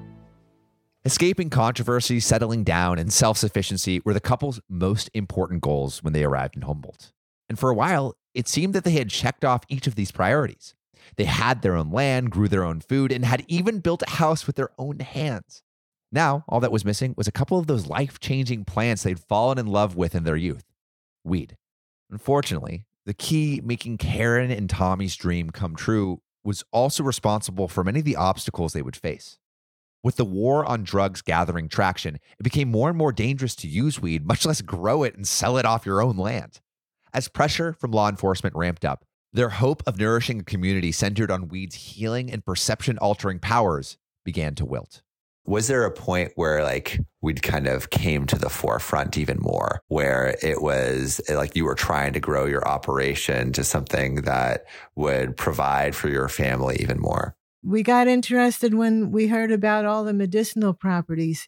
Escaping 1.07 1.51
controversy, 1.51 2.19
settling 2.19 2.65
down, 2.65 2.99
and 2.99 3.13
self 3.13 3.37
sufficiency 3.37 4.01
were 4.07 4.15
the 4.15 4.21
couple's 4.21 4.59
most 4.71 5.11
important 5.13 5.61
goals 5.61 6.03
when 6.03 6.15
they 6.15 6.25
arrived 6.25 6.57
in 6.57 6.63
Humboldt. 6.63 7.13
And 7.47 7.59
for 7.59 7.69
a 7.69 7.75
while, 7.75 8.17
it 8.33 8.49
seemed 8.49 8.73
that 8.73 8.85
they 8.85 8.93
had 8.93 9.11
checked 9.11 9.45
off 9.45 9.65
each 9.69 9.87
of 9.87 9.97
these 9.97 10.11
priorities. 10.11 10.75
They 11.17 11.27
had 11.27 11.61
their 11.61 11.77
own 11.77 11.91
land, 11.91 12.31
grew 12.31 12.49
their 12.49 12.65
own 12.65 12.81
food, 12.81 13.13
and 13.13 13.23
had 13.23 13.45
even 13.49 13.81
built 13.81 14.03
a 14.07 14.13
house 14.13 14.47
with 14.47 14.57
their 14.57 14.71
own 14.79 15.01
hands. 15.01 15.63
Now, 16.11 16.43
all 16.49 16.61
that 16.61 16.73
was 16.73 16.87
missing 16.87 17.13
was 17.19 17.29
a 17.29 17.33
couple 17.33 17.59
of 17.59 17.67
those 17.67 17.87
life 17.87 18.19
changing 18.19 18.65
plants 18.65 19.03
they'd 19.03 19.21
fallen 19.21 19.59
in 19.59 19.67
love 19.67 19.97
with 19.97 20.15
in 20.15 20.25
their 20.25 20.37
youth 20.37 20.65
weed. 21.23 21.59
Unfortunately, 22.11 22.87
the 23.05 23.13
key 23.13 23.61
making 23.63 23.99
Karen 23.99 24.51
and 24.51 24.71
Tommy's 24.71 25.17
dream 25.17 25.51
come 25.51 25.77
true 25.77 26.23
was 26.43 26.65
also 26.73 27.03
responsible 27.03 27.69
for 27.69 27.85
many 27.85 27.99
of 27.99 28.07
the 28.07 28.17
obstacles 28.17 28.73
they 28.73 28.81
would 28.81 28.97
face. 28.97 29.39
With 30.05 30.17
the 30.17 30.25
war 30.27 30.67
on 30.67 30.85
drugs 30.85 31.23
gathering 31.23 31.71
traction, 31.71 32.17
it 32.17 32.43
became 32.43 32.71
more 32.71 32.91
and 32.91 32.99
more 32.99 33.11
dangerous 33.11 33.57
to 33.57 33.69
use 33.69 34.03
weed, 34.03 34.27
much 34.29 34.45
less 34.45 34.61
grow 34.61 35.03
it 35.03 35.17
and 35.17 35.27
sell 35.27 35.57
it 35.57 35.65
off 35.65 35.87
your 35.87 36.03
own 36.03 36.19
land. 36.19 36.61
As 37.15 37.27
pressure 37.27 37.73
from 37.73 37.91
law 37.91 38.11
enforcement 38.11 38.55
ramped 38.55 38.85
up, 38.85 39.05
their 39.33 39.49
hope 39.49 39.83
of 39.87 39.99
nourishing 39.99 40.41
a 40.41 40.45
community 40.45 40.93
centered 40.93 41.31
on 41.31 41.49
weed's 41.49 41.75
healing 41.75 42.31
and 42.31 42.45
perception 42.45 42.99
altering 42.99 43.39
powers 43.39 43.97
began 44.25 44.55
to 44.57 44.67
wilt. 44.67 45.01
Was 45.47 45.69
there 45.69 45.85
a 45.85 45.91
point 45.91 46.33
where 46.37 46.63
like 46.63 47.01
we'd 47.23 47.43
kind 47.43 47.67
of 47.67 47.91
came 47.91 48.27
to 48.27 48.39
the 48.39 48.51
forefront 48.51 49.17
even 49.17 49.39
more, 49.41 49.83
where 49.89 50.37
it 50.43 50.61
was 50.61 51.21
like 51.31 51.57
you 51.57 51.65
were 51.65 51.75
trying 51.75 52.13
to 52.13 52.21
grow 52.21 52.45
your 52.45 52.67
operation 52.67 53.53
to 53.53 53.65
something 53.65 54.23
that 54.23 54.67
would 54.97 55.37
provide 55.37 55.95
for 55.95 56.09
your 56.09 56.29
family 56.29 56.77
even 56.81 57.01
more? 57.01 57.37
We 57.67 57.83
got 57.83 58.09
interested 58.09 58.75
when 58.75 59.11
we 59.11 59.29
heard 59.29 59.51
about 59.51 59.87
all 59.87 60.05
the 60.05 60.13
medicinal 60.13 60.75
properties. 60.75 61.47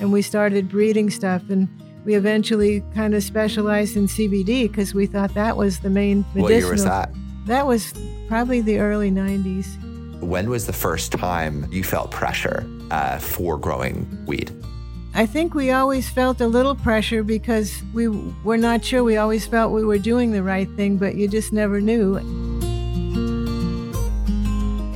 And 0.00 0.10
we 0.10 0.22
started 0.22 0.70
breeding 0.70 1.10
stuff 1.10 1.42
and 1.50 1.68
we 2.06 2.14
eventually 2.14 2.82
kind 2.94 3.14
of 3.14 3.22
specialized 3.22 3.98
in 3.98 4.06
CBD 4.06 4.62
because 4.62 4.94
we 4.94 5.04
thought 5.04 5.34
that 5.34 5.58
was 5.58 5.80
the 5.80 5.90
main 5.90 6.24
medicinal. 6.34 6.42
What 6.42 6.52
year 6.52 6.70
was 6.70 6.84
that? 6.84 7.12
That 7.44 7.66
was 7.66 7.92
probably 8.28 8.62
the 8.62 8.78
early 8.78 9.10
90s. 9.10 10.22
When 10.22 10.48
was 10.48 10.66
the 10.66 10.72
first 10.72 11.12
time 11.12 11.66
you 11.70 11.84
felt 11.84 12.10
pressure 12.10 12.64
uh, 12.90 13.18
for 13.18 13.58
growing 13.58 14.24
weed? 14.24 14.52
I 15.12 15.26
think 15.26 15.52
we 15.52 15.70
always 15.70 16.08
felt 16.08 16.40
a 16.40 16.48
little 16.48 16.74
pressure 16.74 17.22
because 17.22 17.82
we 17.92 18.08
were 18.08 18.56
not 18.56 18.82
sure. 18.82 19.04
We 19.04 19.18
always 19.18 19.46
felt 19.46 19.70
we 19.72 19.84
were 19.84 19.98
doing 19.98 20.32
the 20.32 20.42
right 20.42 20.68
thing, 20.76 20.96
but 20.96 21.14
you 21.16 21.28
just 21.28 21.52
never 21.52 21.82
knew. 21.82 22.18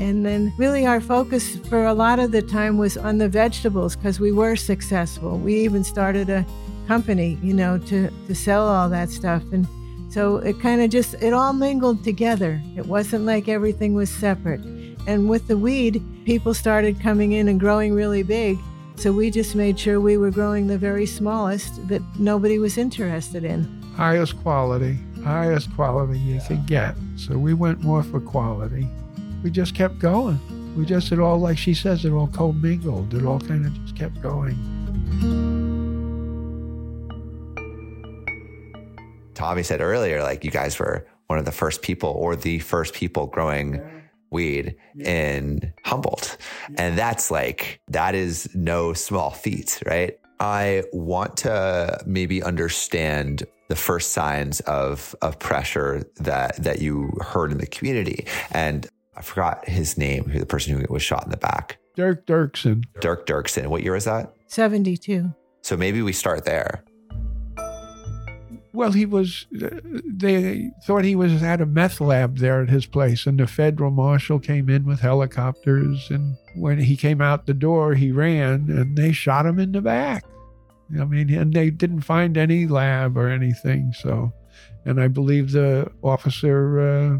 And 0.09 0.25
then, 0.25 0.55
really, 0.57 0.87
our 0.87 1.03
focus 1.03 1.57
for 1.69 1.85
a 1.85 1.93
lot 1.93 2.19
of 2.19 2.33
the 2.33 2.41
time 2.41 2.79
was 2.79 2.97
on 2.97 3.19
the 3.19 3.29
vegetables 3.29 3.95
because 3.95 4.19
we 4.19 4.33
were 4.33 4.57
successful. 4.57 5.37
We 5.37 5.57
even 5.57 5.85
started 5.85 6.31
a 6.31 6.47
company, 6.87 7.39
you 7.43 7.53
know, 7.53 7.77
to, 7.77 8.09
to 8.27 8.35
sell 8.35 8.67
all 8.67 8.89
that 8.89 9.11
stuff. 9.11 9.43
And 9.53 9.69
so 10.09 10.37
it 10.39 10.59
kind 10.61 10.81
of 10.81 10.89
just, 10.89 11.13
it 11.21 11.35
all 11.35 11.53
mingled 11.53 12.05
together. 12.05 12.59
It 12.75 12.87
wasn't 12.87 13.27
like 13.27 13.49
everything 13.49 13.93
was 13.93 14.09
separate. 14.09 14.61
And 15.07 15.29
with 15.29 15.47
the 15.47 15.59
weed, 15.59 16.03
people 16.25 16.55
started 16.55 16.99
coming 17.03 17.33
in 17.33 17.47
and 17.47 17.61
growing 17.61 17.93
really 17.93 18.23
big. 18.23 18.57
So 18.97 19.13
we 19.13 19.31
just 19.31 19.55
made 19.55 19.79
sure 19.79 20.01
we 20.01 20.17
were 20.17 20.31
growing 20.31 20.69
the 20.69 20.79
very 20.79 21.05
smallest 21.05 21.87
that 21.89 22.01
nobody 22.19 22.59
was 22.59 22.79
interested 22.79 23.45
in. 23.45 23.65
Highest 23.95 24.41
quality, 24.43 24.99
highest 25.23 25.75
quality 25.75 26.19
you 26.19 26.41
can 26.47 26.65
get. 26.65 26.95
So 27.17 27.37
we 27.37 27.53
went 27.53 27.83
more 27.83 28.03
for 28.03 28.21
quality. 28.21 28.89
We 29.43 29.51
just 29.51 29.75
kept 29.75 29.99
going. 29.99 30.39
We 30.77 30.85
just, 30.85 31.13
it 31.13 31.21
all, 31.21 31.39
like 31.39 31.59
she 31.59 31.75
says, 31.75 32.05
it 32.05 32.11
all 32.11 32.27
commingled. 32.27 33.15
It 33.15 33.25
all 33.25 33.41
kind 33.41 33.67
of 33.67 33.73
just 33.83 33.97
kept 33.97 34.21
going. 34.21 34.57
Tommy 39.35 39.63
said 39.63 39.81
earlier, 39.81 40.23
like 40.23 40.45
you 40.45 40.51
guys 40.51 40.79
were 40.79 41.07
one 41.29 41.39
of 41.39 41.45
the 41.45 41.53
first 41.53 41.83
people 41.83 42.11
or 42.11 42.35
the 42.35 42.59
first 42.59 42.95
people 42.95 43.27
growing 43.27 43.81
weed 44.31 44.77
in 44.99 45.73
Humboldt. 45.85 46.37
And 46.77 46.99
that's 46.99 47.31
like, 47.31 47.81
that 47.89 48.15
is 48.15 48.49
no 48.55 48.93
small 48.93 49.31
feat, 49.31 49.81
right? 49.87 50.19
I 50.41 50.83
want 50.93 51.37
to 51.39 52.01
maybe 52.07 52.43
understand 52.43 53.45
the 53.69 53.77
first 53.77 54.13
signs 54.13 54.61
of, 54.61 55.15
of 55.23 55.39
pressure 55.39 56.05
that, 56.17 56.57
that 56.63 56.81
you 56.81 57.13
heard 57.21 57.53
in 57.53 57.59
the 57.59 57.67
community. 57.67 58.27
And 58.51 58.89
I 59.19 59.23
forgot 59.23 59.69
his 59.69 59.99
name, 59.99 60.25
who 60.25 60.39
the 60.39 60.47
person 60.47 60.79
who 60.79 60.93
was 60.93 61.03
shot 61.03 61.25
in 61.25 61.31
the 61.31 61.37
back. 61.37 61.79
Dirk 61.97 62.25
Dirksen. 62.25 62.85
Dirk 63.01 63.27
Dirksen. 63.27 63.67
What 63.67 63.83
year 63.83 63.95
was 63.95 64.05
that? 64.05 64.33
72. 64.47 65.35
So 65.63 65.77
maybe 65.77 66.03
we 66.03 66.13
start 66.13 66.45
there. 66.45 66.85
Well, 68.73 68.93
he 68.93 69.07
was, 69.07 69.47
they 69.51 70.71
thought 70.87 71.03
he 71.03 71.17
was 71.17 71.43
at 71.43 71.61
a 71.61 71.67
meth 71.67 72.01
lab 72.01 72.39
there 72.39 72.63
at 72.63 72.69
his 72.69 72.87
place, 72.87 73.27
and 73.27 73.41
the 73.41 73.49
federal 73.49 73.91
marshal 73.91 74.39
came 74.39 74.71
in 74.71 74.85
with 74.85 75.01
helicopters. 75.01 76.09
And 76.11 76.37
when 76.55 76.79
he 76.79 76.97
came 76.97 77.21
out 77.21 77.47
the 77.47 77.55
door, 77.55 77.95
he 77.95 78.13
ran 78.13 78.71
and 78.71 78.97
they 78.97 79.11
shot 79.11 79.47
him 79.47 79.59
in 79.59 79.73
the 79.73 79.81
back. 79.81 80.23
I 80.99 81.05
mean, 81.05 81.29
and 81.35 81.53
they 81.53 81.71
didn't 81.71 82.03
find 82.03 82.39
any 82.39 82.69
lab 82.69 83.19
or 83.19 83.29
anything. 83.29 83.93
So, 83.99 84.33
and 84.85 85.01
I 85.01 85.09
believe 85.09 85.51
the 85.51 85.91
officer, 86.03 86.79
uh, 86.79 87.19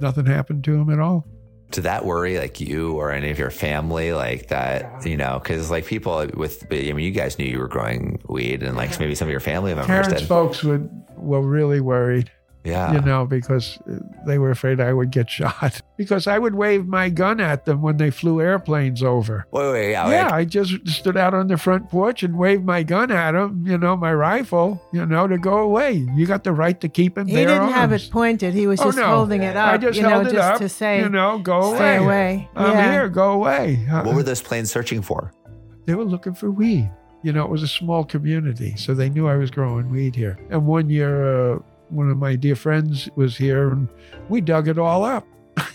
nothing 0.00 0.26
happened 0.26 0.64
to 0.64 0.74
him 0.74 0.90
at 0.90 0.98
all. 0.98 1.26
Did 1.70 1.84
that 1.84 2.06
worry 2.06 2.38
like 2.38 2.60
you 2.60 2.94
or 2.94 3.12
any 3.12 3.30
of 3.30 3.38
your 3.38 3.50
family 3.50 4.12
like 4.12 4.48
that? 4.48 5.04
You 5.04 5.18
know, 5.18 5.38
because 5.42 5.70
like 5.70 5.84
people 5.84 6.26
with, 6.34 6.66
I 6.72 6.92
mean, 6.92 7.00
you 7.04 7.10
guys 7.10 7.38
knew 7.38 7.44
you 7.44 7.58
were 7.58 7.68
growing 7.68 8.22
weed, 8.26 8.62
and 8.62 8.76
like 8.76 8.98
maybe 8.98 9.14
some 9.14 9.28
of 9.28 9.30
your 9.30 9.40
family 9.40 9.74
members 9.74 9.86
Parents, 9.86 10.20
did. 10.20 10.28
folks 10.28 10.64
would 10.64 10.88
were 11.16 11.42
really 11.42 11.80
worried. 11.80 12.30
Yeah. 12.68 12.92
You 12.92 13.00
know, 13.00 13.24
because 13.26 13.78
they 14.26 14.38
were 14.38 14.50
afraid 14.50 14.80
I 14.80 14.92
would 14.92 15.10
get 15.10 15.28
shot. 15.38 15.80
Because 15.96 16.26
I 16.26 16.38
would 16.38 16.54
wave 16.54 16.86
my 16.86 17.08
gun 17.08 17.40
at 17.40 17.64
them 17.64 17.82
when 17.82 17.96
they 17.96 18.10
flew 18.10 18.40
airplanes 18.40 19.02
over. 19.02 19.46
Wait, 19.50 19.72
wait, 19.72 19.90
yeah. 19.92 20.08
Yeah, 20.10 20.24
like- 20.26 20.34
I 20.34 20.44
just 20.44 20.86
stood 20.88 21.16
out 21.16 21.34
on 21.34 21.48
the 21.48 21.56
front 21.56 21.88
porch 21.90 22.22
and 22.22 22.36
waved 22.36 22.64
my 22.64 22.82
gun 22.82 23.10
at 23.10 23.32
them, 23.32 23.64
you 23.66 23.78
know, 23.78 23.96
my 23.96 24.12
rifle, 24.12 24.80
you 24.92 25.04
know, 25.06 25.26
to 25.26 25.38
go 25.38 25.58
away. 25.58 26.06
You 26.14 26.26
got 26.26 26.44
the 26.44 26.52
right 26.52 26.78
to 26.80 26.88
keep 26.88 27.16
and 27.16 27.28
He 27.28 27.34
bear 27.36 27.46
didn't 27.48 27.72
have 27.72 27.90
arms. 27.92 28.06
it 28.06 28.10
pointed. 28.12 28.54
He 28.54 28.66
was 28.66 28.80
Oh, 28.80 28.84
just 28.84 28.98
no. 28.98 29.06
holding 29.06 29.42
it 29.42 29.56
up, 29.56 29.72
I 29.72 29.76
just 29.78 29.96
you 29.96 30.02
know, 30.02 30.10
held 30.10 30.26
it 30.28 30.32
just 30.34 30.52
up, 30.52 30.58
to 30.58 30.68
say, 30.68 31.00
you 31.00 31.08
know, 31.08 31.38
go 31.38 31.74
stay 31.74 31.96
away. 31.96 32.04
away. 32.04 32.48
I'm 32.56 32.72
Yeah. 32.72 32.92
here, 32.92 33.08
go 33.08 33.32
away. 33.32 33.86
Uh, 33.90 34.02
what 34.02 34.14
were 34.14 34.22
those 34.22 34.42
planes 34.42 34.70
searching 34.70 35.02
for? 35.02 35.32
they 35.86 35.94
were 35.94 36.04
looking 36.04 36.34
for 36.34 36.50
weed. 36.50 36.90
You 37.22 37.32
know, 37.32 37.42
it 37.44 37.50
was 37.50 37.62
a 37.64 37.68
small 37.68 38.04
community, 38.04 38.74
so 38.76 38.94
they 38.94 39.08
knew 39.08 39.26
I 39.26 39.36
was 39.36 39.50
growing 39.50 39.90
weed 39.90 40.14
here. 40.14 40.38
And 40.50 40.66
one 40.66 40.88
year, 40.90 41.54
uh, 41.54 41.58
one 41.90 42.10
of 42.10 42.16
my 42.18 42.36
dear 42.36 42.56
friends 42.56 43.08
was 43.16 43.36
here, 43.36 43.70
and 43.70 43.88
we 44.28 44.40
dug 44.40 44.68
it 44.68 44.78
all 44.78 45.04
up. 45.04 45.26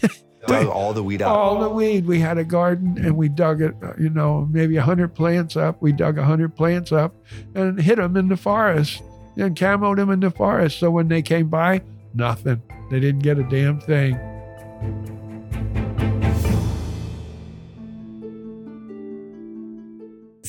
Dug 0.45 0.67
all 0.67 0.91
the 0.91 1.01
weed 1.01 1.21
up. 1.21 1.29
All 1.33 1.57
the 1.61 1.69
weed. 1.69 2.05
We 2.05 2.19
had 2.19 2.37
a 2.37 2.43
garden, 2.43 2.97
and 2.97 3.15
we 3.15 3.29
dug 3.29 3.61
it. 3.61 3.73
uh, 3.81 3.93
You 3.97 4.09
know, 4.09 4.45
maybe 4.51 4.75
a 4.75 4.81
hundred 4.81 5.15
plants 5.15 5.55
up. 5.55 5.81
We 5.81 5.93
dug 5.93 6.17
a 6.17 6.23
hundred 6.25 6.53
plants 6.53 6.91
up, 6.91 7.15
and 7.55 7.79
hid 7.79 7.97
them 7.97 8.17
in 8.17 8.27
the 8.27 8.35
forest, 8.35 9.01
and 9.37 9.55
camoed 9.55 9.95
them 9.95 10.09
in 10.09 10.19
the 10.19 10.31
forest. 10.31 10.79
So 10.79 10.91
when 10.91 11.07
they 11.07 11.21
came 11.21 11.47
by, 11.47 11.81
nothing. 12.13 12.61
They 12.91 12.99
didn't 12.99 13.23
get 13.23 13.39
a 13.39 13.43
damn 13.43 13.79
thing. 13.79 14.19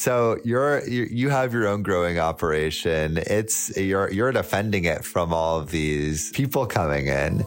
So 0.04 0.36
you're 0.44 0.86
you, 0.86 1.30
have 1.30 1.54
your 1.54 1.66
own 1.66 1.82
growing 1.82 2.18
operation. 2.18 3.16
It's 3.16 3.74
you're 3.74 4.12
you're 4.12 4.32
defending 4.32 4.84
it 4.84 5.02
from 5.02 5.32
all 5.32 5.58
of 5.58 5.70
these 5.70 6.30
people 6.32 6.66
coming 6.66 7.06
in. 7.06 7.46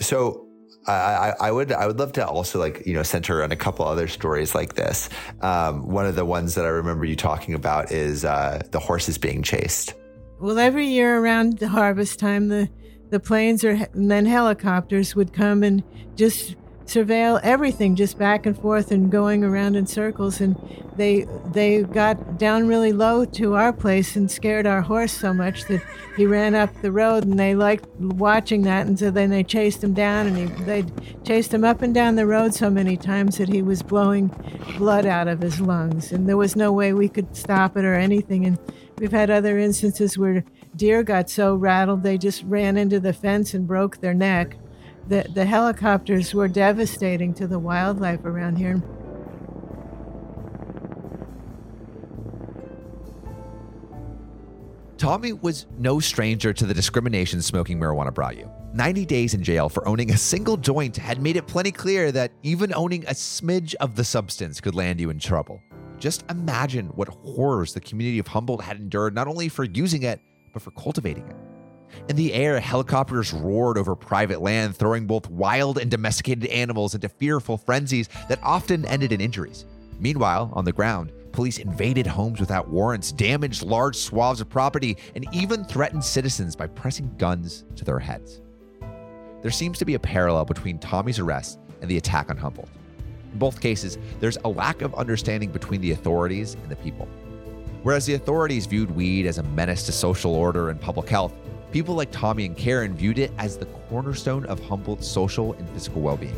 So 0.00 0.44
I, 0.88 0.92
I, 0.92 1.34
I 1.40 1.52
would 1.52 1.70
I 1.70 1.86
would 1.86 2.00
love 2.00 2.10
to 2.14 2.26
also 2.26 2.58
like 2.58 2.84
you 2.84 2.92
know 2.92 3.04
center 3.04 3.44
on 3.44 3.52
a 3.52 3.56
couple 3.56 3.86
other 3.86 4.08
stories 4.08 4.52
like 4.52 4.74
this. 4.74 5.10
Um, 5.42 5.86
one 5.86 6.04
of 6.04 6.16
the 6.16 6.24
ones 6.24 6.56
that 6.56 6.64
I 6.64 6.70
remember 6.70 7.04
you 7.04 7.14
talking 7.14 7.54
about 7.54 7.92
is 7.92 8.24
uh, 8.24 8.62
the 8.72 8.80
horses 8.80 9.16
being 9.16 9.44
chased. 9.44 9.94
Well, 10.40 10.58
every 10.58 10.88
year 10.88 11.20
around 11.20 11.58
the 11.58 11.68
harvest 11.68 12.18
time, 12.18 12.48
the, 12.48 12.68
the 13.10 13.20
planes 13.20 13.62
or 13.62 13.78
and 13.92 14.10
then 14.10 14.26
helicopters 14.26 15.14
would 15.14 15.32
come 15.32 15.62
and 15.62 15.84
just 16.16 16.56
surveil 16.92 17.40
everything, 17.42 17.96
just 17.96 18.18
back 18.18 18.46
and 18.46 18.58
forth 18.58 18.90
and 18.90 19.10
going 19.10 19.44
around 19.44 19.76
in 19.76 19.86
circles. 19.86 20.40
And 20.40 20.56
they 20.96 21.26
they 21.52 21.82
got 21.82 22.38
down 22.38 22.66
really 22.66 22.92
low 22.92 23.24
to 23.24 23.54
our 23.54 23.72
place 23.72 24.16
and 24.16 24.30
scared 24.30 24.66
our 24.66 24.82
horse 24.82 25.12
so 25.12 25.32
much 25.32 25.64
that 25.64 25.82
he 26.16 26.26
ran 26.26 26.54
up 26.54 26.70
the 26.82 26.92
road. 26.92 27.24
And 27.24 27.38
they 27.38 27.54
liked 27.54 27.86
watching 27.98 28.62
that, 28.62 28.86
and 28.86 28.98
so 28.98 29.10
then 29.10 29.30
they 29.30 29.42
chased 29.44 29.82
him 29.82 29.94
down, 29.94 30.26
and 30.26 30.36
he, 30.36 30.64
they 30.64 30.84
chased 31.24 31.54
him 31.54 31.64
up 31.64 31.82
and 31.82 31.94
down 31.94 32.16
the 32.16 32.26
road 32.26 32.54
so 32.54 32.70
many 32.70 32.96
times 32.96 33.38
that 33.38 33.48
he 33.48 33.62
was 33.62 33.82
blowing 33.82 34.28
blood 34.76 35.06
out 35.06 35.28
of 35.28 35.40
his 35.40 35.60
lungs, 35.60 36.12
and 36.12 36.28
there 36.28 36.36
was 36.36 36.56
no 36.56 36.72
way 36.72 36.92
we 36.92 37.08
could 37.08 37.36
stop 37.36 37.76
it 37.76 37.84
or 37.84 37.94
anything. 37.94 38.44
And 38.44 38.58
We've 39.02 39.10
had 39.10 39.30
other 39.30 39.58
instances 39.58 40.16
where 40.16 40.44
deer 40.76 41.02
got 41.02 41.28
so 41.28 41.56
rattled 41.56 42.04
they 42.04 42.16
just 42.16 42.44
ran 42.44 42.76
into 42.76 43.00
the 43.00 43.12
fence 43.12 43.52
and 43.52 43.66
broke 43.66 44.00
their 44.00 44.14
neck. 44.14 44.56
The, 45.08 45.26
the 45.34 45.44
helicopters 45.44 46.32
were 46.32 46.48
devastating 46.48 47.34
to 47.34 47.46
the 47.46 47.58
wildlife 47.58 48.24
around 48.24 48.56
here. 48.56 48.82
Tommy 55.02 55.32
was 55.32 55.66
no 55.78 55.98
stranger 55.98 56.52
to 56.52 56.64
the 56.64 56.72
discrimination 56.72 57.42
smoking 57.42 57.80
marijuana 57.80 58.14
brought 58.14 58.36
you. 58.36 58.48
90 58.72 59.04
days 59.04 59.34
in 59.34 59.42
jail 59.42 59.68
for 59.68 59.86
owning 59.88 60.12
a 60.12 60.16
single 60.16 60.56
joint 60.56 60.96
had 60.96 61.20
made 61.20 61.36
it 61.36 61.48
plenty 61.48 61.72
clear 61.72 62.12
that 62.12 62.30
even 62.44 62.72
owning 62.72 63.04
a 63.06 63.10
smidge 63.10 63.74
of 63.80 63.96
the 63.96 64.04
substance 64.04 64.60
could 64.60 64.76
land 64.76 65.00
you 65.00 65.10
in 65.10 65.18
trouble. 65.18 65.60
Just 65.98 66.24
imagine 66.30 66.86
what 66.94 67.08
horrors 67.08 67.74
the 67.74 67.80
community 67.80 68.20
of 68.20 68.28
Humboldt 68.28 68.62
had 68.62 68.76
endured 68.76 69.12
not 69.12 69.26
only 69.26 69.48
for 69.48 69.64
using 69.64 70.04
it, 70.04 70.20
but 70.52 70.62
for 70.62 70.70
cultivating 70.70 71.26
it. 71.26 71.36
In 72.08 72.16
the 72.16 72.34
air, 72.34 72.58
helicopters 72.60 73.32
roared 73.32 73.78
over 73.78 73.94
private 73.94 74.42
land, 74.42 74.76
throwing 74.76 75.06
both 75.06 75.30
wild 75.30 75.78
and 75.78 75.90
domesticated 75.90 76.46
animals 76.46 76.94
into 76.94 77.08
fearful 77.08 77.56
frenzies 77.56 78.08
that 78.28 78.40
often 78.42 78.84
ended 78.86 79.12
in 79.12 79.20
injuries. 79.20 79.66
Meanwhile, 79.98 80.50
on 80.54 80.64
the 80.64 80.72
ground, 80.72 81.12
police 81.32 81.58
invaded 81.58 82.06
homes 82.06 82.40
without 82.40 82.68
warrants, 82.68 83.12
damaged 83.12 83.62
large 83.62 83.96
swaths 83.96 84.40
of 84.40 84.48
property, 84.48 84.96
and 85.14 85.26
even 85.32 85.64
threatened 85.64 86.04
citizens 86.04 86.56
by 86.56 86.66
pressing 86.66 87.14
guns 87.18 87.64
to 87.76 87.84
their 87.84 87.98
heads. 87.98 88.40
There 89.42 89.50
seems 89.50 89.78
to 89.78 89.84
be 89.84 89.94
a 89.94 89.98
parallel 89.98 90.44
between 90.44 90.78
Tommy's 90.78 91.18
arrest 91.18 91.58
and 91.80 91.90
the 91.90 91.96
attack 91.96 92.30
on 92.30 92.36
Humboldt. 92.36 92.68
In 93.32 93.38
both 93.38 93.60
cases, 93.60 93.98
there's 94.20 94.38
a 94.44 94.48
lack 94.48 94.82
of 94.82 94.94
understanding 94.94 95.50
between 95.50 95.80
the 95.80 95.92
authorities 95.92 96.54
and 96.54 96.70
the 96.70 96.76
people. 96.76 97.08
Whereas 97.82 98.06
the 98.06 98.14
authorities 98.14 98.66
viewed 98.66 98.90
weed 98.92 99.26
as 99.26 99.38
a 99.38 99.42
menace 99.42 99.84
to 99.86 99.92
social 99.92 100.34
order 100.34 100.68
and 100.68 100.80
public 100.80 101.08
health, 101.08 101.34
people 101.72 101.94
like 101.94 102.10
Tommy 102.12 102.44
and 102.46 102.56
Karen 102.56 102.94
viewed 102.94 103.18
it 103.18 103.32
as 103.38 103.56
the 103.56 103.66
cornerstone 103.88 104.44
of 104.46 104.60
Humboldt's 104.60 105.06
social 105.08 105.54
and 105.54 105.68
physical 105.70 106.02
well 106.02 106.16
being. 106.16 106.36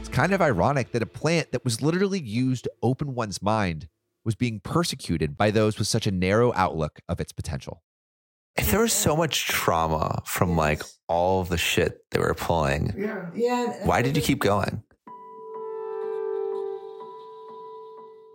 It's 0.00 0.08
kind 0.08 0.32
of 0.32 0.40
ironic 0.42 0.92
that 0.92 1.02
a 1.02 1.06
plant 1.06 1.52
that 1.52 1.64
was 1.64 1.82
literally 1.82 2.20
used 2.20 2.64
to 2.64 2.72
open 2.82 3.14
one's 3.14 3.40
mind 3.42 3.88
was 4.24 4.34
being 4.34 4.60
persecuted 4.60 5.36
by 5.36 5.50
those 5.50 5.78
with 5.78 5.88
such 5.88 6.06
a 6.06 6.10
narrow 6.10 6.52
outlook 6.54 7.00
of 7.08 7.20
its 7.20 7.32
potential. 7.32 7.82
If 8.56 8.70
there 8.70 8.80
was 8.80 8.92
so 8.92 9.16
much 9.16 9.46
trauma 9.46 10.20
from 10.26 10.56
like 10.56 10.82
all 11.08 11.40
of 11.40 11.48
the 11.48 11.56
shit 11.56 11.98
they 12.10 12.18
were 12.18 12.34
pulling, 12.34 12.92
Yeah. 13.34 13.86
why 13.86 14.02
did 14.02 14.16
you 14.16 14.22
keep 14.22 14.40
going? 14.40 14.82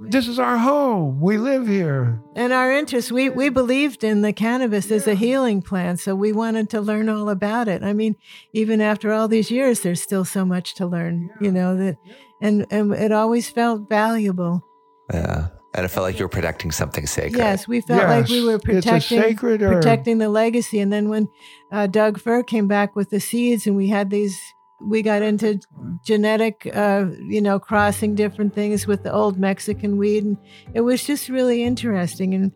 This 0.09 0.27
is 0.27 0.39
our 0.39 0.57
home. 0.57 1.19
We 1.21 1.37
live 1.37 1.67
here. 1.67 2.21
And 2.35 2.53
our 2.53 2.71
interest, 2.71 3.11
we, 3.11 3.29
we 3.29 3.49
believed 3.49 4.03
in 4.03 4.21
the 4.21 4.33
cannabis 4.33 4.91
as 4.91 5.07
a 5.07 5.15
healing 5.15 5.61
plant, 5.61 5.99
so 5.99 6.15
we 6.15 6.31
wanted 6.31 6.69
to 6.71 6.81
learn 6.81 7.09
all 7.09 7.29
about 7.29 7.67
it. 7.67 7.83
I 7.83 7.93
mean, 7.93 8.15
even 8.53 8.81
after 8.81 9.11
all 9.11 9.27
these 9.27 9.49
years, 9.49 9.81
there's 9.81 10.01
still 10.01 10.25
so 10.25 10.45
much 10.45 10.75
to 10.75 10.85
learn, 10.85 11.29
you 11.39 11.51
know, 11.51 11.75
that 11.77 11.97
and, 12.41 12.65
and 12.69 12.93
it 12.93 13.11
always 13.11 13.49
felt 13.49 13.87
valuable. 13.89 14.65
Yeah. 15.11 15.47
And 15.75 15.85
it 15.85 15.89
felt 15.89 16.03
like 16.03 16.19
you 16.19 16.25
were 16.25 16.29
protecting 16.29 16.71
something 16.71 17.07
sacred. 17.07 17.37
Yes, 17.37 17.67
we 17.67 17.81
felt 17.81 18.07
like 18.07 18.27
we 18.27 18.45
were 18.45 18.59
protecting 18.59 19.35
protecting 19.35 20.19
the 20.19 20.29
legacy. 20.29 20.79
And 20.79 20.93
then 20.93 21.09
when 21.09 21.29
uh, 21.71 21.87
Doug 21.87 22.19
Fur 22.19 22.43
came 22.43 22.67
back 22.67 22.95
with 22.95 23.09
the 23.09 23.19
seeds, 23.19 23.65
and 23.65 23.75
we 23.75 23.87
had 23.87 24.11
these, 24.11 24.39
we 24.87 25.01
got 25.01 25.21
into 25.21 25.59
genetic, 26.05 26.69
uh, 26.73 27.05
you 27.27 27.41
know, 27.41 27.59
crossing 27.59 28.15
different 28.15 28.53
things 28.53 28.85
with 28.87 29.03
the 29.03 29.11
old 29.11 29.39
Mexican 29.39 29.97
weed, 29.97 30.23
and 30.23 30.37
it 30.73 30.81
was 30.81 31.03
just 31.03 31.29
really 31.29 31.63
interesting. 31.63 32.33
And 32.33 32.51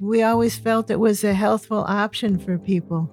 we 0.00 0.22
always 0.22 0.56
felt 0.58 0.90
it 0.90 1.00
was 1.00 1.24
a 1.24 1.34
healthful 1.34 1.84
option 1.86 2.38
for 2.38 2.58
people. 2.58 3.10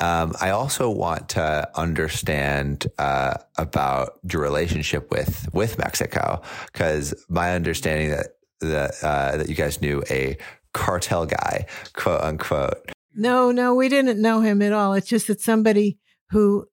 Um, 0.00 0.32
I 0.40 0.50
also 0.50 0.88
want 0.88 1.28
to 1.30 1.68
understand 1.78 2.86
uh, 2.98 3.34
about 3.58 4.18
your 4.32 4.40
relationship 4.40 5.10
with 5.10 5.48
with 5.52 5.78
Mexico 5.78 6.40
because 6.72 7.14
my 7.28 7.54
understanding 7.54 8.10
that 8.10 8.28
that 8.60 8.94
uh, 9.02 9.36
that 9.36 9.48
you 9.50 9.54
guys 9.54 9.82
knew 9.82 10.02
a 10.10 10.38
cartel 10.72 11.26
guy, 11.26 11.66
quote 11.92 12.22
unquote. 12.22 12.90
No, 13.14 13.50
no, 13.50 13.74
we 13.74 13.88
didn't 13.88 14.22
know 14.22 14.40
him 14.40 14.62
at 14.62 14.72
all. 14.72 14.94
It's 14.94 15.08
just 15.08 15.26
that 15.26 15.40
somebody 15.40 15.98
who 16.30 16.66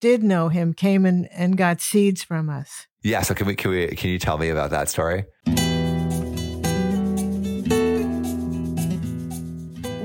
did 0.00 0.22
know 0.22 0.48
him 0.48 0.74
came 0.74 1.06
and, 1.06 1.28
and 1.32 1.56
got 1.56 1.80
seeds 1.80 2.22
from 2.22 2.50
us. 2.50 2.86
Yeah. 3.02 3.22
So 3.22 3.34
can 3.34 3.46
we 3.46 3.54
can 3.54 3.70
we 3.70 3.86
can 3.88 4.10
you 4.10 4.18
tell 4.18 4.36
me 4.36 4.50
about 4.50 4.70
that 4.70 4.88
story? 4.90 5.24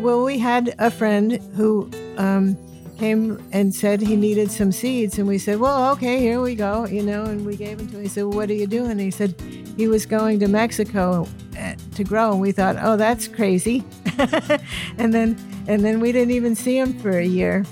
Well, 0.01 0.23
we 0.23 0.37
had 0.37 0.75
a 0.79 0.91
friend 0.91 1.33
who 1.55 1.89
um, 2.17 2.55
came 2.97 3.43
and 3.51 3.73
said 3.73 4.01
he 4.01 4.15
needed 4.15 4.51
some 4.51 4.71
seeds, 4.71 5.17
and 5.17 5.27
we 5.27 5.37
said, 5.37 5.59
"Well, 5.59 5.91
okay, 5.93 6.19
here 6.19 6.39
we 6.39 6.55
go," 6.55 6.85
you 6.85 7.01
know. 7.01 7.23
And 7.23 7.45
we 7.45 7.57
gave 7.57 7.79
him 7.79 7.89
to 7.89 7.97
him. 7.97 8.03
He 8.03 8.07
said, 8.07 8.23
well, 8.25 8.37
"What 8.37 8.49
are 8.49 8.53
you 8.53 8.67
doing?" 8.67 8.91
And 8.91 9.01
he 9.01 9.11
said 9.11 9.35
he 9.75 9.87
was 9.87 10.05
going 10.05 10.39
to 10.39 10.47
Mexico 10.47 11.27
uh, 11.59 11.75
to 11.95 12.03
grow, 12.03 12.31
and 12.31 12.39
we 12.39 12.53
thought, 12.53 12.77
"Oh, 12.79 12.95
that's 12.95 13.27
crazy." 13.27 13.83
and 14.97 15.13
then 15.13 15.37
and 15.67 15.83
then 15.83 15.99
we 15.99 16.11
didn't 16.11 16.31
even 16.31 16.55
see 16.55 16.77
him 16.77 16.97
for 16.99 17.17
a 17.17 17.25
year. 17.25 17.65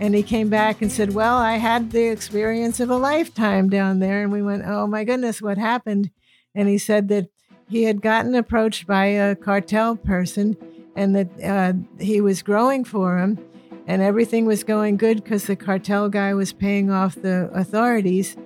And 0.00 0.14
he 0.14 0.22
came 0.22 0.48
back 0.48 0.80
and 0.80 0.90
said, 0.90 1.12
Well, 1.12 1.36
I 1.36 1.56
had 1.58 1.90
the 1.90 2.08
experience 2.08 2.80
of 2.80 2.88
a 2.88 2.96
lifetime 2.96 3.68
down 3.68 3.98
there. 3.98 4.22
And 4.22 4.32
we 4.32 4.40
went, 4.40 4.64
Oh 4.66 4.86
my 4.86 5.04
goodness, 5.04 5.42
what 5.42 5.58
happened? 5.58 6.10
And 6.54 6.68
he 6.68 6.78
said 6.78 7.08
that 7.08 7.28
he 7.68 7.84
had 7.84 8.00
gotten 8.00 8.34
approached 8.34 8.86
by 8.86 9.06
a 9.06 9.36
cartel 9.36 9.96
person 9.96 10.56
and 10.96 11.14
that 11.14 11.28
uh, 11.44 11.72
he 12.02 12.20
was 12.20 12.42
growing 12.42 12.84
for 12.84 13.18
him. 13.18 13.38
and 13.86 14.02
everything 14.02 14.46
was 14.46 14.64
going 14.64 14.96
good 14.96 15.22
because 15.22 15.46
the 15.46 15.56
cartel 15.56 16.08
guy 16.08 16.32
was 16.34 16.52
paying 16.52 16.90
off 16.90 17.14
the 17.16 17.50
authorities. 17.52 18.36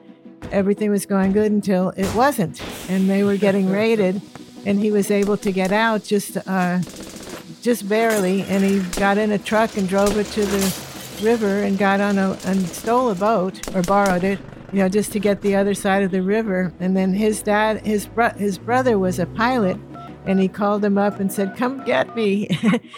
Everything 0.51 0.90
was 0.90 1.07
going 1.07 1.33
good 1.33 1.53
until 1.53 1.90
it 1.97 2.12
wasn't, 2.14 2.62
and 2.90 3.09
they 3.09 3.25
were 3.25 3.37
getting 3.37 3.71
raided, 3.71 4.21
and 4.67 4.79
he 4.79 4.90
was 4.90 5.11
able 5.11 5.37
to 5.38 5.51
get 5.53 5.73
out 5.73 6.05
just 6.05 6.37
uh, 6.47 6.81
just 7.64 7.88
barely, 7.88 8.42
and 8.42 8.62
he 8.62 8.81
got 9.00 9.16
in 9.16 9.33
a 9.33 9.38
truck 9.38 9.79
and 9.79 9.88
drove 9.88 10.18
it 10.18 10.27
to 10.27 10.44
the 10.44 11.24
river 11.24 11.62
and 11.62 11.79
got 11.79 11.98
on 11.98 12.18
a 12.18 12.37
and 12.44 12.68
stole 12.68 13.09
a 13.09 13.14
boat 13.14 13.74
or 13.74 13.81
borrowed 13.81 14.22
it, 14.22 14.38
you 14.70 14.81
know, 14.81 14.88
just 14.90 15.12
to 15.12 15.18
get 15.18 15.40
the 15.40 15.57
other 15.57 15.72
side 15.72 16.03
of 16.03 16.11
the 16.11 16.20
river. 16.20 16.74
And 16.79 16.94
then 16.94 17.14
his 17.14 17.40
dad, 17.40 17.85
his 17.87 18.07
bro- 18.07 18.35
his 18.37 18.59
brother 18.59 18.98
was 18.98 19.18
a 19.18 19.24
pilot, 19.24 19.79
and 20.27 20.38
he 20.40 20.46
called 20.46 20.85
him 20.85 20.98
up 20.98 21.18
and 21.18 21.33
said, 21.33 21.57
"Come 21.57 21.83
get 21.85 22.14
me." 22.14 22.48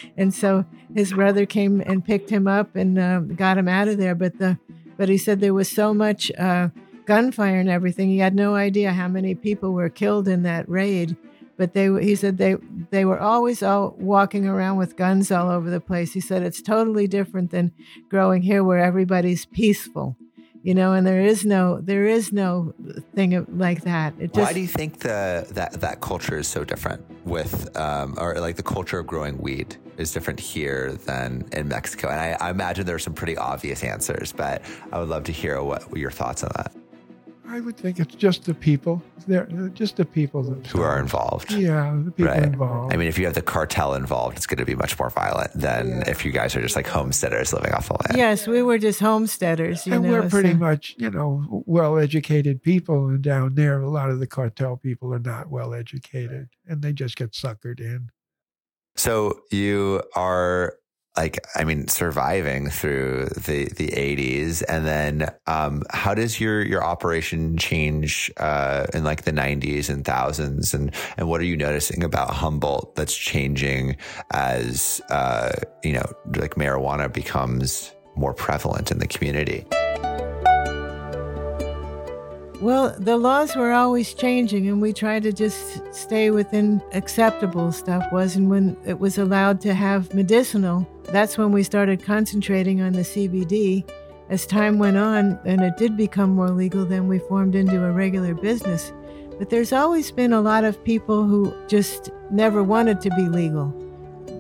and 0.17 0.35
so 0.35 0.65
his 0.93 1.13
brother 1.13 1.47
came 1.47 1.81
and 1.83 2.05
picked 2.05 2.31
him 2.31 2.49
up 2.49 2.75
and 2.75 2.99
uh, 2.99 3.21
got 3.21 3.59
him 3.59 3.69
out 3.69 3.87
of 3.87 3.99
there. 3.99 4.17
But 4.17 4.39
the 4.39 4.59
but 4.97 5.09
he 5.09 5.17
said 5.17 5.39
there 5.39 5.55
was 5.55 5.71
so 5.71 5.95
much 5.95 6.33
uh, 6.33 6.71
gunfire 7.05 7.61
and 7.61 7.71
everything. 7.71 8.09
He 8.09 8.19
had 8.19 8.35
no 8.35 8.57
idea 8.57 8.93
how 8.93 9.07
many 9.07 9.37
people 9.37 9.73
were 9.73 9.91
killed 9.91 10.27
in 10.27 10.43
that 10.43 10.69
raid 10.69 11.17
but 11.57 11.73
they 11.73 11.87
he 12.03 12.15
said 12.15 12.39
they 12.39 12.57
they 12.91 13.05
were 13.05 13.21
always 13.21 13.63
all 13.63 13.95
walking 13.99 14.47
around 14.47 14.77
with 14.77 14.97
guns 14.97 15.31
all 15.31 15.51
over 15.51 15.71
the 15.71 15.81
place. 15.81 16.13
He 16.13 16.21
said 16.21 16.43
it's 16.43 16.63
totally 16.63 17.07
different 17.07 17.51
than 17.51 17.73
growing 18.09 18.43
here 18.43 18.63
where 18.63 18.79
everybody's 18.79 19.47
peaceful. 19.47 20.17
You 20.63 20.75
know, 20.75 20.95
and 20.95 21.07
there 21.07 21.21
is 21.21 21.45
no 21.45 21.81
there 21.81 22.07
is 22.07 22.33
no 22.33 22.75
thing 23.15 23.47
like 23.49 23.83
that. 23.83 24.15
It 24.19 24.35
just, 24.35 24.49
Why 24.49 24.53
do 24.53 24.61
you 24.61 24.67
think 24.67 24.99
the 24.99 25.47
that 25.53 25.81
that 25.81 26.01
culture 26.01 26.39
is 26.39 26.49
so 26.49 26.65
different 26.65 27.05
with 27.25 27.77
um, 27.77 28.17
or 28.19 28.35
like 28.41 28.57
the 28.57 28.65
culture 28.65 28.99
of 28.99 29.07
growing 29.07 29.39
weed 29.39 29.77
is 29.97 30.13
different 30.13 30.41
here 30.41 30.93
than 31.07 31.49
in 31.53 31.69
Mexico? 31.69 32.09
And 32.09 32.19
I, 32.19 32.37
I 32.41 32.51
imagine 32.51 32.85
there 32.85 32.97
are 32.97 32.99
some 32.99 33.15
pretty 33.15 33.37
obvious 33.37 33.85
answers, 33.85 34.33
but 34.33 34.61
I 34.91 34.99
would 34.99 35.09
love 35.09 35.23
to 35.25 35.33
hear 35.33 35.63
what, 35.63 35.89
what 35.89 36.01
your 36.01 36.11
thoughts 36.11 36.43
on 36.43 36.51
that. 36.57 36.75
I 37.49 37.61
would 37.61 37.77
think 37.77 38.01
it's 38.01 38.15
just 38.15 38.45
the 38.45 38.55
people. 38.55 39.03
They're 39.27 39.47
just 39.73 39.97
the 39.97 40.05
people 40.05 40.43
themselves. 40.43 40.73
who 40.73 40.83
are 40.83 40.99
involved. 40.99 41.53
Yeah, 41.53 41.97
the 42.05 42.11
people 42.11 42.33
right. 42.33 42.43
involved. 42.43 42.93
I 42.93 42.97
mean, 42.97 43.09
if 43.09 43.19
you 43.19 43.25
have 43.25 43.35
the 43.35 43.43
cartel 43.43 43.95
involved, 43.95 44.37
it's 44.37 44.47
going 44.47 44.59
to 44.59 44.65
be 44.65 44.75
much 44.75 44.99
more 44.99 45.11
violent 45.11 45.53
than 45.53 45.89
yeah. 45.89 46.11
if 46.11 46.25
you 46.25 46.33
guys 46.33 46.57
are 46.57 46.61
just 46.61 46.77
like 46.77 46.87
homesteaders 46.87 47.53
living 47.53 47.73
off 47.73 47.89
the 47.89 47.95
land. 47.95 48.17
Yes, 48.17 48.47
we 48.47 48.63
were 48.63 48.79
just 48.79 49.01
homesteaders. 49.01 49.87
and 49.87 50.03
know, 50.03 50.11
we're 50.11 50.29
pretty 50.29 50.53
so. 50.53 50.59
much, 50.59 50.95
you 50.99 51.11
know, 51.11 51.63
well-educated 51.67 52.63
people. 52.63 53.09
And 53.09 53.23
down 53.23 53.55
there, 53.55 53.81
a 53.81 53.91
lot 53.91 54.11
of 54.11 54.19
the 54.19 54.27
cartel 54.27 54.77
people 54.77 55.15
are 55.15 55.19
not 55.19 55.51
well-educated, 55.51 56.49
and 56.67 56.83
they 56.83 56.93
just 56.93 57.17
get 57.17 57.33
suckered 57.33 57.81
in. 57.81 58.11
So 58.97 59.41
you 59.51 60.03
are 60.15 60.79
like 61.17 61.39
I 61.55 61.65
mean 61.65 61.89
surviving 61.89 62.69
through 62.69 63.27
the 63.37 63.69
the 63.77 63.89
80s 63.89 64.63
and 64.69 64.87
then 64.87 65.31
um, 65.47 65.83
how 65.91 66.15
does 66.15 66.41
your 66.41 66.65
your 66.65 66.85
operation 66.85 67.57
change 67.57 68.31
uh, 68.37 68.87
in 68.93 69.05
like 69.05 69.23
the 69.23 69.33
90s 69.33 69.89
and 69.89 70.05
thousands? 70.05 70.75
And 70.75 70.93
and 71.17 71.29
what 71.29 71.41
are 71.41 71.45
you 71.45 71.57
noticing 71.57 72.05
about 72.05 72.31
Humboldt 72.31 72.95
that's 72.95 73.17
changing 73.17 73.97
as 74.31 75.01
uh, 75.11 75.53
you 75.83 75.93
know 75.93 76.07
like 76.37 76.55
marijuana 76.55 77.13
becomes 77.13 77.93
more 78.17 78.35
prevalent 78.35 78.91
in 78.91 78.99
the 78.99 79.07
community 79.07 79.67
well, 82.61 82.95
the 82.99 83.17
laws 83.17 83.55
were 83.55 83.73
always 83.73 84.15
changing, 84.15 84.69
and 84.69 84.81
we 84.81 84.93
tried 84.93 85.23
to 85.25 85.33
just 85.33 85.83
stay 85.95 86.31
within 86.31 86.83
acceptable 86.93 87.71
stuff. 87.73 88.05
Was 88.13 88.37
and 88.37 88.49
when 88.49 88.77
it 88.87 88.99
was 88.99 89.19
allowed 89.19 89.61
to 89.63 89.75
have 89.75 90.13
medicinal, 90.15 90.89
that's 91.05 91.37
when 91.37 91.53
we 91.53 91.63
started 91.63 92.03
concentrating 92.03 92.81
on 92.81 92.93
the 92.93 93.03
CBD. 93.03 93.89
As 94.29 94.47
time 94.47 94.79
went 94.79 94.97
on, 94.97 95.39
and 95.45 95.61
it 95.61 95.77
did 95.77 95.97
become 95.97 96.31
more 96.31 96.51
legal, 96.51 96.85
then 96.85 97.09
we 97.09 97.19
formed 97.19 97.55
into 97.55 97.85
a 97.85 97.93
regular 97.93 98.35
business. 98.35 98.93
But 99.39 99.51
there's 99.51 99.73
always 99.73 100.11
been 100.11 100.33
a 100.33 100.41
lot 100.41 100.65
of 100.65 100.83
people 100.83 101.25
who 101.25 101.55
just 101.69 102.11
never 102.31 102.63
wanted 102.63 103.01
to 103.03 103.11
be 103.11 103.29
legal. 103.29 103.69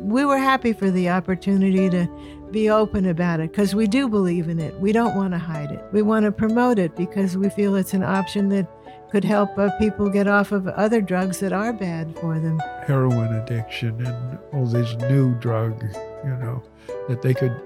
We 0.01 0.25
were 0.25 0.39
happy 0.39 0.73
for 0.73 0.91
the 0.91 1.11
opportunity 1.11 1.91
to 1.91 2.09
be 2.51 2.71
open 2.71 3.07
about 3.07 3.41
it 3.41 3.51
because 3.51 3.75
we 3.75 3.87
do 3.87 4.09
believe 4.09 4.49
in 4.49 4.59
it. 4.59 4.79
We 4.81 4.93
don't 4.93 5.15
want 5.17 5.33
to 5.33 5.39
hide 5.39 5.71
it. 5.71 5.85
We 5.93 6.03
want 6.03 6.25
to 6.25 6.33
promote 6.33 6.79
it 6.79 6.97
because 6.97 7.37
we 7.37 7.49
feel 7.51 7.75
it's 7.75 7.95
an 7.95 8.03
option 8.03 8.49
that 8.51 8.69
could 9.11 9.25
help 9.25 9.57
uh, 9.59 9.71
people 9.79 10.09
get 10.11 10.27
off 10.27 10.53
of 10.53 10.67
other 10.69 11.01
drugs 11.01 11.41
that 11.41 11.53
are 11.53 11.73
bad 11.73 12.19
for 12.19 12.39
them. 12.39 12.59
Heroin 12.87 13.35
addiction 13.35 14.05
and 14.05 14.39
all 14.53 14.67
these 14.67 14.95
new 15.09 15.35
drugs, 15.39 15.97
you 16.25 16.31
know, 16.31 16.63
that 17.09 17.23
they 17.23 17.35
could 17.35 17.57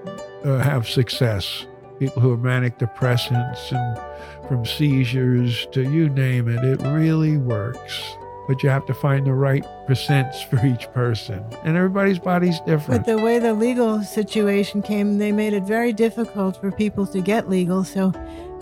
uh, 0.43 0.59
have 0.59 0.87
success. 0.87 1.65
People 1.99 2.21
who 2.21 2.33
are 2.33 2.37
manic 2.37 2.79
depressants 2.79 3.71
and 3.71 4.47
from 4.47 4.65
seizures 4.65 5.67
to 5.71 5.83
you 5.83 6.09
name 6.09 6.47
it, 6.47 6.63
it 6.63 6.81
really 6.87 7.37
works 7.37 8.15
but 8.51 8.61
you 8.61 8.67
have 8.67 8.85
to 8.85 8.93
find 8.93 9.25
the 9.25 9.33
right 9.33 9.65
percents 9.87 10.43
for 10.43 10.65
each 10.65 10.91
person. 10.91 11.41
And 11.63 11.77
everybody's 11.77 12.19
body's 12.19 12.59
different. 12.59 13.05
But 13.05 13.15
the 13.15 13.23
way 13.23 13.39
the 13.39 13.53
legal 13.53 14.03
situation 14.03 14.81
came, 14.81 15.19
they 15.19 15.31
made 15.31 15.53
it 15.53 15.63
very 15.63 15.93
difficult 15.93 16.59
for 16.59 16.69
people 16.69 17.07
to 17.07 17.21
get 17.21 17.49
legal. 17.49 17.85
So 17.85 18.11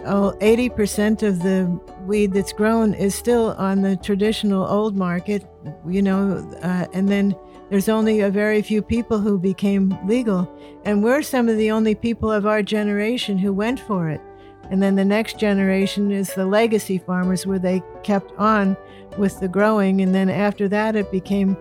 oh, 0.06 0.38
80% 0.42 1.24
of 1.24 1.42
the 1.42 1.66
weed 2.06 2.34
that's 2.34 2.54
grown 2.54 2.94
is 2.94 3.16
still 3.16 3.56
on 3.58 3.82
the 3.82 3.96
traditional 3.96 4.68
old 4.68 4.96
market, 4.96 5.44
you 5.88 6.04
know, 6.04 6.48
uh, 6.62 6.86
and 6.94 7.10
then 7.10 7.36
there's 7.72 7.90
only 7.90 8.20
a 8.20 8.30
very 8.30 8.62
few 8.62 8.84
people 8.84 9.18
who 9.18 9.40
became 9.40 9.98
legal. 10.08 10.48
And 10.86 11.04
we're 11.04 11.24
some 11.24 11.50
of 11.50 11.58
the 11.58 11.72
only 11.72 11.96
people 11.96 12.32
of 12.32 12.46
our 12.46 12.62
generation 12.62 13.40
who 13.40 13.54
went 13.54 13.80
for 13.80 14.08
it. 14.08 14.22
And 14.70 14.82
then 14.84 14.96
the 14.96 15.06
next 15.06 15.40
generation 15.40 16.12
is 16.12 16.34
the 16.34 16.46
legacy 16.46 16.98
farmers, 16.98 17.46
where 17.46 17.60
they 17.60 17.82
kept 18.04 18.32
on 18.38 18.78
with 19.18 19.40
the 19.40 19.48
growing. 19.48 20.02
And 20.02 20.14
then 20.14 20.30
after 20.30 20.68
that, 20.68 20.96
it 20.96 21.12
became 21.12 21.58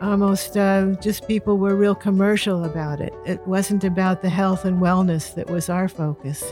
almost 0.00 0.56
uh, 0.56 0.92
just 1.00 1.26
people 1.26 1.58
were 1.58 1.74
real 1.74 1.94
commercial 1.94 2.64
about 2.64 3.00
it. 3.00 3.12
It 3.26 3.44
wasn't 3.46 3.84
about 3.84 4.22
the 4.22 4.28
health 4.28 4.64
and 4.64 4.80
wellness 4.80 5.34
that 5.34 5.50
was 5.50 5.68
our 5.68 5.88
focus. 5.88 6.44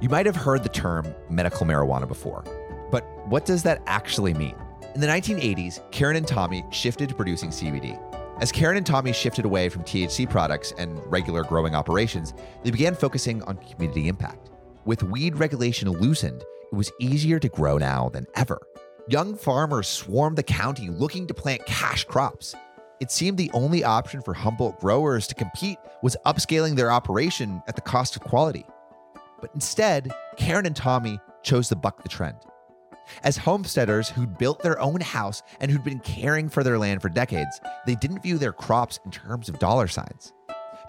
You 0.00 0.08
might 0.08 0.26
have 0.26 0.36
heard 0.36 0.62
the 0.62 0.70
term 0.70 1.14
medical 1.28 1.66
marijuana 1.66 2.08
before, 2.08 2.44
but 2.90 3.04
what 3.26 3.44
does 3.44 3.62
that 3.64 3.82
actually 3.86 4.32
mean? 4.32 4.54
In 4.94 5.00
the 5.00 5.06
1980s, 5.06 5.80
Karen 5.90 6.16
and 6.16 6.26
Tommy 6.26 6.64
shifted 6.70 7.08
to 7.10 7.14
producing 7.14 7.50
CBD. 7.50 8.00
As 8.40 8.50
Karen 8.50 8.78
and 8.78 8.86
Tommy 8.86 9.12
shifted 9.12 9.44
away 9.44 9.68
from 9.68 9.84
THC 9.84 10.28
products 10.28 10.72
and 10.78 10.98
regular 11.12 11.44
growing 11.44 11.74
operations, 11.74 12.32
they 12.62 12.70
began 12.70 12.94
focusing 12.94 13.42
on 13.42 13.58
community 13.58 14.08
impact. 14.08 14.49
With 14.86 15.02
weed 15.02 15.36
regulation 15.36 15.90
loosened, 15.90 16.40
it 16.40 16.74
was 16.74 16.90
easier 16.98 17.38
to 17.38 17.48
grow 17.50 17.76
now 17.76 18.08
than 18.08 18.26
ever. 18.34 18.58
Young 19.08 19.34
farmers 19.34 19.86
swarmed 19.86 20.38
the 20.38 20.42
county 20.42 20.88
looking 20.88 21.26
to 21.26 21.34
plant 21.34 21.66
cash 21.66 22.04
crops. 22.04 22.54
It 22.98 23.10
seemed 23.10 23.36
the 23.36 23.50
only 23.52 23.84
option 23.84 24.22
for 24.22 24.32
Humboldt 24.32 24.80
growers 24.80 25.26
to 25.26 25.34
compete 25.34 25.76
was 26.02 26.16
upscaling 26.24 26.76
their 26.76 26.90
operation 26.90 27.62
at 27.68 27.74
the 27.74 27.82
cost 27.82 28.16
of 28.16 28.22
quality. 28.22 28.64
But 29.42 29.50
instead, 29.54 30.10
Karen 30.38 30.64
and 30.64 30.76
Tommy 30.76 31.18
chose 31.42 31.68
to 31.68 31.76
buck 31.76 32.02
the 32.02 32.08
trend. 32.08 32.36
As 33.22 33.36
homesteaders 33.36 34.08
who'd 34.08 34.38
built 34.38 34.62
their 34.62 34.80
own 34.80 35.00
house 35.02 35.42
and 35.60 35.70
who'd 35.70 35.84
been 35.84 36.00
caring 36.00 36.48
for 36.48 36.64
their 36.64 36.78
land 36.78 37.02
for 37.02 37.08
decades, 37.10 37.60
they 37.86 37.96
didn't 37.96 38.22
view 38.22 38.38
their 38.38 38.52
crops 38.52 38.98
in 39.04 39.10
terms 39.10 39.50
of 39.50 39.58
dollar 39.58 39.88
signs. 39.88 40.32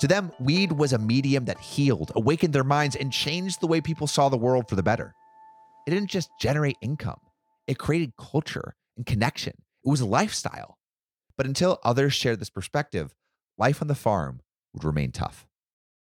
To 0.02 0.08
them, 0.08 0.32
weed 0.40 0.72
was 0.72 0.94
a 0.94 0.98
medium 0.98 1.46
that 1.46 1.60
healed, 1.60 2.12
awakened 2.16 2.54
their 2.54 2.64
minds, 2.64 2.96
and 2.96 3.14
changed 3.14 3.62
the 3.62 3.68
way 3.68 3.82
people 3.82 4.08
saw 4.08 4.30
the 4.30 4.38
world 4.38 4.68
for 4.68 4.76
the 4.76 4.82
better. 4.82 5.14
It 5.86 5.92
didn't 5.92 6.10
just 6.10 6.32
generate 6.40 6.78
income, 6.82 7.20
it 7.68 7.78
created 7.78 8.14
culture 8.18 8.74
and 8.98 9.06
connection. 9.06 9.54
It 9.86 9.90
was 9.90 10.02
a 10.02 10.08
lifestyle. 10.08 10.80
But 11.38 11.46
until 11.46 11.80
others 11.84 12.16
shared 12.16 12.40
this 12.40 12.50
perspective, 12.50 13.14
life 13.60 13.80
on 13.80 13.88
the 13.88 13.96
farm 13.96 14.42
would 14.74 14.84
remain 14.84 15.12
tough. 15.12 15.46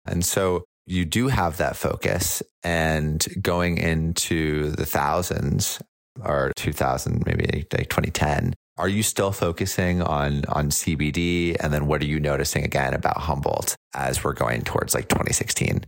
And 0.05 0.23
so 0.23 0.65
you 0.85 1.05
do 1.05 1.27
have 1.27 1.57
that 1.57 1.75
focus. 1.75 2.43
And 2.63 3.25
going 3.41 3.79
into 3.79 4.69
the 4.71 4.85
thousands 4.85 5.81
or 6.23 6.51
2000, 6.55 7.25
maybe 7.25 7.45
like 7.73 7.89
2010, 7.89 8.53
are 8.79 8.87
you 8.87 9.03
still 9.03 9.31
focusing 9.31 10.01
on 10.01 10.45
on 10.47 10.69
CBD? 10.69 11.55
And 11.59 11.73
then 11.73 11.85
what 11.85 12.01
are 12.01 12.05
you 12.05 12.19
noticing 12.19 12.63
again 12.63 12.93
about 12.93 13.17
Humboldt 13.17 13.75
as 13.93 14.23
we're 14.23 14.33
going 14.33 14.61
towards 14.61 14.95
like 14.95 15.09
2016? 15.09 15.83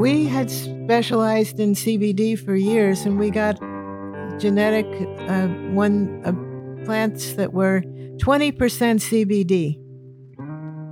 We 0.00 0.26
had 0.26 0.50
specialized 0.50 1.60
in 1.60 1.74
CBD 1.74 2.36
for 2.36 2.56
years, 2.56 3.06
and 3.06 3.20
we 3.20 3.30
got 3.30 3.60
genetic 4.40 4.86
uh, 5.28 5.46
one 5.70 6.20
uh, 6.24 6.32
plants 6.84 7.34
that 7.34 7.52
were 7.52 7.82
20% 8.16 8.56
CBD, 8.56 9.78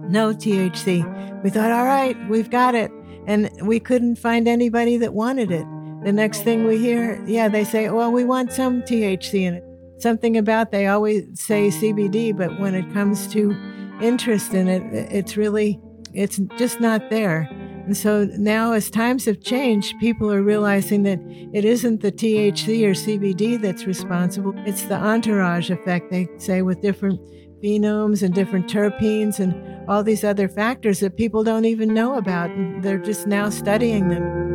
no 0.08 0.32
THC. 0.32 1.42
We 1.42 1.50
thought, 1.50 1.72
all 1.72 1.84
right, 1.84 2.16
we've 2.28 2.50
got 2.50 2.76
it. 2.76 2.92
And 3.26 3.50
we 3.62 3.80
couldn't 3.80 4.16
find 4.16 4.46
anybody 4.46 4.96
that 4.98 5.12
wanted 5.12 5.50
it. 5.50 5.66
The 6.04 6.12
next 6.12 6.42
thing 6.42 6.66
we 6.66 6.78
hear, 6.78 7.22
yeah, 7.26 7.48
they 7.48 7.64
say, 7.64 7.90
well, 7.90 8.10
we 8.10 8.24
want 8.24 8.52
some 8.52 8.82
THC 8.82 9.42
in 9.42 9.54
it. 9.54 9.64
Something 9.98 10.38
about 10.38 10.70
they 10.70 10.86
always 10.86 11.26
say 11.34 11.68
CBD, 11.68 12.34
but 12.36 12.58
when 12.58 12.74
it 12.74 12.90
comes 12.92 13.26
to 13.28 13.54
interest 14.00 14.54
in 14.54 14.68
it. 14.68 14.82
It's 15.12 15.36
really, 15.36 15.80
it's 16.12 16.38
just 16.56 16.80
not 16.80 17.10
there. 17.10 17.48
And 17.86 17.96
so 17.96 18.24
now, 18.36 18.72
as 18.72 18.90
times 18.90 19.24
have 19.24 19.40
changed, 19.40 19.98
people 20.00 20.30
are 20.30 20.42
realizing 20.42 21.02
that 21.04 21.18
it 21.52 21.64
isn't 21.64 22.02
the 22.02 22.12
THC 22.12 22.84
or 22.84 22.92
CBD 22.92 23.60
that's 23.60 23.86
responsible. 23.86 24.52
It's 24.58 24.84
the 24.84 24.96
entourage 24.96 25.70
effect, 25.70 26.10
they 26.10 26.28
say, 26.38 26.62
with 26.62 26.80
different 26.82 27.20
phenomes 27.62 28.22
and 28.22 28.34
different 28.34 28.68
terpenes 28.68 29.38
and 29.38 29.88
all 29.88 30.02
these 30.02 30.24
other 30.24 30.48
factors 30.48 31.00
that 31.00 31.16
people 31.16 31.42
don't 31.42 31.64
even 31.64 31.92
know 31.92 32.16
about. 32.16 32.50
And 32.50 32.82
they're 32.82 32.98
just 32.98 33.26
now 33.26 33.50
studying 33.50 34.08
them. 34.08 34.49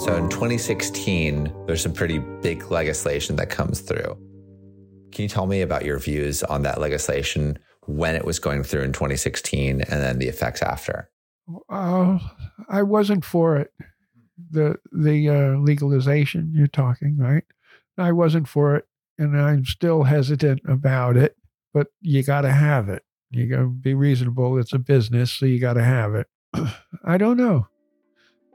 So 0.00 0.16
in 0.16 0.30
2016, 0.30 1.52
there's 1.66 1.82
some 1.82 1.92
pretty 1.92 2.20
big 2.40 2.70
legislation 2.70 3.36
that 3.36 3.50
comes 3.50 3.80
through. 3.82 4.16
Can 5.12 5.24
you 5.24 5.28
tell 5.28 5.46
me 5.46 5.60
about 5.60 5.84
your 5.84 5.98
views 5.98 6.42
on 6.42 6.62
that 6.62 6.80
legislation 6.80 7.58
when 7.84 8.16
it 8.16 8.24
was 8.24 8.38
going 8.38 8.62
through 8.62 8.80
in 8.80 8.94
2016 8.94 9.82
and 9.82 10.02
then 10.02 10.18
the 10.18 10.26
effects 10.26 10.62
after? 10.62 11.10
Uh, 11.68 12.18
I 12.70 12.82
wasn't 12.82 13.26
for 13.26 13.58
it. 13.58 13.74
The 14.50 14.76
the 14.90 15.28
uh, 15.28 15.58
legalization 15.58 16.50
you're 16.54 16.66
talking, 16.66 17.18
right? 17.18 17.44
I 17.98 18.12
wasn't 18.12 18.48
for 18.48 18.76
it, 18.76 18.86
and 19.18 19.38
I'm 19.38 19.66
still 19.66 20.04
hesitant 20.04 20.62
about 20.66 21.18
it. 21.18 21.36
But 21.74 21.88
you 22.00 22.22
got 22.22 22.40
to 22.40 22.52
have 22.52 22.88
it. 22.88 23.02
You 23.28 23.46
got 23.48 23.58
to 23.58 23.68
be 23.68 23.92
reasonable. 23.92 24.56
It's 24.56 24.72
a 24.72 24.78
business, 24.78 25.30
so 25.30 25.44
you 25.44 25.60
got 25.60 25.74
to 25.74 25.84
have 25.84 26.14
it. 26.14 26.26
I 27.04 27.18
don't 27.18 27.36
know. 27.36 27.68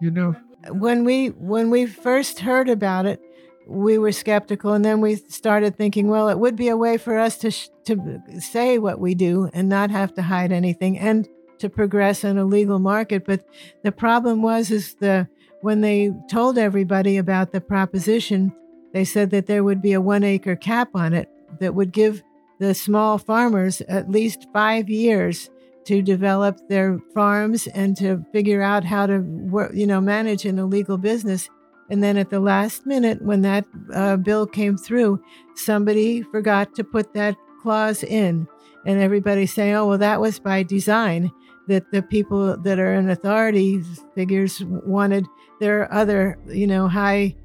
You 0.02 0.10
know, 0.10 0.36
when 0.70 1.04
we 1.04 1.28
when 1.28 1.70
we 1.70 1.86
first 1.86 2.40
heard 2.40 2.70
about 2.70 3.06
it, 3.06 3.22
we 3.68 3.98
were 3.98 4.12
skeptical, 4.12 4.74
and 4.74 4.86
then 4.86 5.02
we 5.02 5.16
started 5.16 5.76
thinking, 5.76 6.08
well, 6.08 6.30
it 6.30 6.40
would 6.40 6.56
be 6.56 6.70
a 6.70 6.78
way 6.78 6.98
for 6.98 7.18
us 7.18 7.38
to 7.40 7.52
sh- 7.52 7.70
to 7.86 8.22
say 8.40 8.78
what 8.78 9.00
we 9.00 9.16
do 9.16 9.50
and 9.54 9.70
not 9.70 9.92
have 9.92 10.14
to 10.16 10.22
hide 10.22 10.52
anything, 10.52 10.98
and 10.98 11.28
to 11.60 11.70
progress 11.70 12.24
in 12.24 12.38
a 12.38 12.46
legal 12.46 12.80
market. 12.80 13.26
But 13.26 13.46
the 13.84 13.92
problem 13.92 14.42
was, 14.42 14.72
is 14.72 14.96
the 14.96 15.28
when 15.62 15.82
they 15.82 16.12
told 16.30 16.58
everybody 16.58 17.18
about 17.18 17.52
the 17.52 17.62
proposition, 17.62 18.54
they 18.94 19.06
said 19.06 19.32
that 19.32 19.48
there 19.48 19.64
would 19.64 19.82
be 19.82 19.94
a 19.94 20.02
one 20.02 20.24
acre 20.24 20.56
cap 20.56 20.90
on 20.94 21.14
it 21.14 21.30
that 21.60 21.74
would 21.74 21.92
give 21.92 22.22
the 22.60 22.74
small 22.74 23.18
farmers 23.18 23.82
at 23.82 24.10
least 24.10 24.48
five 24.54 24.90
years 24.90 25.50
to 25.86 26.02
develop 26.02 26.58
their 26.68 27.00
farms 27.14 27.68
and 27.68 27.96
to 27.98 28.26
figure 28.32 28.62
out 28.62 28.84
how 28.84 29.06
to 29.06 29.20
work, 29.20 29.72
you 29.74 29.88
know, 29.88 30.02
manage 30.02 30.46
an 30.46 30.60
illegal 30.60 30.98
business. 30.98 31.50
And 31.90 32.04
then 32.04 32.18
at 32.18 32.32
the 32.32 32.40
last 32.40 32.86
minute, 32.86 33.22
when 33.22 33.42
that 33.44 33.66
uh, 33.94 34.18
bill 34.18 34.48
came 34.48 34.78
through, 34.78 35.22
somebody 35.56 36.24
forgot 36.24 36.74
to 36.76 36.84
put 36.84 37.14
that 37.14 37.36
clause 37.62 38.04
in. 38.04 38.48
And 38.86 39.02
everybody 39.02 39.46
saying, 39.46 39.76
oh, 39.76 39.88
well, 39.88 39.98
that 39.98 40.22
was 40.22 40.40
by 40.40 40.64
design, 40.64 41.32
that 41.68 41.92
the 41.92 42.02
people 42.02 42.58
that 42.58 42.80
are 42.80 42.94
in 42.94 43.10
authority 43.10 43.84
figures 44.14 44.64
wanted 44.64 45.26
their 45.60 45.92
other, 45.94 46.38
you 46.48 46.68
know, 46.68 46.88
high 46.88 47.36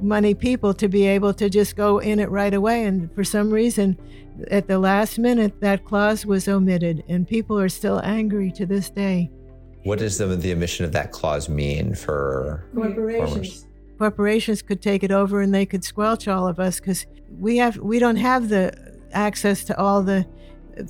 money 0.00 0.34
people 0.34 0.74
to 0.74 0.88
be 0.88 1.06
able 1.06 1.32
to 1.34 1.48
just 1.48 1.76
go 1.76 1.98
in 1.98 2.18
it 2.18 2.30
right 2.30 2.54
away. 2.54 2.84
And 2.84 3.12
for 3.14 3.24
some 3.24 3.50
reason, 3.50 3.98
at 4.50 4.68
the 4.68 4.78
last 4.78 5.18
minute, 5.18 5.60
that 5.60 5.84
clause 5.84 6.26
was 6.26 6.48
omitted, 6.48 7.04
and 7.08 7.26
people 7.26 7.58
are 7.58 7.68
still 7.68 8.00
angry 8.02 8.50
to 8.52 8.66
this 8.66 8.90
day. 8.90 9.30
What 9.84 10.00
does 10.00 10.18
the, 10.18 10.26
the 10.26 10.52
omission 10.52 10.84
of 10.84 10.92
that 10.92 11.12
clause 11.12 11.48
mean 11.48 11.94
for 11.94 12.68
corporations? 12.74 13.30
farmers? 13.30 13.66
Corporations 13.98 14.62
could 14.62 14.82
take 14.82 15.02
it 15.02 15.12
over 15.12 15.40
and 15.40 15.54
they 15.54 15.64
could 15.64 15.84
squelch 15.84 16.28
all 16.28 16.46
of 16.46 16.58
us 16.58 16.80
because 16.80 17.06
we 17.38 17.56
have 17.56 17.78
we 17.78 17.98
don't 17.98 18.16
have 18.16 18.48
the 18.48 18.74
access 19.12 19.64
to 19.64 19.78
all 19.78 20.02
the 20.02 20.26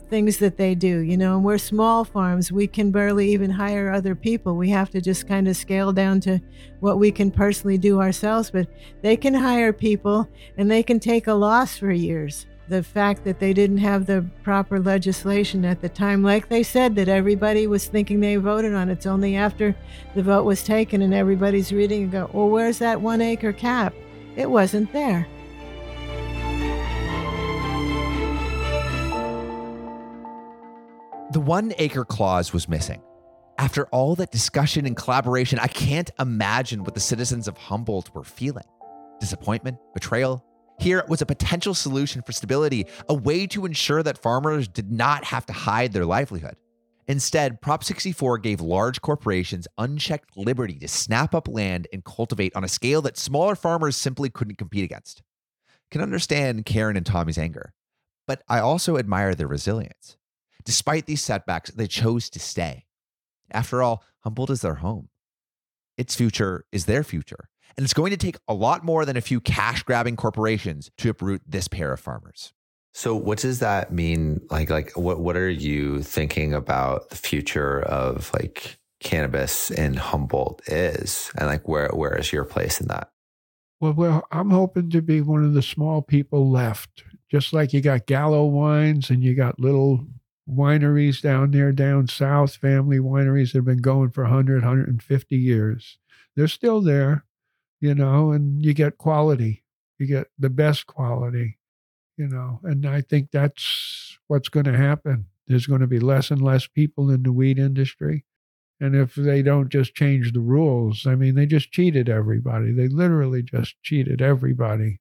things 0.09 0.38
that 0.38 0.57
they 0.57 0.75
do, 0.75 0.99
you 0.99 1.16
know, 1.16 1.37
and 1.37 1.44
we're 1.44 1.59
small 1.59 2.05
farms. 2.05 2.51
We 2.51 2.66
can 2.66 2.90
barely 2.90 3.31
even 3.31 3.51
hire 3.51 3.90
other 3.90 4.14
people. 4.14 4.57
We 4.57 4.70
have 4.70 4.90
to 4.90 5.01
just 5.01 5.29
kind 5.29 5.49
of 5.49 5.57
scale 5.57 5.92
down 5.92 6.20
to 6.20 6.40
what 6.81 6.99
we 6.99 7.11
can 7.11 7.31
personally 7.31 7.79
do 7.79 8.01
ourselves, 8.01 8.51
but 8.51 8.68
they 9.03 9.16
can 9.16 9.35
hire 9.35 9.72
people 9.72 10.29
and 10.57 10.70
they 10.70 10.83
can 10.83 11.01
take 11.01 11.27
a 11.27 11.35
loss 11.35 11.79
for 11.79 11.90
years. 11.90 12.46
The 12.68 12.83
fact 12.83 13.22
that 13.25 13.38
they 13.38 13.53
didn't 13.53 13.79
have 13.79 14.07
the 14.07 14.27
proper 14.42 14.81
legislation 14.81 15.64
at 15.64 15.81
the 15.81 15.88
time, 15.88 16.25
like 16.25 16.49
they 16.49 16.64
said, 16.64 16.96
that 16.96 17.09
everybody 17.09 17.68
was 17.68 17.87
thinking 17.87 18.18
they 18.18 18.37
voted 18.37 18.75
on. 18.75 18.88
It's 18.88 19.07
only 19.07 19.37
after 19.37 19.77
the 20.16 20.22
vote 20.25 20.44
was 20.44 20.64
taken 20.64 21.01
and 21.01 21.14
everybody's 21.14 21.72
reading 21.72 22.05
and 22.05 22.12
go, 22.12 22.31
well, 22.33 22.49
where's 22.49 22.79
that 22.79 23.01
one 23.01 23.20
acre 23.20 23.53
cap? 23.53 23.94
It 24.35 24.51
wasn't 24.51 24.92
there. 24.92 25.29
The 31.37 31.40
one 31.40 31.75
acre 31.77 32.07
clause 32.07 32.55
was 32.55 32.66
missing. 32.66 33.03
After 33.59 33.85
all 33.88 34.14
that 34.14 34.33
discussion 34.33 34.87
and 34.87 34.96
collaboration, 34.96 35.59
I 35.59 35.66
can't 35.66 36.11
imagine 36.18 36.83
what 36.83 36.94
the 36.94 37.01
citizens 37.01 37.46
of 37.46 37.59
Humboldt 37.59 38.14
were 38.14 38.25
feeling 38.25 38.64
disappointment, 39.20 39.77
betrayal. 39.92 40.42
Here 40.81 41.05
was 41.09 41.20
a 41.20 41.27
potential 41.27 41.75
solution 41.75 42.22
for 42.22 42.33
stability, 42.33 42.87
a 43.11 43.12
way 43.12 43.46
to 43.49 43.66
ensure 43.66 44.03
that 44.03 44.16
farmers 44.16 44.66
did 44.66 44.90
not 44.90 45.25
have 45.25 45.44
to 45.44 45.53
hide 45.53 45.92
their 45.92 46.07
livelihood. 46.07 46.57
Instead, 47.07 47.61
Prop 47.61 47.85
64 47.85 48.38
gave 48.38 48.62
large 48.62 49.03
corporations 49.03 49.68
unchecked 49.77 50.38
liberty 50.38 50.79
to 50.79 50.88
snap 50.88 51.35
up 51.35 51.49
land 51.49 51.87
and 51.92 52.03
cultivate 52.03 52.57
on 52.57 52.64
a 52.64 52.68
scale 52.68 53.03
that 53.03 53.18
smaller 53.18 53.55
farmers 53.55 53.94
simply 53.94 54.31
couldn't 54.31 54.57
compete 54.57 54.85
against. 54.85 55.22
Can 55.90 56.01
understand 56.01 56.64
Karen 56.64 56.96
and 56.96 57.05
Tommy's 57.05 57.37
anger, 57.37 57.75
but 58.27 58.42
I 58.49 58.61
also 58.61 58.96
admire 58.96 59.35
their 59.35 59.46
resilience. 59.46 60.16
Despite 60.67 61.07
these 61.07 61.23
setbacks, 61.23 61.71
they 61.71 61.87
chose 61.87 62.29
to 62.31 62.41
stay. 62.41 62.85
After 63.51 63.83
all, 63.83 64.03
Humboldt 64.25 64.51
is 64.51 64.61
their 64.61 64.75
home. 64.75 65.09
Its 65.97 66.15
future 66.15 66.65
is 66.73 66.85
their 66.85 67.05
future. 67.05 67.49
And 67.77 67.85
it's 67.85 67.95
going 67.95 68.11
to 68.11 68.17
take 68.17 68.37
a 68.49 68.55
lot 68.55 68.85
more 68.85 69.05
than 69.05 69.17
a 69.17 69.21
few 69.21 69.41
cash 69.41 69.85
grabbing 69.85 70.17
corporations 70.17 70.91
to 70.99 71.11
uproot 71.11 71.43
this 71.47 71.69
pair 71.69 71.93
of 71.93 72.01
farmers. 72.01 72.53
So 72.95 73.15
what 73.15 73.39
does 73.39 73.61
that 73.61 73.93
mean? 73.93 74.41
Like, 74.51 74.69
like 74.69 74.91
what, 74.97 75.21
what 75.21 75.37
are 75.37 75.49
you 75.49 76.03
thinking 76.03 76.53
about 76.53 77.11
the 77.11 77.17
future 77.17 77.83
of 77.83 78.33
like 78.35 78.79
cannabis 79.01 79.71
in 79.71 79.95
Humboldt 79.95 80.67
is? 80.67 81.31
And 81.39 81.47
like, 81.47 81.69
where, 81.69 81.91
where 81.91 82.17
is 82.17 82.33
your 82.33 82.45
place 82.45 82.81
in 82.81 82.89
that? 82.89 83.11
Well, 83.81 83.93
well, 83.93 84.27
I'm 84.33 84.51
hoping 84.51 84.91
to 84.91 85.03
be 85.03 85.21
one 85.21 85.45
of 85.45 85.55
the 85.55 85.63
small 85.63 86.03
people 86.03 86.51
left. 86.51 87.05
Just 87.31 87.53
like 87.53 87.73
you 87.73 87.81
got 87.81 88.07
Gallo 88.07 88.47
wines 88.47 89.11
and 89.11 89.23
you 89.23 89.35
got 89.35 89.61
little 89.61 90.07
wineries 90.49 91.21
down 91.21 91.51
there 91.51 91.73
down 91.73 92.09
south, 92.09 92.57
family 92.57 92.99
wineries 92.99 93.53
that 93.53 93.59
have 93.59 93.65
been 93.65 93.83
going 93.83 94.11
for 94.11 94.25
100, 94.25 94.63
150 94.63 95.37
years. 95.37 95.99
They're 96.35 96.49
still 96.49 96.81
there, 96.81 97.25
you 97.81 97.95
know, 97.95 98.31
and 98.31 98.65
you 98.65 98.75
get 98.75 98.99
quality. 98.99 99.65
You 99.99 100.07
get 100.07 100.29
the 100.39 100.51
best 100.51 100.87
quality, 100.87 101.59
you 102.17 102.29
know, 102.29 102.61
and 102.63 102.87
I 102.87 103.01
think 103.01 103.31
that's 103.31 104.19
what's 104.27 104.49
going 104.49 104.67
to 104.67 104.77
happen. 104.77 105.27
There's 105.47 105.67
going 105.67 105.81
to 105.81 105.87
be 105.87 106.01
less 106.01 106.31
and 106.31 106.43
less 106.43 106.67
people 106.67 107.11
in 107.11 107.23
the 107.23 107.33
weed 107.33 107.59
industry. 107.59 108.25
And 108.79 108.95
if 108.95 109.15
they 109.15 109.43
don't 109.43 109.71
just 109.71 109.95
change 109.95 110.33
the 110.33 110.41
rules, 110.41 111.07
I 111.07 111.15
mean, 111.15 111.35
they 111.35 111.47
just 111.47 111.73
cheated 111.73 112.09
everybody. 112.09 112.73
They 112.73 112.89
literally 112.89 113.43
just 113.43 113.77
cheated 113.83 114.21
everybody. 114.21 115.01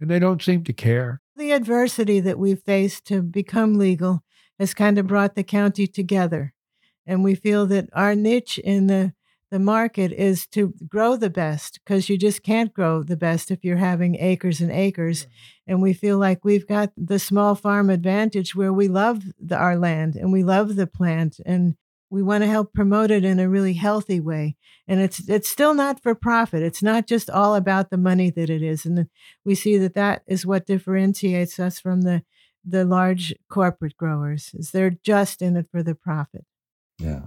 And 0.00 0.08
they 0.08 0.20
don't 0.20 0.42
seem 0.42 0.62
to 0.64 0.72
care. 0.72 1.20
The 1.36 1.50
adversity 1.50 2.20
that 2.20 2.38
we've 2.38 2.62
faced 2.62 3.04
to 3.06 3.22
become 3.22 3.74
legal 3.74 4.22
has 4.58 4.74
kind 4.74 4.98
of 4.98 5.06
brought 5.06 5.34
the 5.34 5.44
county 5.44 5.86
together. 5.86 6.52
And 7.06 7.24
we 7.24 7.34
feel 7.34 7.66
that 7.66 7.88
our 7.92 8.14
niche 8.14 8.58
in 8.58 8.86
the, 8.86 9.14
the 9.50 9.58
market 9.58 10.12
is 10.12 10.46
to 10.48 10.74
grow 10.86 11.16
the 11.16 11.30
best 11.30 11.80
because 11.82 12.08
you 12.08 12.18
just 12.18 12.42
can't 12.42 12.74
grow 12.74 13.02
the 13.02 13.16
best 13.16 13.50
if 13.50 13.64
you're 13.64 13.76
having 13.78 14.16
acres 14.16 14.60
and 14.60 14.70
acres. 14.70 15.26
And 15.66 15.80
we 15.80 15.94
feel 15.94 16.18
like 16.18 16.44
we've 16.44 16.66
got 16.66 16.92
the 16.96 17.18
small 17.18 17.54
farm 17.54 17.88
advantage 17.88 18.54
where 18.54 18.72
we 18.72 18.88
love 18.88 19.22
the, 19.40 19.56
our 19.56 19.76
land 19.76 20.16
and 20.16 20.32
we 20.32 20.42
love 20.42 20.76
the 20.76 20.86
plant 20.86 21.40
and 21.46 21.76
we 22.10 22.22
want 22.22 22.42
to 22.42 22.48
help 22.48 22.72
promote 22.72 23.10
it 23.10 23.24
in 23.24 23.38
a 23.38 23.48
really 23.48 23.74
healthy 23.74 24.18
way 24.20 24.56
and 24.86 25.00
it's 25.00 25.28
it's 25.28 25.48
still 25.48 25.74
not 25.74 26.02
for 26.02 26.14
profit 26.14 26.62
it's 26.62 26.82
not 26.82 27.06
just 27.06 27.28
all 27.28 27.54
about 27.54 27.90
the 27.90 27.98
money 27.98 28.30
that 28.30 28.48
it 28.48 28.62
is 28.62 28.86
and 28.86 29.08
we 29.44 29.54
see 29.54 29.76
that 29.76 29.94
that 29.94 30.22
is 30.26 30.46
what 30.46 30.66
differentiates 30.66 31.60
us 31.60 31.78
from 31.78 32.02
the 32.02 32.22
the 32.68 32.84
large 32.84 33.34
corporate 33.48 33.96
growers 33.96 34.52
is 34.54 34.70
they're 34.70 34.96
just 35.02 35.42
in 35.42 35.56
it 35.56 35.66
for 35.70 35.82
the 35.82 35.94
profit. 35.94 36.44
Yeah. 36.98 37.22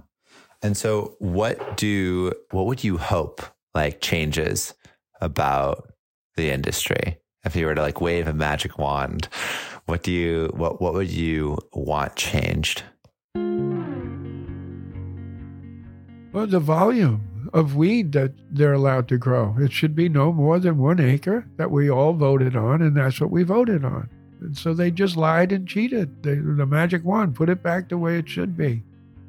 And 0.62 0.76
so 0.76 1.16
what 1.18 1.76
do 1.76 2.32
what 2.50 2.66
would 2.66 2.84
you 2.84 2.98
hope 2.98 3.42
like 3.74 4.00
changes 4.00 4.74
about 5.20 5.92
the 6.36 6.50
industry? 6.50 7.18
If 7.44 7.56
you 7.56 7.66
were 7.66 7.74
to 7.74 7.82
like 7.82 8.00
wave 8.00 8.28
a 8.28 8.32
magic 8.32 8.78
wand, 8.78 9.28
what 9.86 10.04
do 10.04 10.12
you 10.12 10.52
what 10.54 10.80
what 10.80 10.94
would 10.94 11.10
you 11.10 11.58
want 11.72 12.14
changed? 12.16 12.84
Well, 16.32 16.46
the 16.46 16.60
volume 16.60 17.50
of 17.52 17.76
weed 17.76 18.12
that 18.12 18.32
they're 18.50 18.72
allowed 18.72 19.08
to 19.08 19.18
grow. 19.18 19.56
It 19.58 19.72
should 19.72 19.94
be 19.94 20.08
no 20.08 20.32
more 20.32 20.58
than 20.58 20.78
one 20.78 21.00
acre 21.00 21.46
that 21.56 21.70
we 21.70 21.90
all 21.90 22.14
voted 22.14 22.56
on, 22.56 22.80
and 22.80 22.96
that's 22.96 23.20
what 23.20 23.30
we 23.30 23.42
voted 23.42 23.84
on. 23.84 24.08
And 24.42 24.56
so 24.56 24.74
they 24.74 24.90
just 24.90 25.16
lied 25.16 25.52
and 25.52 25.66
cheated. 25.68 26.22
They, 26.22 26.34
the 26.34 26.66
magic 26.66 27.04
wand, 27.04 27.34
put 27.34 27.48
it 27.48 27.62
back 27.62 27.88
the 27.88 27.98
way 27.98 28.18
it 28.18 28.28
should 28.28 28.56
be. 28.56 28.82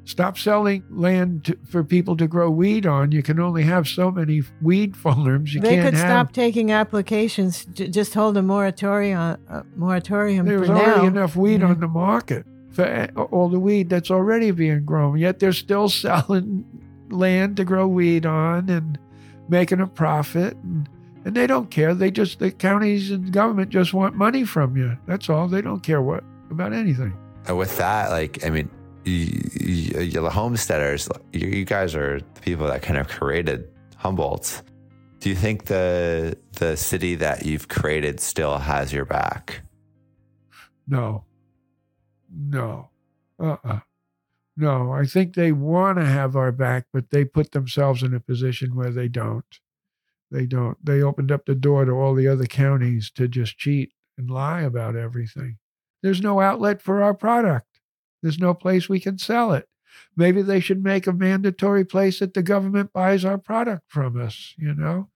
Stop 0.06 0.36
selling 0.36 0.84
land 0.90 1.46
to, 1.46 1.56
for 1.66 1.82
people 1.82 2.14
to 2.18 2.26
grow 2.26 2.50
weed 2.50 2.84
on. 2.84 3.10
You 3.10 3.22
can 3.22 3.40
only 3.40 3.62
have 3.62 3.88
so 3.88 4.10
many 4.10 4.42
weed 4.60 4.96
farms. 5.04 5.54
You 5.54 5.60
they 5.62 5.76
could 5.76 5.94
have. 5.94 5.98
stop 6.08 6.32
taking 6.32 6.70
applications. 6.72 7.64
J- 7.66 7.88
just 7.88 8.12
hold 8.12 8.36
a 8.36 8.42
moratorium. 8.42 9.38
Uh, 9.48 9.62
moratorium 9.76 10.44
There's 10.46 10.68
already 10.68 11.00
now. 11.02 11.06
enough 11.06 11.36
weed 11.36 11.60
Yeah. 11.60 11.68
on 11.68 11.80
the 11.80 11.88
market 11.88 12.44
for 12.72 13.08
all 13.30 13.48
the 13.48 13.58
weed 13.60 13.88
that's 13.88 14.10
already 14.10 14.50
being 14.50 14.84
grown. 14.84 15.16
Yet 15.16 15.38
they're 15.38 15.52
still 15.54 15.88
selling 16.28 16.64
land 17.08 17.56
to 17.56 17.64
grow 17.64 17.86
weed 17.88 18.26
on 18.26 18.68
and 18.68 18.98
making 19.48 19.80
a 19.80 19.86
profit. 19.86 20.54
And, 20.62 20.86
and 21.24 21.34
they 21.34 21.46
don't 21.46 21.70
care. 21.70 21.94
They 21.94 22.10
just, 22.10 22.38
the 22.38 22.50
counties 22.50 23.10
and 23.10 23.32
government 23.32 23.70
just 23.70 23.94
want 23.94 24.14
money 24.14 24.44
from 24.44 24.76
you. 24.76 24.96
That's 25.06 25.28
all. 25.30 25.48
They 25.48 25.62
don't 25.62 25.82
care 25.82 26.02
what 26.02 26.22
about 26.50 26.72
anything. 26.72 27.16
And 27.46 27.58
with 27.58 27.76
that, 27.78 28.10
like, 28.10 28.44
I 28.44 28.50
mean, 28.50 28.70
you, 29.04 29.14
you, 29.60 30.00
you- 30.00 30.20
the 30.20 30.30
homesteaders, 30.30 31.08
you, 31.32 31.48
you 31.48 31.64
guys 31.64 31.94
are 31.94 32.20
the 32.20 32.40
people 32.40 32.66
that 32.66 32.82
kind 32.82 32.98
of 32.98 33.08
created 33.08 33.68
Humboldt. 33.96 34.62
Do 35.20 35.30
you 35.30 35.34
think 35.36 35.64
the 35.64 36.36
the 36.58 36.76
city 36.76 37.14
that 37.14 37.46
you've 37.46 37.68
created 37.68 38.20
still 38.20 38.58
has 38.58 38.92
your 38.92 39.06
back? 39.06 39.62
No. 40.86 41.24
No. 42.30 42.90
Uh 43.38 43.56
uh 43.64 43.78
No, 44.56 44.92
I 44.92 45.06
think 45.06 45.34
they 45.34 45.50
want 45.52 45.98
to 45.98 46.04
have 46.04 46.36
our 46.36 46.52
back, 46.52 46.86
but 46.92 47.10
they 47.10 47.24
put 47.24 47.52
themselves 47.52 48.02
in 48.02 48.12
a 48.12 48.20
position 48.20 48.74
where 48.76 48.90
they 48.90 49.08
don't. 49.08 49.46
They 50.34 50.46
don't. 50.46 50.76
They 50.84 51.00
opened 51.00 51.30
up 51.30 51.46
the 51.46 51.54
door 51.54 51.84
to 51.84 51.92
all 51.92 52.12
the 52.12 52.26
other 52.26 52.46
counties 52.46 53.08
to 53.12 53.28
just 53.28 53.56
cheat 53.56 53.92
and 54.18 54.28
lie 54.28 54.62
about 54.62 54.96
everything. 54.96 55.58
There's 56.02 56.20
no 56.20 56.40
outlet 56.40 56.82
for 56.82 57.04
our 57.04 57.14
product. 57.14 57.78
There's 58.20 58.40
no 58.40 58.52
place 58.52 58.88
we 58.88 58.98
can 58.98 59.16
sell 59.16 59.52
it. 59.52 59.68
Maybe 60.16 60.42
they 60.42 60.58
should 60.58 60.82
make 60.82 61.06
a 61.06 61.12
mandatory 61.12 61.84
place 61.84 62.18
that 62.18 62.34
the 62.34 62.42
government 62.42 62.92
buys 62.92 63.24
our 63.24 63.38
product 63.38 63.84
from 63.86 64.20
us, 64.20 64.54
you 64.58 64.74
know? 64.74 65.10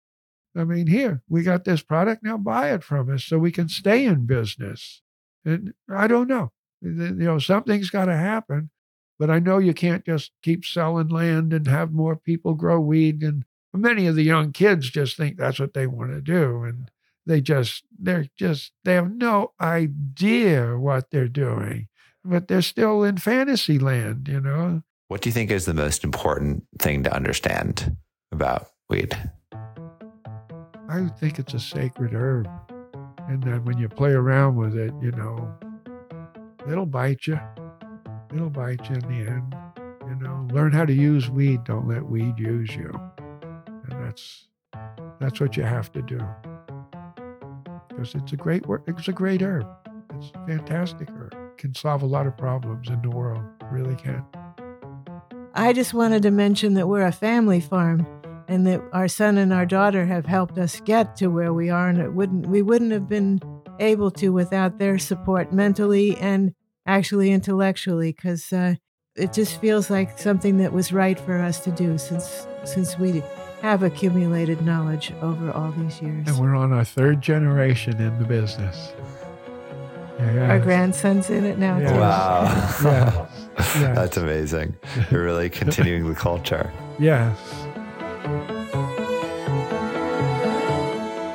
I 0.56 0.66
mean, 0.66 0.86
here, 0.86 1.24
we 1.28 1.42
got 1.42 1.64
this 1.64 1.82
product, 1.82 2.24
now 2.24 2.38
buy 2.38 2.72
it 2.72 2.84
from 2.84 3.12
us 3.12 3.24
so 3.24 3.40
we 3.40 3.52
can 3.52 3.70
stay 3.70 4.06
in 4.06 4.28
business. 4.28 5.02
And 5.44 5.74
I 5.90 6.06
don't 6.06 6.28
know. 6.28 6.52
You 6.80 6.92
know, 6.92 7.40
something's 7.40 7.90
got 7.90 8.06
to 8.06 8.16
happen. 8.16 8.70
But 9.18 9.32
I 9.32 9.40
know 9.40 9.58
you 9.58 9.74
can't 9.74 10.06
just 10.06 10.32
keep 10.44 10.64
selling 10.64 11.08
land 11.08 11.54
and 11.54 11.66
have 11.66 11.92
more 11.92 12.16
people 12.16 12.54
grow 12.54 12.80
weed. 12.80 13.24
And 13.24 13.46
many 13.78 14.08
of 14.08 14.16
the 14.16 14.24
young 14.24 14.52
kids 14.52 14.90
just 14.90 15.18
think 15.18 15.38
that's 15.38 15.60
what 15.60 15.74
they 15.74 15.88
want 15.88 16.12
to 16.12 16.22
do. 16.22 16.64
And 16.64 16.92
they 17.26 17.42
just, 17.42 17.84
they're 17.98 18.28
just, 18.38 18.72
they 18.84 18.96
have 18.96 19.12
no 19.12 19.54
idea 19.62 20.78
what 20.78 21.12
they're 21.12 21.28
doing. 21.28 21.88
But 22.24 22.48
they're 22.48 22.62
still 22.62 23.04
in 23.04 23.18
fantasy 23.18 23.80
land, 23.80 24.28
you 24.28 24.42
know? 24.42 24.84
What 25.08 25.22
do 25.22 25.30
you 25.30 25.34
think 25.34 25.52
is 25.52 25.66
the 25.66 25.74
most 25.74 26.04
important 26.04 26.66
thing 26.80 27.04
to 27.04 27.16
understand 27.16 27.96
about 28.32 28.68
weed? 28.90 29.18
I 30.90 31.08
think 31.20 31.40
it's 31.40 31.54
a 31.54 31.60
sacred 31.60 32.14
herb. 32.14 32.50
And 33.30 33.44
then 33.44 33.66
when 33.66 33.78
you 33.78 33.90
play 33.90 34.12
around 34.12 34.56
with 34.56 34.76
it, 34.76 34.94
you 35.02 35.12
know, 35.12 35.54
it'll 36.70 36.86
bite 36.86 37.28
you. 37.28 37.40
It'll 38.34 38.50
bite 38.50 38.90
you 38.90 38.96
in 38.96 39.02
the 39.02 39.32
end. 39.32 39.56
You 40.08 40.16
know, 40.16 40.48
learn 40.52 40.72
how 40.72 40.86
to 40.86 40.94
use 40.94 41.30
weed. 41.30 41.64
Don't 41.66 41.88
let 41.88 42.06
weed 42.06 42.40
use 42.40 42.74
you. 42.76 42.92
That's 44.08 44.48
that's 45.20 45.42
what 45.42 45.58
you 45.58 45.64
have 45.64 45.92
to 45.92 46.02
do. 46.02 46.22
Because 47.90 48.16
it's 48.16 48.32
a 48.32 48.38
great. 48.38 48.64
It's 48.88 49.10
a 49.10 49.12
great 49.12 49.42
herb. 49.42 49.68
It's 50.16 50.32
a 50.34 50.48
fantastic 50.48 51.10
herb. 51.10 51.36
Can 51.58 51.76
solve 51.76 52.04
a 52.04 52.06
lot 52.06 52.26
of 52.26 52.38
problems 52.38 52.88
in 52.88 53.02
the 53.02 53.10
world. 53.10 53.44
Really 53.70 53.98
can. 53.98 54.24
I 55.54 55.74
just 55.74 55.94
wanted 55.94 56.22
to 56.24 56.32
mention 56.32 56.76
that 56.76 56.88
we're 56.88 57.06
a 57.06 57.12
family 57.12 57.60
farm 57.60 58.08
and 58.48 58.66
that 58.66 58.82
our 58.94 59.10
son 59.10 59.38
and 59.38 59.52
our 59.52 59.66
daughter 59.66 60.06
have 60.06 60.26
helped 60.26 60.58
us 60.58 60.80
get 60.80 61.18
to 61.18 61.28
where 61.28 61.52
we 61.52 61.70
are 61.70 61.90
and 61.90 62.00
it 62.00 62.14
wouldn't 62.14 62.48
we 62.48 62.62
wouldn't 62.62 62.94
have 62.94 63.10
been 63.10 63.42
able 63.82 64.10
to 64.12 64.30
without 64.30 64.80
their 64.80 64.98
support 64.98 65.52
mentally 65.52 66.16
and 66.18 66.54
actually 66.86 67.32
intellectually 67.32 68.14
because 68.14 68.54
uh, 68.54 68.76
it 69.18 69.34
just 69.34 69.60
feels 69.60 69.90
like 69.90 70.18
something 70.18 70.60
that 70.60 70.72
was 70.72 70.94
right 70.94 71.20
for 71.20 71.40
us 71.40 71.60
to 71.60 71.72
do 71.72 71.98
since 71.98 72.48
since 72.64 72.98
we 72.98 73.22
have 73.62 73.84
accumulated 73.84 74.62
knowledge 74.64 75.12
over 75.22 75.52
all 75.52 75.72
these 75.72 76.02
years. 76.02 76.28
And 76.28 76.40
we're 76.40 76.56
on 76.56 76.72
our 76.74 76.84
third 76.86 77.22
generation 77.22 78.00
in 78.00 78.18
the 78.20 78.26
business. 78.26 78.94
Yeah. 80.20 80.50
Our 80.52 80.60
grandson's 80.60 81.30
in 81.30 81.44
it 81.46 81.58
now 81.60 81.78
Yeah. 81.78 81.90
too. 81.90 82.00
Wow. 82.00 82.44
Yeah. 82.84 83.28
Yeah. 83.80 83.94
That's 83.94 84.18
amazing. 84.18 84.76
You're 85.10 85.24
really 85.24 85.50
continuing 85.62 86.08
the 86.08 86.14
culture. 86.16 86.72
Yes. 87.00 87.36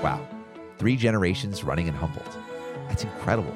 Wow. 0.03 0.25
Three 0.79 0.97
generations 0.97 1.65
running 1.65 1.87
in 1.89 1.95
Humboldt. 1.95 2.27
That's 2.89 3.03
incredible. 3.05 3.51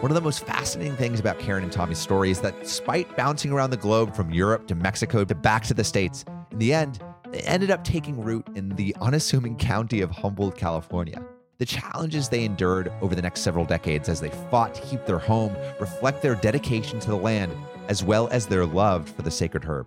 One 0.00 0.10
of 0.10 0.14
the 0.16 0.20
most 0.20 0.44
fascinating 0.46 0.96
things 0.96 1.18
about 1.20 1.38
Karen 1.38 1.62
and 1.64 1.72
Tommy's 1.72 1.98
story 1.98 2.30
is 2.30 2.40
that 2.40 2.58
despite 2.60 3.16
bouncing 3.16 3.52
around 3.52 3.70
the 3.70 3.76
globe 3.76 4.14
from 4.14 4.30
Europe 4.32 4.66
to 4.68 4.74
Mexico 4.74 5.24
to 5.24 5.34
back 5.34 5.64
to 5.64 5.74
the 5.74 5.84
States, 5.84 6.24
in 6.52 6.58
the 6.58 6.72
end, 6.72 7.00
they 7.30 7.40
ended 7.40 7.70
up 7.70 7.84
taking 7.84 8.20
root 8.22 8.46
in 8.54 8.70
the 8.70 8.96
unassuming 9.00 9.56
county 9.56 10.00
of 10.00 10.10
Humboldt, 10.10 10.56
California. 10.56 11.22
The 11.58 11.66
challenges 11.66 12.28
they 12.28 12.44
endured 12.44 12.92
over 13.02 13.14
the 13.14 13.22
next 13.22 13.40
several 13.40 13.64
decades 13.64 14.08
as 14.08 14.20
they 14.20 14.30
fought 14.50 14.74
to 14.74 14.82
keep 14.82 15.04
their 15.04 15.18
home 15.18 15.54
reflect 15.80 16.22
their 16.22 16.36
dedication 16.36 17.00
to 17.00 17.10
the 17.10 17.16
land 17.16 17.52
as 17.88 18.04
well 18.04 18.28
as 18.28 18.46
their 18.46 18.64
love 18.64 19.08
for 19.10 19.22
the 19.22 19.30
sacred 19.30 19.64
herb. 19.64 19.86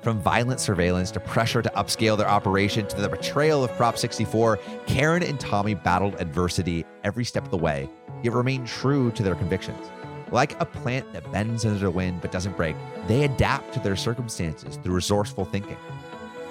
From 0.00 0.20
violent 0.20 0.60
surveillance 0.60 1.10
to 1.10 1.20
pressure 1.20 1.60
to 1.60 1.68
upscale 1.70 2.16
their 2.16 2.28
operation 2.28 2.86
to 2.86 3.00
the 3.00 3.08
betrayal 3.08 3.64
of 3.64 3.72
Prop 3.72 3.98
64, 3.98 4.58
Karen 4.86 5.24
and 5.24 5.40
Tommy 5.40 5.74
battled 5.74 6.14
adversity 6.20 6.84
every 7.02 7.24
step 7.24 7.44
of 7.44 7.50
the 7.50 7.58
way, 7.58 7.90
yet 8.22 8.32
remained 8.32 8.68
true 8.68 9.10
to 9.12 9.22
their 9.22 9.34
convictions. 9.34 9.90
Like 10.30 10.60
a 10.60 10.64
plant 10.64 11.12
that 11.12 11.30
bends 11.32 11.64
under 11.64 11.78
the 11.78 11.90
wind 11.90 12.20
but 12.20 12.30
doesn't 12.30 12.56
break, 12.56 12.76
they 13.08 13.24
adapt 13.24 13.74
to 13.74 13.80
their 13.80 13.96
circumstances 13.96 14.76
through 14.76 14.94
resourceful 14.94 15.46
thinking. 15.46 15.76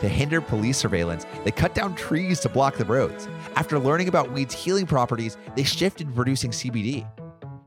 To 0.01 0.07
hinder 0.07 0.41
police 0.41 0.77
surveillance, 0.77 1.25
they 1.43 1.51
cut 1.51 1.73
down 1.73 1.95
trees 1.95 2.39
to 2.41 2.49
block 2.49 2.75
the 2.77 2.85
roads. 2.85 3.27
After 3.55 3.79
learning 3.79 4.07
about 4.07 4.31
weed's 4.31 4.53
healing 4.53 4.85
properties, 4.85 5.37
they 5.55 5.63
shifted 5.63 6.07
to 6.07 6.13
producing 6.13 6.51
CBD. 6.51 7.09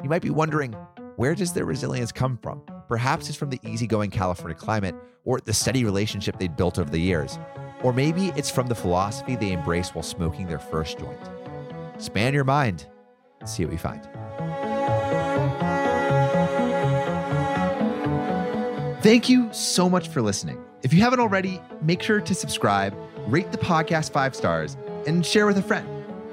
You 0.03 0.09
might 0.09 0.23
be 0.23 0.31
wondering, 0.31 0.73
where 1.17 1.35
does 1.35 1.53
their 1.53 1.65
resilience 1.65 2.13
come 2.13 2.39
from? 2.39 2.63
Perhaps 2.87 3.29
it's 3.29 3.37
from 3.37 3.51
the 3.51 3.61
easygoing 3.67 4.11
California 4.11 4.57
climate 4.57 4.95
or 5.25 5.41
the 5.41 5.53
steady 5.53 5.85
relationship 5.85 6.39
they'd 6.39 6.57
built 6.57 6.79
over 6.79 6.89
the 6.89 7.01
years. 7.01 7.39
Or 7.83 7.93
maybe 7.93 8.29
it's 8.37 8.51
from 8.51 8.69
the 8.69 8.75
philosophy 8.75 9.37
they 9.37 9.53
embraced 9.53 9.95
while 9.95 10.03
smoking 10.03 10.47
their 10.47 10.59
first 10.59 10.99
joint. 10.99 11.19
Span 11.99 12.33
your 12.33 12.45
mind 12.45 12.87
and 13.41 13.49
see 13.49 13.65
what 13.65 13.73
we 13.73 13.77
find. 13.77 14.09
Thank 19.03 19.31
you 19.31 19.51
so 19.51 19.89
much 19.89 20.09
for 20.09 20.21
listening. 20.21 20.63
If 20.83 20.93
you 20.93 21.01
haven't 21.01 21.21
already, 21.21 21.59
make 21.81 22.03
sure 22.03 22.21
to 22.21 22.35
subscribe, 22.35 22.95
rate 23.29 23.51
the 23.51 23.57
podcast 23.57 24.13
five 24.13 24.35
stars, 24.37 24.77
and 25.07 25.25
share 25.25 25.47
with 25.47 25.57
a 25.57 25.63
friend. 25.63 25.89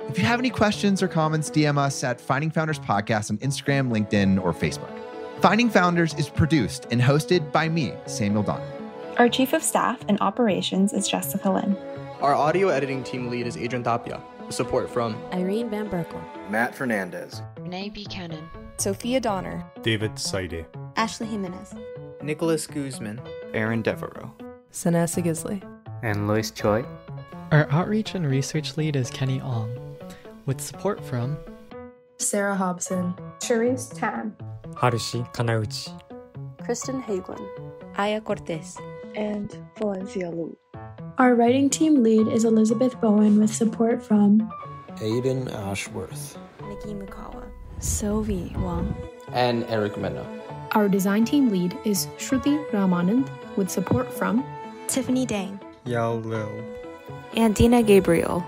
If 0.10 0.18
you 0.18 0.26
have 0.26 0.38
any 0.38 0.50
questions 0.50 1.02
or 1.02 1.08
comments, 1.08 1.50
DM 1.50 1.78
us 1.78 2.04
at 2.04 2.20
Finding 2.20 2.52
Founders 2.52 2.78
Podcast 2.80 3.32
on 3.32 3.38
Instagram, 3.38 3.90
LinkedIn, 3.90 4.44
or 4.44 4.52
Facebook. 4.54 4.92
Finding 5.42 5.70
Founders 5.70 6.14
is 6.16 6.28
produced 6.28 6.88
and 6.92 7.00
hosted 7.00 7.54
by 7.54 7.70
me, 7.70 7.94
Samuel 8.06 8.44
Don. 8.44 8.62
Our 9.18 9.30
Chief 9.30 9.54
of 9.54 9.64
Staff 9.64 10.04
and 10.10 10.20
Operations 10.20 10.92
is 10.92 11.08
Jessica 11.08 11.50
Lynn. 11.50 11.78
Our 12.20 12.36
audio 12.36 12.68
editing 12.68 13.02
team 13.02 13.30
lead 13.30 13.48
is 13.48 13.56
Adrian 13.56 13.84
Tapia. 13.84 14.22
With 14.46 14.56
support 14.56 14.90
from 14.90 15.16
Irene 15.32 15.70
Van 15.70 15.90
Berkel, 15.90 16.22
Matt 16.50 16.76
Fernandez, 16.76 17.42
Renee 17.60 17.90
Buchanan, 17.90 18.50
Sophia 18.78 19.22
Donner, 19.22 19.66
David 19.82 20.18
Saide, 20.18 20.66
Ashley 20.96 21.28
Jimenez, 21.28 21.74
Nicholas 22.22 22.68
Guzman, 22.68 23.22
Aaron 23.54 23.82
Devereaux, 23.82 24.32
Sanessa 24.72 25.24
Gisley, 25.24 25.62
and 26.04 26.28
Lois 26.28 26.52
Choi. 26.52 26.86
Our 27.52 27.70
outreach 27.72 28.16
and 28.16 28.30
research 28.30 28.76
lead 28.76 28.96
is 28.96 29.10
Kenny 29.10 29.40
Ong, 29.42 29.70
with 30.46 30.60
support 30.60 31.04
from 31.04 31.38
Sarah 32.18 32.56
Hobson, 32.56 33.14
Cherise 33.40 33.94
Tan, 33.98 34.36
Harushi 34.74 35.32
Kanauchi, 35.34 35.90
Kristen 36.64 37.02
Hagelin, 37.02 37.48
Aya 37.98 38.20
Cortez, 38.22 38.78
and 39.16 39.58
Valencia 39.78 40.30
Lu. 40.30 40.58
Our 41.18 41.36
writing 41.36 41.70
team 41.70 42.04
lead 42.04 42.28
is 42.28 42.46
Elizabeth 42.46 43.00
Bowen 43.00 43.40
with 43.40 43.54
support 43.54 44.04
from 44.04 44.52
Aiden 44.98 45.52
Ashworth, 45.54 46.38
Nikki 46.68 46.94
Mukawa, 46.94 47.44
Sylvie 47.80 48.54
Wang, 48.58 48.96
and 49.32 49.64
Eric 49.70 49.98
Mena. 49.98 50.26
Our 50.78 50.88
design 50.88 51.26
team 51.26 51.50
lead 51.50 51.76
is 51.86 52.06
Shruti 52.20 52.64
Ramanand 52.70 53.28
with 53.58 53.68
support 53.68 54.14
from 54.14 54.46
Tiffany 54.88 55.26
Dang, 55.26 55.60
Yao 55.86 56.18
Liu, 56.18 56.64
and 57.36 57.56
Dina 57.56 57.82
Gabriel. 57.82 58.46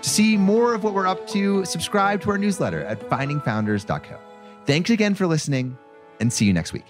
To 0.00 0.08
see 0.08 0.36
more 0.36 0.74
of 0.74 0.84
what 0.84 0.94
we're 0.94 1.08
up 1.08 1.26
to, 1.30 1.64
subscribe 1.64 2.20
to 2.20 2.30
our 2.30 2.38
newsletter 2.38 2.84
at 2.84 3.00
findingfounders.co. 3.10 4.16
Thanks 4.64 4.90
again 4.90 5.16
for 5.16 5.26
listening 5.26 5.76
and 6.20 6.32
see 6.32 6.44
you 6.44 6.52
next 6.52 6.72
week. 6.72 6.86